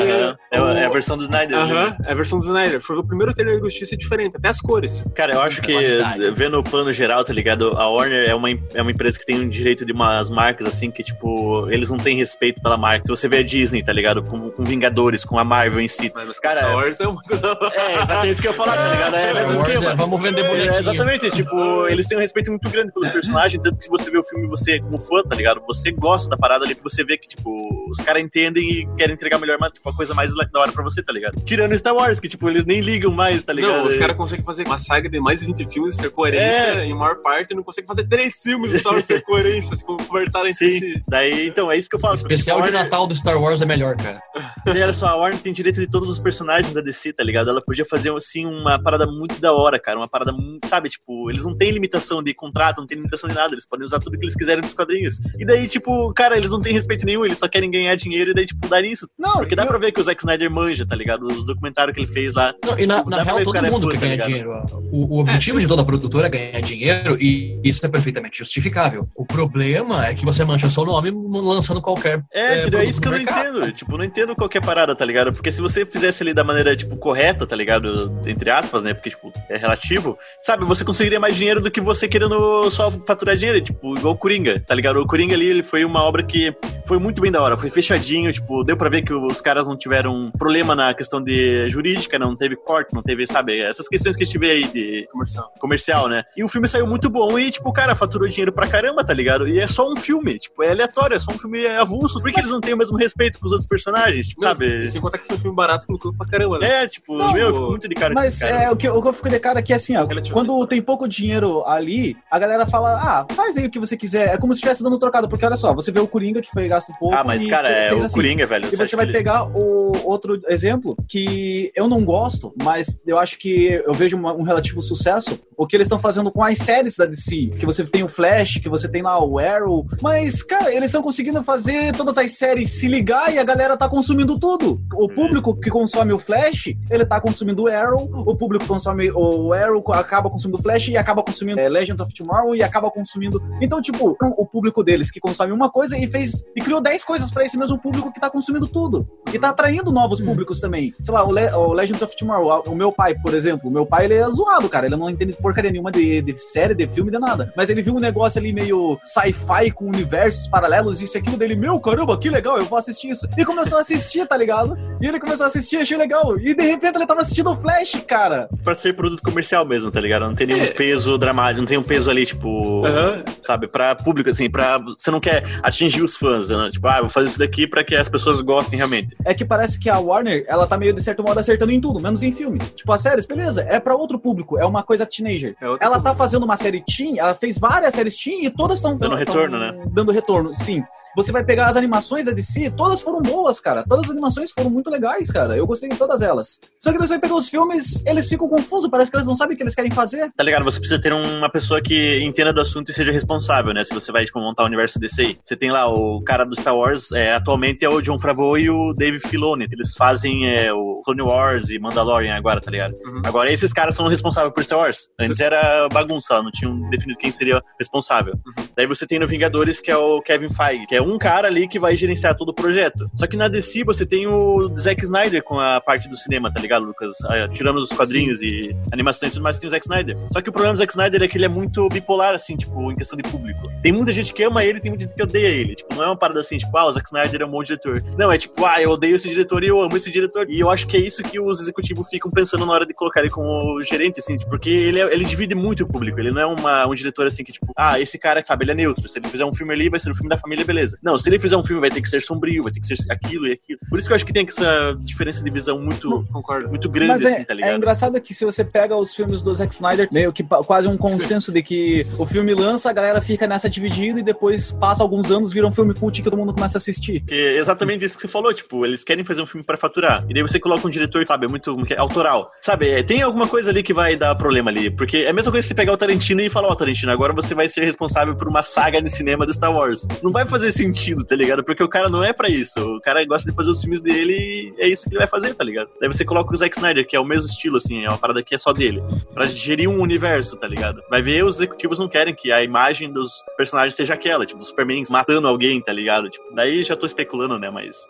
É, 0.52 0.62
o- 0.62 0.69
é 0.69 0.86
a 0.86 0.89
versão 0.89 1.17
do 1.17 1.23
Snyder. 1.23 1.65
Né? 1.65 1.97
é 2.08 2.12
a 2.12 2.15
versão 2.15 2.39
do 2.39 2.45
Snyder. 2.45 2.80
Ver 2.80 2.93
o 2.93 3.04
primeiro 3.04 3.34
trailer 3.34 3.54
da 3.54 3.58
Liga 3.58 3.67
da 3.67 3.69
Justiça 3.69 3.95
é 3.95 3.97
diferente, 3.97 4.36
até 4.38 4.47
as 4.49 4.60
cores. 4.62 5.06
Cara, 5.15 5.34
eu 5.34 5.41
acho 5.41 5.62
que, 5.62 5.71
Qualidade. 5.73 6.32
vendo 6.32 6.58
o 6.60 6.63
plano 6.63 6.91
geral, 6.93 7.23
tá 7.23 7.34
ligado? 7.34 7.69
A 7.78 7.88
Warner 7.89 8.30
é 8.30 8.36
uma, 8.36 8.49
é 8.49 8.82
uma 8.82 8.91
empresa 8.91 9.17
que 9.19 9.25
tem 9.25 9.39
um 9.41 9.49
direito 9.49 9.86
de 9.86 9.91
umas 9.93 10.30
marcas, 10.30 10.67
assim, 10.67 10.89
que, 10.91 11.04
tipo, 11.04 11.69
eles 11.69 11.89
não 11.89 11.97
têm 11.97 12.17
respeito 12.17 12.62
pela 12.62 12.78
marca. 12.78 13.04
Se 13.06 13.10
você 13.10 13.28
vê 13.28 13.38
a 13.38 13.43
Disney, 13.43 13.84
tá 13.84 13.91
ligado? 13.93 14.23
Com, 14.29 14.51
com 14.51 14.63
Vingadores, 14.63 15.25
com 15.25 15.37
a 15.39 15.43
Marvel 15.43 15.81
em 15.81 15.87
si. 15.87 16.11
Mas, 16.13 16.39
Cara, 16.39 16.61
Star 16.61 16.75
Wars 16.75 16.99
é 16.99 17.07
uma 17.07 17.21
coisa. 17.27 17.57
É, 17.73 17.93
exatamente 17.95 18.29
isso 18.31 18.41
que 18.41 18.47
eu 18.47 18.51
ia 18.51 18.57
falar, 18.57 18.75
tá 18.77 18.89
ligado? 18.89 19.15
É 19.15 19.19
o 19.19 19.21
Star 19.21 19.33
mesmo 19.35 19.57
Wars 19.57 19.69
esquema. 19.73 19.91
é, 19.91 19.95
vamos 19.95 20.21
vender 20.21 20.43
bonequinho. 20.43 20.73
É, 20.73 20.79
exatamente, 20.79 21.31
tipo, 21.31 21.87
eles 21.87 22.07
têm 22.07 22.17
um 22.17 22.21
respeito 22.21 22.49
muito 22.51 22.69
grande 22.69 22.91
pelos 22.93 23.09
personagens, 23.09 23.61
tanto 23.63 23.77
que 23.77 23.83
se 23.85 23.89
você 23.89 24.09
vê 24.11 24.17
o 24.17 24.23
filme, 24.23 24.47
você, 24.47 24.79
como 24.79 24.99
fã, 24.99 25.21
tá 25.23 25.35
ligado? 25.35 25.61
Você 25.67 25.91
gosta 25.91 26.29
da 26.29 26.37
parada 26.37 26.65
ali, 26.65 26.75
que 26.75 26.83
você 26.83 27.03
vê 27.03 27.17
que, 27.17 27.27
tipo, 27.27 27.89
os 27.89 27.99
caras 28.01 28.21
entendem 28.21 28.63
e 28.69 28.87
querem 28.95 29.15
entregar 29.15 29.39
melhor, 29.39 29.57
mas, 29.59 29.71
tipo, 29.73 29.89
a 29.89 29.95
coisa 29.95 30.13
mais 30.13 30.31
da 30.35 30.59
hora 30.59 30.71
pra 30.71 30.83
você, 30.83 31.01
tá 31.01 31.11
ligado? 31.11 31.41
Tirando 31.43 31.77
Star 31.77 31.93
Wars, 31.95 32.19
que, 32.19 32.27
tipo, 32.27 32.47
eles 32.49 32.65
nem 32.65 32.79
ligam 32.81 33.11
mais, 33.11 33.43
tá 33.43 33.53
ligado? 33.53 33.77
Não, 33.77 33.85
os 33.85 33.97
caras 33.97 34.15
conseguem 34.15 34.45
fazer 34.45 34.65
uma 34.65 34.77
saga 34.77 35.09
de 35.09 35.19
mais 35.19 35.39
de 35.41 35.47
20 35.47 35.67
filmes 35.71 35.95
ter 35.95 36.09
coerência 36.11 36.79
É. 36.81 36.85
em 36.85 36.93
maior 36.95 37.15
parte, 37.17 37.53
não 37.55 37.63
conseguem 37.63 37.87
fazer 37.87 38.05
três 38.07 38.33
filmes 38.41 38.71
de 38.71 38.79
Star 38.79 38.93
Wars 38.93 39.05
ter 39.07 39.21
coerência, 39.25 39.75
se 39.75 39.85
conversarem 39.85 40.51
entre 40.51 40.71
Sim, 40.71 40.79
si. 40.79 41.03
daí, 41.07 41.47
então, 41.47 41.71
é 41.71 41.77
isso 41.77 41.89
que 41.89 41.95
eu 41.95 41.99
falo. 41.99 42.13
O 42.13 42.17
especial 42.17 42.59
A 42.59 42.61
de 42.61 42.71
Natal 42.71 43.07
do 43.07 43.15
Star 43.15 43.39
Wars 43.41 43.61
é 43.61 43.65
melhor, 43.65 43.95
cara. 43.97 44.18
E 44.65 44.69
olha 44.69 44.93
só, 44.93 45.08
a 45.08 45.15
Warner 45.15 45.39
tem 45.41 45.53
direito 45.53 45.79
de 45.79 45.88
todos 45.88 46.10
os 46.10 46.19
personagens 46.19 46.73
da 46.73 46.82
DC, 46.82 47.13
tá 47.13 47.23
ligado? 47.23 47.49
Ela 47.49 47.62
podia 47.62 47.86
fazer, 47.86 48.12
assim, 48.15 48.45
uma 48.45 48.82
parada 48.82 49.05
muito 49.08 49.39
da 49.39 49.53
hora, 49.53 49.79
cara. 49.79 49.97
Uma 49.97 50.08
parada 50.08 50.32
muito, 50.32 50.67
sabe? 50.67 50.89
Tipo, 50.89 51.29
eles 51.29 51.43
não 51.45 51.55
têm 51.55 51.71
limitação 51.71 52.21
de 52.21 52.34
contrato, 52.34 52.77
não 52.79 52.88
tem 52.88 52.97
limitação 52.97 53.29
de 53.29 53.36
nada. 53.36 53.53
Eles 53.53 53.67
podem 53.67 53.86
usar 53.86 53.99
tudo 53.99 54.17
que 54.17 54.25
eles 54.25 54.36
quiserem 54.36 54.62
dos 54.62 54.73
quadrinhos. 54.73 55.19
E 55.38 55.45
daí, 55.45 55.67
tipo, 55.67 56.13
cara, 56.13 56.38
eles 56.38 56.51
não 56.51 56.62
têm 56.62 56.73
respeito 56.73 57.05
nenhum, 57.05 57.25
eles 57.25 57.38
só 57.39 57.47
querem 57.47 57.69
ganhar 57.71 57.95
dinheiro 57.95 58.32
e 58.32 58.34
daí, 58.34 58.45
tipo, 58.45 58.67
dar 58.67 58.82
nisso. 58.82 59.08
Não, 59.17 59.34
Porque 59.38 59.55
dá 59.55 59.63
eu- 59.63 59.67
pra 59.67 59.77
ver 59.77 59.91
que 59.91 60.01
o 60.01 60.03
Zack 60.03 60.21
Snyder 60.21 60.49
manja, 60.51 60.86
tá 60.86 60.95
ligado? 60.95 61.25
Os 61.27 61.45
documentários 61.45 61.93
que 61.95 62.01
ele 62.01 62.08
fez 62.12 62.34
lá. 62.34 62.53
Não, 62.65 62.77
e 62.79 62.86
na, 62.86 62.97
Tipo, 62.99 63.10
na 63.10 63.23
real, 63.23 63.38
o 63.38 63.43
todo 63.43 63.53
cara 63.53 63.67
é 63.67 63.71
mundo 63.71 63.88
fã, 63.88 63.91
quer 63.93 63.99
tá 63.99 64.05
ganhar 64.05 64.27
ligado? 64.27 64.27
dinheiro. 64.27 64.89
O, 64.91 65.15
o 65.15 65.19
objetivo 65.19 65.60
de 65.60 65.67
toda 65.67 65.84
produtora 65.86 66.27
é 66.27 66.29
ganhar 66.29 66.62
dinheiro 66.62 67.17
e 67.21 67.60
isso 67.63 67.86
é 67.86 67.89
perfeitamente 67.89 68.38
justificável. 68.39 69.08
O 69.15 69.25
problema 69.25 70.05
é 70.05 70.13
que 70.13 70.25
você 70.25 70.43
mancha 70.43 70.67
o 70.67 70.71
seu 70.71 70.86
nome 70.86 71.12
lançando 71.41 71.82
qualquer. 71.82 72.23
É, 72.34 72.60
É? 72.63 72.75
É 72.75 72.86
isso 72.86 73.01
que 73.01 73.08
eu 73.08 73.12
não 73.12 73.17
mercado. 73.19 73.58
entendo. 73.60 73.71
Tipo, 73.73 73.97
não 73.97 74.05
entendo 74.09 74.35
qualquer 74.35 74.61
parada, 74.63 74.95
tá 74.95 75.05
ligado? 75.05 75.31
Porque 75.31 75.51
se 75.51 75.61
você 75.61 75.85
fizesse 75.85 76.23
ali 76.23 76.33
da 76.33 76.43
maneira, 76.43 76.75
tipo, 76.75 76.97
correta, 76.97 77.45
tá 77.45 77.55
ligado? 77.55 78.19
Entre 78.25 78.49
aspas, 78.49 78.83
né? 78.83 78.93
Porque, 78.93 79.09
tipo, 79.09 79.31
é 79.49 79.57
relativo. 79.57 80.17
Sabe, 80.39 80.65
você 80.65 80.83
conseguiria 80.83 81.19
mais 81.19 81.35
dinheiro 81.35 81.61
do 81.61 81.71
que 81.71 81.79
você 81.79 82.07
querendo 82.07 82.69
só 82.71 82.91
faturar 82.91 83.35
dinheiro. 83.35 83.61
Tipo, 83.61 83.97
igual 83.97 84.13
o 84.13 84.17
Coringa, 84.17 84.61
tá 84.65 84.75
ligado? 84.75 84.99
O 84.99 85.07
Coringa 85.07 85.35
ali, 85.35 85.45
ele 85.45 85.63
foi 85.63 85.85
uma 85.85 86.03
obra 86.03 86.23
que 86.23 86.53
foi 86.85 86.97
muito 86.97 87.21
bem 87.21 87.31
da 87.31 87.41
hora. 87.41 87.55
Foi 87.57 87.69
fechadinho, 87.69 88.31
tipo, 88.31 88.63
deu 88.63 88.75
pra 88.75 88.89
ver 88.89 89.03
que 89.03 89.13
os 89.13 89.41
caras 89.41 89.67
não 89.67 89.77
tiveram 89.77 90.31
problema 90.31 90.75
na 90.75 90.93
questão 90.93 91.21
de 91.21 91.69
jurídica, 91.69 92.17
não 92.17 92.35
teve 92.35 92.55
corte, 92.55 92.93
não 92.93 93.03
teve, 93.03 93.27
sabe? 93.27 93.59
Essas 93.61 93.87
questões 93.87 94.15
que 94.15 94.23
a 94.23 94.25
gente 94.25 94.37
vê 94.37 94.51
aí 94.51 94.63
de 94.67 95.07
Comercial. 95.11 95.53
comercial, 95.59 96.07
né? 96.07 96.23
E 96.35 96.43
o 96.43 96.47
filme 96.47 96.67
saiu 96.67 96.87
muito 96.87 97.09
bom 97.09 97.37
e, 97.37 97.51
tipo, 97.51 97.71
cara, 97.71 97.95
faturou 97.95 98.27
dinheiro 98.27 98.51
pra 98.51 98.67
caramba, 98.67 99.03
tá 99.03 99.13
ligado? 99.13 99.47
E 99.47 99.59
é 99.59 99.67
só 99.67 99.89
um 99.89 99.95
filme, 99.95 100.37
tipo, 100.39 100.63
é 100.63 100.71
aleatório, 100.71 101.15
é 101.15 101.19
só 101.19 101.31
um 101.31 101.37
filme 101.37 101.65
avulso. 101.67 102.19
Por 102.19 102.31
que 102.31 102.39
eles 102.39 102.51
não 102.51 102.59
têm 102.61 102.73
o 102.73 102.77
mesmo 102.77 102.97
respeito 102.97 103.39
com 103.39 103.45
os 103.45 103.51
outros 103.51 103.67
personagens? 103.67 103.98
Tipo, 104.05 104.43
Não, 104.43 104.53
sabe? 104.55 104.88
Sem 104.88 105.01
contar 105.01 105.17
que 105.17 105.25
foi 105.25 105.35
um 105.35 105.39
filme 105.39 105.55
barato 105.55 105.88
que 105.88 105.93
lucrou 105.93 106.13
pra 106.13 106.27
caramba, 106.27 106.59
né? 106.59 106.83
É, 106.83 106.88
tipo, 106.88 107.17
Não, 107.17 107.33
meu, 107.33 107.47
eu 107.47 107.53
fico 107.53 107.67
muito 107.69 107.88
de 107.89 107.95
cara 107.95 108.13
com 108.13 108.19
Mas 108.19 108.33
esse 108.33 108.41
cara. 108.47 108.63
é, 108.63 108.71
o, 108.71 108.75
que, 108.75 108.89
o 108.89 109.01
que 109.01 109.07
eu 109.07 109.13
fico 109.13 109.29
de 109.29 109.39
cara 109.39 109.59
é 109.59 109.62
que 109.62 109.73
assim, 109.73 109.95
ó, 109.95 110.07
quando 110.31 110.65
tem 110.67 110.81
pouco 110.81 111.07
dinheiro 111.07 111.63
ali, 111.65 112.15
a 112.29 112.38
galera 112.39 112.65
fala, 112.67 112.93
ah, 113.01 113.33
faz 113.33 113.57
aí 113.57 113.65
o 113.65 113.69
que 113.69 113.79
você 113.79 113.95
quiser. 113.97 114.33
É 114.33 114.38
como 114.38 114.53
se 114.53 114.57
estivesse 114.59 114.83
dando 114.83 114.97
trocado, 114.99 115.27
porque 115.29 115.45
olha 115.45 115.55
só, 115.55 115.73
você 115.73 115.91
vê 115.91 115.99
o 115.99 116.07
Coringa 116.07 116.41
que 116.41 116.49
foi 116.51 116.67
gasto 116.67 116.93
pouco. 116.99 117.15
Ah, 117.15 117.23
mas, 117.23 117.43
e 117.43 117.47
cara, 117.47 117.69
é 117.69 117.93
o 117.93 118.03
assim. 118.03 118.15
Coringa, 118.15 118.45
velho. 118.45 118.69
E 118.71 118.75
você 118.75 118.95
vai 118.95 119.07
pegar 119.07 119.45
o 119.45 119.91
outro 120.05 120.41
exemplo 120.47 120.95
que 121.07 121.71
eu 121.75 121.88
não 121.88 122.03
gosto, 122.03 122.53
mas 122.63 122.99
eu 123.05 123.17
acho 123.19 123.38
que 123.39 123.81
eu 123.85 123.93
vejo 123.93 124.15
uma- 124.17 124.33
um 124.33 124.43
relativo 124.43 124.81
sucesso. 124.81 125.39
O 125.57 125.67
que 125.67 125.75
eles 125.75 125.85
estão 125.85 125.99
fazendo 125.99 126.31
com 126.31 126.43
as 126.43 126.57
séries 126.57 126.95
da 126.95 127.05
DC. 127.05 127.51
Que 127.59 127.65
você 127.65 127.85
tem 127.85 128.03
o 128.03 128.07
Flash, 128.07 128.59
que 128.62 128.69
você 128.69 128.88
tem 128.88 129.01
lá 129.01 129.21
o 129.23 129.38
Arrow. 129.39 129.85
Mas, 130.01 130.41
cara, 130.41 130.73
eles 130.73 130.85
estão 130.85 131.01
conseguindo 131.01 131.43
fazer 131.43 131.93
todas 131.95 132.17
as 132.17 132.31
séries 132.38 132.69
se 132.79 132.88
ligar 132.88 133.33
e 133.33 133.38
a 133.38 133.43
galera 133.43 133.75
tá 133.75 133.88
consumindo 133.89 134.39
tudo. 134.39 134.80
O 134.93 135.10
público 135.10 135.60
que 135.60 135.69
consome 135.69 136.13
o 136.13 136.19
Flash, 136.19 136.73
ele 136.89 137.06
tá 137.06 137.19
consumindo 137.19 137.63
o 137.63 137.67
Arrow. 137.67 138.10
O 138.25 138.36
público 138.36 138.65
consome 138.65 139.12
o 139.12 139.52
Arrow 139.54 139.84
acaba 139.93 140.30
consumindo 140.30 140.60
o 140.60 140.62
Flash 140.62 140.89
e 140.89 140.97
acaba 140.97 141.23
consumindo 141.23 141.60
é, 141.60 141.67
Legends 141.67 142.02
of 142.02 142.13
Tomorrow 142.13 142.56
e 142.56 142.63
acaba 142.63 142.89
consumindo. 142.91 143.41
Então, 143.62 143.82
tipo, 143.82 144.15
o 144.21 144.45
público 144.45 144.84
deles 144.84 145.12
que 145.12 145.19
consome 145.19 145.52
uma 145.52 145.69
coisa 145.69 145.97
e 145.97 146.08
fez 146.08 146.43
e 146.56 146.62
criou 146.62 146.82
10 146.82 147.04
coisas 147.04 147.32
pra 147.32 147.43
esse 147.43 147.58
mesmo 147.58 147.80
público 147.80 148.12
que 148.13 148.19
tá 148.19 148.30
consumindo 148.30 148.67
tudo. 148.67 149.08
E 149.34 149.39
tá 149.39 149.49
atraindo 149.49 149.91
novos 149.91 150.21
públicos 150.21 150.60
também. 150.60 150.93
Sei 151.02 151.13
lá, 151.13 151.25
o, 151.25 151.32
Le 151.32 151.49
o 151.54 151.73
Legends 151.73 152.02
of 152.02 152.15
Tomorrow, 152.15 152.63
o 152.67 152.75
meu 152.75 152.91
pai, 152.91 153.15
por 153.15 153.34
exemplo, 153.34 153.69
o 153.69 153.73
meu 153.73 153.86
pai 153.86 154.06
ele 154.06 154.15
é 154.15 154.30
zoado, 154.30 154.69
cara. 154.69 154.86
Ele 154.86 154.95
não 154.95 155.10
entende 155.10 155.34
porcaria 155.34 155.71
nenhuma 155.71 155.91
de, 155.91 156.21
de 156.21 156.38
série, 156.38 156.75
de 156.75 156.88
filme, 156.88 157.12
de 157.12 157.19
nada. 157.19 157.52
Mas 157.56 157.69
ele 157.69 157.82
viu 157.82 157.95
um 157.95 157.99
negócio 157.99 158.39
ali 158.39 158.54
meio 158.54 158.99
sci-fi 159.04 159.71
com 159.71 159.86
universos 159.86 160.47
paralelos, 160.47 161.02
isso 161.02 161.17
e 161.17 161.19
aquilo 161.19 161.38
dele, 161.38 161.56
meu 161.56 161.80
caramba, 161.80 162.17
que 162.17 162.30
legal, 162.30 162.58
eu 162.58 162.65
vou 162.65 162.78
assistir 162.78 163.10
isso. 163.10 163.28
E 163.38 163.45
começou 163.45 163.78
a 163.79 163.81
assistir, 163.81 164.27
tá 164.27 164.37
ligado? 164.37 164.77
E 165.01 165.07
ele 165.07 165.19
começou 165.19 165.45
a 165.45 165.47
assistir, 165.47 165.77
achei 165.77 165.97
legal. 165.97 166.37
E 166.37 166.53
de 166.53 166.63
repente 166.63 166.95
ele 166.95 167.05
tava 167.07 167.21
assistindo 167.21 167.49
o 167.51 167.55
Flash, 167.55 168.03
cara. 168.07 168.49
Pra 168.63 168.75
ser 168.75 168.93
produto 168.95 169.21
comercial 169.23 169.65
mesmo, 169.65 169.89
tá 169.91 169.99
ligado? 169.99 170.23
Não 170.25 170.35
tem 170.35 170.47
nenhum 170.47 170.63
É. 170.63 170.67
peso 170.67 171.17
dramático, 171.17 171.61
não 171.61 171.67
tem 171.67 171.77
um 171.77 171.83
peso 171.83 172.09
ali, 172.09 172.25
tipo. 172.25 172.85
Aham. 172.85 173.23
Sabe, 173.41 173.67
pra 173.67 173.95
público, 173.95 174.29
assim, 174.29 174.49
pra. 174.49 174.77
Você 174.97 175.09
não 175.11 175.19
quer 175.19 175.43
atingir 175.63 176.03
os 176.03 176.15
fãs, 176.15 176.49
né? 176.49 176.69
Tipo, 176.71 176.87
ah, 176.87 176.99
vou 177.01 177.09
fazer 177.09 177.27
isso 177.29 177.39
daqui 177.39 177.65
pra 177.67 177.83
que 177.83 177.95
as 177.95 178.09
pessoas 178.09 178.41
gostem 178.41 178.77
realmente. 178.77 179.15
É 179.25 179.33
que 179.33 179.45
parece 179.45 179.79
que 179.79 179.89
a 179.89 179.97
Warner, 179.99 180.45
ela 180.47 180.67
tá 180.67 180.77
meio 180.77 180.93
de 180.93 181.01
certo 181.01 181.23
modo 181.23 181.39
acertando 181.39 181.71
em 181.71 181.79
tudo, 181.81 181.99
menos 181.99 182.21
em 182.23 182.31
filme. 182.31 182.59
Tipo, 182.59 182.91
as 182.93 183.01
séries, 183.01 183.25
beleza, 183.25 183.61
é 183.63 183.79
pra 183.79 183.95
outro 183.95 184.19
público, 184.19 184.57
é 184.59 184.65
uma 184.65 184.83
coisa 184.83 185.05
teenager. 185.05 185.55
É 185.61 185.65
ela 185.79 185.99
tá 185.99 186.13
fazendo 186.13 186.43
uma 186.43 186.55
série 186.57 186.81
teen, 186.81 187.19
ela 187.19 187.33
fez 187.33 187.57
várias 187.57 187.93
séries 187.93 188.15
teen 188.17 188.45
e 188.45 188.49
todas 188.49 188.77
estão 188.79 188.97
Dando 188.97 189.15
retorno, 189.15 189.57
né? 189.59 189.73
Dando 189.91 190.11
retorno, 190.11 190.55
sim. 190.55 190.83
Você 191.15 191.31
vai 191.31 191.43
pegar 191.43 191.67
as 191.67 191.75
animações 191.75 192.25
da 192.25 192.31
DC, 192.31 192.71
todas 192.71 193.01
foram 193.01 193.21
boas, 193.21 193.59
cara. 193.59 193.83
Todas 193.83 194.05
as 194.05 194.11
animações 194.11 194.51
foram 194.51 194.69
muito 194.69 194.89
legais, 194.89 195.29
cara. 195.29 195.55
Eu 195.57 195.65
gostei 195.65 195.89
de 195.89 195.97
todas 195.97 196.21
elas. 196.21 196.59
Só 196.79 196.91
que 196.91 196.97
você 196.97 197.09
vai 197.09 197.19
pegar 197.19 197.35
os 197.35 197.49
filmes, 197.49 198.03
eles 198.05 198.27
ficam 198.27 198.47
confusos, 198.47 198.89
parece 198.89 199.09
que 199.09 199.17
eles 199.17 199.27
não 199.27 199.35
sabem 199.35 199.55
o 199.55 199.57
que 199.57 199.63
eles 199.63 199.75
querem 199.75 199.91
fazer. 199.91 200.31
Tá 200.35 200.43
ligado? 200.43 200.63
Você 200.63 200.79
precisa 200.79 201.01
ter 201.01 201.13
uma 201.13 201.49
pessoa 201.49 201.81
que 201.81 202.19
entenda 202.23 202.53
do 202.53 202.61
assunto 202.61 202.89
e 202.89 202.93
seja 202.93 203.11
responsável, 203.11 203.73
né? 203.73 203.83
Se 203.83 203.93
você 203.93 204.11
vai, 204.11 204.25
tipo, 204.25 204.39
montar 204.39 204.63
o 204.63 204.67
universo 204.67 204.99
DC. 204.99 205.37
Você 205.43 205.55
tem 205.55 205.71
lá 205.71 205.91
o 205.91 206.21
cara 206.21 206.43
do 206.43 206.55
Star 206.55 206.75
Wars, 206.75 207.11
é, 207.11 207.33
atualmente 207.33 207.83
é 207.83 207.89
o 207.89 208.01
John 208.01 208.19
Favreau 208.19 208.57
e 208.57 208.69
o 208.69 208.93
Dave 208.93 209.19
Filoni. 209.19 209.67
Eles 209.71 209.93
fazem 209.95 210.47
é, 210.47 210.71
o 210.71 211.01
Clone 211.03 211.21
Wars 211.21 211.69
e 211.69 211.79
Mandalorian 211.79 212.35
agora, 212.35 212.61
tá 212.61 212.71
ligado? 212.71 212.95
Uhum. 213.03 213.21
Agora 213.25 213.51
esses 213.51 213.73
caras 213.73 213.95
são 213.95 214.07
responsáveis 214.07 214.53
por 214.53 214.63
Star 214.63 214.79
Wars. 214.79 215.09
Antes 215.19 215.39
era 215.39 215.87
bagunça, 215.89 216.41
não 216.41 216.51
tinham 216.51 216.89
definido 216.89 217.19
quem 217.19 217.31
seria 217.31 217.61
responsável. 217.77 218.33
Daí 218.75 218.85
você 218.85 219.05
tem 219.05 219.19
no 219.19 219.27
Vingadores, 219.27 219.79
que 219.79 219.91
é 219.91 219.97
o 219.97 220.21
Kevin 220.21 220.49
Feige, 220.49 220.85
que 220.87 220.95
é 220.95 220.98
um 221.01 221.17
cara 221.17 221.47
ali 221.47 221.67
que 221.67 221.79
vai 221.79 221.95
gerenciar 221.95 222.35
todo 222.35 222.49
o 222.49 222.53
projeto. 222.53 223.09
Só 223.15 223.27
que 223.27 223.38
na 223.38 223.47
DC 223.47 223.83
você 223.83 224.05
tem 224.05 224.27
o 224.27 224.62
Zack 224.77 225.03
Snyder 225.03 225.43
com 225.43 225.59
a 225.59 225.79
parte 225.81 226.07
do 226.09 226.15
cinema, 226.15 226.51
tá 226.53 226.62
ligado, 226.62 226.85
Lucas? 226.85 227.13
Ah, 227.25 227.47
Tirando 227.47 227.77
os 227.77 227.89
quadrinhos 227.89 228.41
e 228.41 228.75
animações 228.91 229.31
e 229.31 229.33
tudo 229.35 229.43
mais, 229.43 229.57
tem 229.57 229.67
o 229.67 229.71
Zack 229.71 229.85
Snyder. 229.85 230.17
Só 230.31 230.41
que 230.41 230.49
o 230.49 230.51
problema 230.51 230.73
do 230.73 230.77
Zack 230.77 230.91
Snyder 230.91 231.23
é 231.23 231.27
que 231.27 231.38
ele 231.38 231.45
é 231.45 231.49
muito 231.49 231.88
bipolar, 231.89 232.33
assim, 232.33 232.55
tipo, 232.55 232.91
em 232.91 232.95
questão 232.95 233.17
de 233.17 233.23
público. 233.29 233.69
Tem 233.81 233.91
muita 233.91 234.12
gente 234.12 234.33
que 234.33 234.43
ama 234.43 234.63
ele, 234.63 234.79
tem 234.79 234.91
muita 234.91 235.05
gente 235.05 235.15
que 235.15 235.23
odeia 235.23 235.47
ele. 235.47 235.75
Tipo, 235.75 235.95
não 235.95 236.03
é 236.03 236.07
uma 236.07 236.17
parada 236.17 236.39
assim, 236.39 236.57
tipo, 236.57 236.75
ah, 236.77 236.85
o 236.88 236.91
Zack 236.91 237.07
Snyder 237.07 237.41
é 237.41 237.45
um 237.45 237.51
bom 237.51 237.63
diretor. 237.63 238.03
Não, 238.17 238.31
é 238.31 238.38
tipo, 238.38 238.65
ah, 238.65 238.81
eu 238.81 238.89
odeio 238.91 239.15
esse 239.15 239.29
diretor 239.29 239.63
e 239.63 239.67
eu 239.67 239.81
amo 239.81 239.95
esse 239.97 240.12
diretor. 240.12 240.49
E 240.49 240.59
eu 240.59 240.69
acho 240.69 240.88
que 240.88 240.97
é 240.97 240.99
isso 240.99 241.21
que 241.23 241.39
os 241.39 241.62
executivos 241.62 242.07
ficam 242.09 242.29
pensando 242.31 242.65
na 242.65 242.73
hora 242.73 242.85
de 242.85 242.93
colocar 242.93 243.21
ele 243.21 243.29
como 243.29 243.81
gerente, 243.83 244.19
assim, 244.19 244.38
tipo, 244.38 244.49
porque 244.49 244.69
ele, 244.69 244.99
é- 244.99 245.13
ele 245.13 245.25
divide 245.25 245.55
muito 245.55 245.83
o 245.83 245.88
público. 245.88 246.19
Ele 246.19 246.31
não 246.31 246.41
é 246.41 246.45
uma, 246.45 246.88
um 246.88 246.93
diretor 246.95 247.27
assim 247.27 247.43
que, 247.43 247.51
tipo, 247.51 247.71
ah, 247.75 247.99
esse 247.99 248.17
cara, 248.17 248.41
sabe, 248.43 248.63
ele 248.65 248.71
é 248.71 248.75
neutro. 248.75 249.07
Se 249.07 249.19
ele 249.19 249.27
fizer 249.27 249.45
um 249.45 249.53
filme 249.53 249.73
ali, 249.73 249.89
vai 249.89 249.99
ser 249.99 250.09
um 250.09 250.13
filme 250.13 250.29
da 250.29 250.38
família, 250.38 250.65
beleza. 250.65 250.88
Não, 251.02 251.17
se 251.17 251.30
ele 251.30 251.39
fizer 251.39 251.58
um 251.58 251.63
filme, 251.63 251.80
vai 251.80 251.89
ter 251.89 252.02
que 252.02 252.10
ser 252.10 252.21
sombrio, 252.21 252.63
vai 252.63 252.71
ter 252.71 252.80
que 252.80 252.88
ser 252.88 252.97
aquilo 253.12 253.47
e 253.47 253.54
aquilo. 253.54 253.80
Por 253.89 253.99
isso 253.99 254.08
que 254.08 254.13
eu 254.13 254.15
acho 254.15 254.25
que 254.25 254.34
tem 254.34 254.45
essa 254.47 254.97
diferença 254.99 255.43
de 255.43 255.49
visão 255.49 255.80
muito, 255.80 256.25
Concordo. 256.32 256.69
muito 256.69 256.89
grande, 256.89 257.13
Mas 257.13 257.25
assim, 257.25 257.41
é, 257.41 257.43
tá 257.43 257.54
é 257.54 257.58
ligado? 257.58 257.78
engraçado 257.78 258.21
que 258.21 258.34
se 258.34 258.45
você 258.45 258.63
pega 258.63 258.95
os 258.95 259.13
filmes 259.13 259.41
do 259.41 259.54
Zack 259.54 259.73
Snyder, 259.73 260.10
meio 260.12 260.32
que 260.32 260.43
quase 260.43 260.88
um 260.88 260.97
consenso 260.97 261.52
de 261.52 261.62
que 261.62 262.06
o 262.17 262.25
filme 262.25 262.54
lança, 262.54 262.89
a 262.89 262.93
galera 262.93 263.21
fica 263.21 263.47
nessa 263.47 263.69
dividida 263.69 264.19
e 264.19 264.23
depois 264.23 264.71
passa 264.71 265.04
alguns 265.04 265.32
anos, 265.32 265.52
vira 265.52 265.67
um 265.67 265.71
filme 265.71 265.93
cult 265.93 266.21
que 266.21 266.30
todo 266.30 266.38
mundo 266.38 266.54
começa 266.54 266.78
a 266.78 266.80
assistir. 266.80 267.23
É 267.30 267.58
exatamente 267.58 268.06
isso 268.06 268.15
que 268.15 268.21
você 268.21 268.28
falou, 268.28 268.54
tipo, 268.54 268.86
eles 268.86 269.04
querem 269.04 269.23
fazer 269.23 269.41
um 269.41 269.45
filme 269.45 269.63
pra 269.63 269.78
faturar. 269.78 270.25
E 270.30 270.34
daí 270.34 270.41
você 270.41 270.60
coloca 270.60 270.86
um 270.88 270.89
diretor, 270.89 271.25
sabe, 271.25 271.45
é 271.45 271.49
muito 271.49 271.78
é, 271.89 271.97
autoral. 271.97 272.52
Sabe, 272.62 272.89
é, 272.89 273.04
tem 273.04 273.21
alguma 273.21 273.47
coisa 273.47 273.69
ali 273.69 273.84
que 273.84 273.93
vai 273.93 274.15
dar 274.15 274.36
problema 274.36 274.69
ali. 274.69 274.89
Porque 274.89 275.17
é 275.17 275.30
a 275.30 275.34
mesma 275.34 275.52
coisa 275.52 275.63
que 275.65 275.69
você 275.69 275.75
pegar 275.75 275.93
o 275.93 275.97
Tarantino 275.97 276.41
e 276.41 276.49
falar, 276.49 276.69
ó, 276.69 276.75
Tarantino, 276.75 277.12
agora 277.12 277.34
você 277.34 277.54
vai 277.54 277.67
ser 277.67 277.84
responsável 277.84 278.36
por 278.36 278.47
uma 278.47 278.63
saga 278.63 279.02
de 279.02 279.10
cinema 279.10 279.45
do 279.45 279.54
Star 279.54 279.73
Wars. 279.73 280.08
Não 280.23 280.32
vai 280.32 280.47
fazer 280.47 280.71
sentido, 280.79 281.25
tá 281.25 281.35
ligado? 281.35 281.63
Porque 281.63 281.83
o 281.83 281.89
cara 281.89 282.09
não 282.09 282.23
é 282.23 282.31
pra 282.31 282.49
isso. 282.49 282.79
O 282.95 283.01
cara 283.01 283.23
gosta 283.25 283.49
de 283.49 283.55
fazer 283.55 283.69
os 283.69 283.81
filmes 283.81 284.01
dele 284.01 284.33
e 284.77 284.81
é 284.81 284.87
isso 284.87 285.03
que 285.03 285.09
ele 285.09 285.19
vai 285.19 285.27
fazer, 285.27 285.53
tá 285.53 285.63
ligado? 285.63 285.89
Daí 285.99 286.07
você 286.07 286.23
coloca 286.23 286.53
o 286.53 286.57
Zack 286.57 286.77
Snyder, 286.77 287.05
que 287.05 287.15
é 287.15 287.19
o 287.19 287.25
mesmo 287.25 287.49
estilo, 287.49 287.77
assim, 287.77 288.05
é 288.05 288.09
uma 288.09 288.17
parada 288.17 288.41
que 288.41 288.55
é 288.55 288.57
só 288.57 288.71
dele. 288.71 289.03
Pra 289.33 289.45
gerir 289.45 289.89
um 289.89 289.99
universo, 289.99 290.55
tá 290.55 290.67
ligado? 290.67 291.03
Vai 291.09 291.21
ver, 291.21 291.43
os 291.43 291.57
executivos 291.57 291.99
não 291.99 292.07
querem 292.07 292.33
que 292.33 292.51
a 292.51 292.63
imagem 292.63 293.11
dos 293.11 293.43
personagens 293.57 293.95
seja 293.95 294.13
aquela, 294.13 294.45
tipo, 294.45 294.61
o 294.61 294.63
Superman 294.63 295.03
matando 295.09 295.47
alguém, 295.47 295.81
tá 295.81 295.91
ligado? 295.91 296.29
Tipo, 296.29 296.45
daí 296.53 296.83
já 296.83 296.95
tô 296.95 297.05
especulando, 297.05 297.59
né? 297.59 297.69
Mas 297.69 298.07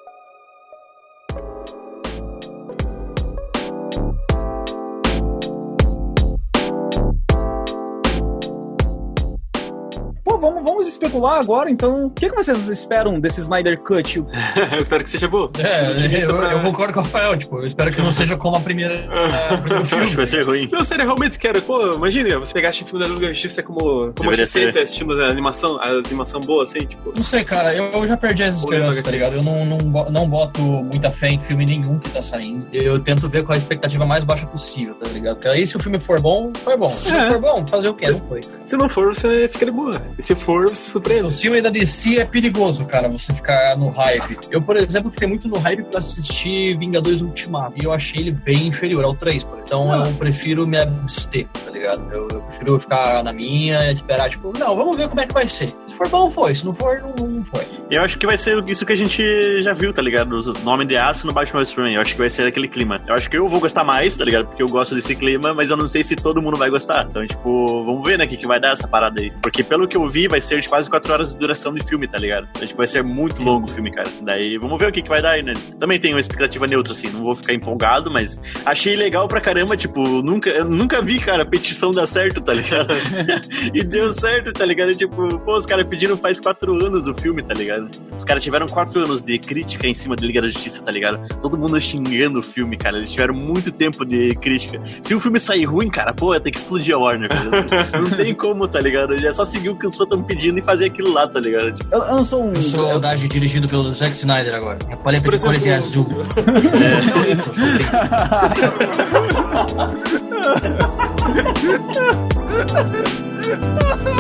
Pô, 10.60 10.64
vamos, 10.64 10.70
vamos 10.80 10.88
especular 10.88 11.40
agora, 11.40 11.70
então. 11.70 12.06
O 12.06 12.10
que, 12.10 12.30
que 12.30 12.36
vocês 12.36 12.68
esperam 12.68 13.20
desse 13.20 13.42
Snyder 13.42 13.78
Cut? 13.80 14.18
eu 14.74 14.80
espero 14.80 15.04
que 15.04 15.10
seja 15.10 15.28
boa. 15.28 15.50
É, 15.60 16.24
eu, 16.24 16.36
pra- 16.36 16.52
eu 16.54 16.62
concordo 16.64 16.94
com 16.94 17.00
o 17.00 17.04
Rafael, 17.04 17.38
tipo, 17.38 17.58
eu 17.58 17.66
espero 17.66 17.92
que 17.92 18.02
não 18.02 18.12
seja 18.12 18.38
como 18.38 18.56
a 18.58 18.60
primeira, 18.60 18.96
a 19.52 19.58
primeiro 19.58 19.82
acho 19.82 19.90
que 20.12 20.16
vai 20.16 20.26
filme. 20.26 20.28
ser 20.28 20.46
ruim. 20.46 20.70
Não, 20.72 20.84
sério, 20.84 21.04
eu 21.04 21.08
realmente 21.08 21.38
quero. 21.40 21.62
Pô, 21.62 21.92
imagina, 21.94 22.38
você 22.40 22.54
pegasse 22.54 22.84
o 22.84 22.86
filme 22.86 23.04
da 23.06 23.12
Liga 23.14 23.28
da 23.28 23.34
Justiça 23.34 23.64
como, 23.64 24.14
como 24.14 24.34
sente 24.34 24.48
ser. 24.48 24.78
assistindo 24.78 25.14
a 25.22 25.28
animação, 25.28 25.78
a 25.82 25.90
animação 25.90 26.40
boa, 26.42 26.64
assim, 26.64 26.80
tipo. 26.80 27.14
Não 27.16 27.24
sei, 27.24 27.44
cara, 27.44 27.74
eu, 27.74 27.90
eu 27.92 28.08
já 28.08 28.18
perdi 28.18 28.44
as 28.44 28.56
esperanças, 28.58 29.04
tá 29.04 29.12
ligado? 29.12 29.36
Eu 29.36 29.44
não, 29.44 29.66
não, 29.66 29.78
não 30.10 30.30
boto 30.30 30.62
muita 30.62 31.12
fé 31.12 31.28
em 31.30 31.40
filme 31.40 31.66
nenhum 31.66 32.00
que 32.00 32.10
tá 32.10 32.22
saindo. 32.22 32.66
Eu 32.72 33.00
tento 33.00 33.28
ver 33.30 33.44
com 33.44 33.54
a 33.54 33.58
expectativa 33.58 34.06
mais 34.06 34.24
baixa 34.24 34.46
possível, 34.46 34.96
tá 34.96 35.10
ligado? 35.12 35.36
Porque 35.36 35.50
aí 35.50 35.66
se 35.68 35.76
o 35.78 35.80
filme 35.80 36.00
for 36.00 36.20
bom, 36.22 36.52
foi 36.64 36.76
bom. 36.78 36.90
Se 36.90 37.12
não 37.12 37.20
É. 37.20 37.30
for 37.32 37.40
bom, 37.40 37.66
fazer 37.68 37.90
o 37.90 37.94
quê? 37.94 38.10
Não 38.12 38.20
foi. 38.28 38.42
Se 38.66 38.78
não 38.78 38.90
for, 38.90 39.14
você 39.16 39.48
fica 39.52 39.66
de 39.66 39.72
boa. 39.72 40.02
E 40.18 40.24
se 40.24 40.36
for, 40.36 40.49
você 40.50 40.76
se 40.76 40.92
surpreende. 40.92 41.28
O 41.28 41.32
filme 41.32 41.62
da 41.62 41.70
DC 41.70 42.18
é 42.18 42.26
perigoso, 42.26 42.86
cara, 42.86 43.08
você 43.08 43.34
ficar 43.34 43.78
no 43.78 43.90
hype. 43.90 44.38
Eu, 44.50 44.62
por 44.62 44.78
exemplo, 44.78 45.12
fiquei 45.12 45.28
muito 45.28 45.48
no 45.48 45.60
hype 45.60 45.84
pra 45.84 46.00
assistir 46.00 46.78
Vingadores 46.78 47.22
Ultimato. 47.22 47.76
E 47.80 47.86
eu 47.86 47.94
achei 47.94 48.22
ele 48.22 48.32
bem 48.32 48.68
inferior 48.68 49.04
ao 49.04 49.16
3, 49.16 49.44
por 49.44 49.54
exemplo. 49.54 49.64
Então 49.66 50.06
eu 50.06 50.14
prefiro 50.14 50.66
me 50.66 50.78
abster, 50.78 51.46
tá 51.48 51.70
ligado? 51.72 52.12
Eu, 52.12 52.28
eu 52.32 52.42
prefiro 52.42 52.80
ficar 52.80 53.24
na 53.24 53.32
minha, 53.32 53.92
esperar, 53.92 54.30
tipo, 54.30 54.52
não, 54.58 54.76
vamos 54.76 54.98
ver 54.98 55.08
como 55.08 55.22
é 55.22 55.28
que 55.28 55.34
vai 55.34 55.48
ser. 55.48 55.70
Se 55.88 55.96
for 55.96 56.08
bom, 56.10 56.30
foi. 56.30 56.56
Se 56.56 56.66
não 56.66 56.74
for, 56.74 57.00
não, 57.00 57.28
não 57.28 57.44
foi. 57.44 57.66
Eu 57.92 58.02
acho 58.02 58.18
que 58.18 58.26
vai 58.26 58.38
ser 58.38 58.64
isso 58.68 58.86
que 58.86 58.94
a 58.94 58.96
gente 58.96 59.62
já 59.62 59.74
viu, 59.74 59.94
tá 59.94 60.02
ligado? 60.02 60.40
O 60.40 60.64
nome 60.64 60.86
de 60.86 60.98
aço 60.98 61.28
no 61.28 61.34
Batman 61.34 61.64
Superman. 61.64 61.96
Eu 61.96 62.02
acho 62.02 62.14
que 62.14 62.20
vai 62.20 62.30
ser 62.30 62.48
aquele 62.48 62.68
clima. 62.68 63.00
Eu 63.08 63.14
acho 63.14 63.30
que 63.30 63.38
eu 63.38 63.48
vou 63.48 63.60
gostar 63.60 63.84
mais, 63.84 64.16
tá 64.16 64.26
ligado? 64.26 64.48
Porque 64.48 64.64
eu 64.64 64.68
gosto 64.68 64.96
desse 64.96 65.16
clima, 65.16 65.54
mas 65.54 65.70
eu 65.70 65.78
não 65.78 65.88
sei 65.88 66.04
se 66.04 66.16
todo 66.16 66.42
mundo 66.42 66.58
vai 66.58 66.70
gostar. 66.70 67.06
Então, 67.10 67.26
tipo, 67.26 67.84
vamos 67.84 68.08
ver, 68.08 68.18
né, 68.18 68.26
o 68.26 68.28
que, 68.28 68.38
que 68.38 68.48
vai 68.48 68.60
dar 68.60 68.74
essa 68.74 68.88
parada 68.88 69.22
aí. 69.22 69.32
Porque 69.42 69.64
pelo 69.64 69.88
que 69.88 69.98
eu 69.98 70.08
vi, 70.08 70.28
vai 70.28 70.39
ser 70.42 70.60
de 70.60 70.70
quase 70.70 70.90
4 70.90 71.14
horas 71.14 71.34
de 71.34 71.40
duração 71.40 71.74
de 71.74 71.86
filme, 71.86 72.08
tá 72.08 72.18
ligado? 72.18 72.48
Então, 72.52 72.68
tipo, 72.68 72.78
vai 72.78 72.88
ser 72.88 73.04
muito 73.04 73.42
longo 73.42 73.70
o 73.70 73.72
filme, 73.72 73.92
cara. 73.92 74.10
Daí, 74.22 74.58
vamos 74.58 74.80
ver 74.80 74.90
o 74.90 74.92
que, 74.92 75.02
que 75.02 75.10
vai 75.10 75.22
dar 75.22 75.32
aí, 75.32 75.44
né? 75.44 75.54
Também 75.80 76.00
tenho 76.00 76.16
uma 76.16 76.20
expectativa 76.20 76.68
neutra, 76.68 76.94
assim. 76.94 77.08
Não 77.10 77.22
vou 77.22 77.36
ficar 77.36 77.54
empolgado, 77.54 78.12
mas 78.12 78.40
achei 78.66 78.96
legal 78.96 79.28
pra 79.28 79.42
caramba, 79.42 79.76
tipo, 79.76 80.02
nunca, 80.22 80.50
eu 80.50 80.66
nunca 80.66 81.02
vi, 81.02 81.20
cara, 81.20 81.46
petição 81.46 81.92
dar 81.92 82.08
certo, 82.08 82.42
tá 82.42 82.54
ligado? 82.54 82.94
e 83.74 83.84
deu 83.84 84.14
certo, 84.14 84.54
tá 84.54 84.66
ligado? 84.66 84.94
Tipo, 84.96 85.28
pô, 85.40 85.56
os 85.56 85.66
caras 85.66 85.88
pediram 85.88 86.18
faz 86.18 86.40
quatro 86.40 86.74
anos 86.74 87.08
o 87.08 87.14
filme, 87.14 87.44
tá 87.44 87.54
ligado? 87.54 87.90
Os 88.16 88.24
caras 88.24 88.44
tiveram 88.44 88.68
quatro 88.68 89.04
anos 89.04 89.22
de 89.22 89.38
crítica 89.40 89.88
em 89.88 89.94
cima 89.94 90.16
da 90.16 90.26
Liga 90.26 90.42
da 90.42 90.48
Justiça, 90.48 90.84
tá 90.84 90.92
ligado? 90.92 91.28
Todo 91.42 91.58
mundo 91.58 91.80
xingando 91.80 92.40
o 92.40 92.44
filme, 92.44 92.78
cara. 92.78 92.98
Eles 92.98 93.12
tiveram 93.12 93.34
muito 93.34 93.72
tempo 93.72 94.06
de 94.06 94.36
crítica. 94.36 94.82
Se 95.02 95.14
o 95.14 95.20
filme 95.20 95.40
sair 95.40 95.66
ruim, 95.66 95.90
cara, 95.90 96.14
pô, 96.14 96.38
tem 96.40 96.52
que 96.52 96.58
explodir 96.58 96.96
a 96.96 96.98
Warner. 96.98 97.30
cara. 97.30 98.00
Não 98.00 98.10
tem 98.10 98.34
como, 98.34 98.68
tá 98.68 98.80
ligado? 98.80 99.14
É 99.14 99.32
só 99.32 99.46
seguir 99.46 99.70
o 99.70 99.76
que 99.76 99.86
os 99.86 99.96
fãs 99.96 100.06
estão 100.06 100.24
pedindo 100.30 100.60
e 100.60 100.62
fazer 100.62 100.86
aquilo 100.86 101.12
lá, 101.12 101.28
tá 101.28 101.40
ligado? 101.40 101.74
Tipo, 101.74 101.96
Eu, 101.96 102.04
eu 102.04 102.16
não 102.18 102.26
sou 102.26 102.46
um. 102.46 102.54
Eu 102.54 102.62
sou 102.62 102.94
o 102.96 103.00
Daji 103.00 103.28
dirigido 103.28 103.68
pelo 103.68 103.94
Zack 103.94 104.14
Snyder 104.14 104.54
agora. 104.54 104.78
A 104.92 104.98
paleta 104.98 105.24
Por 105.24 105.36
de 105.36 105.42
cores 105.44 105.66
é 105.66 105.74
azul. 105.76 106.08
Isso. 107.28 107.52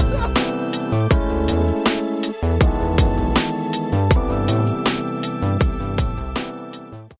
é. 0.05 0.08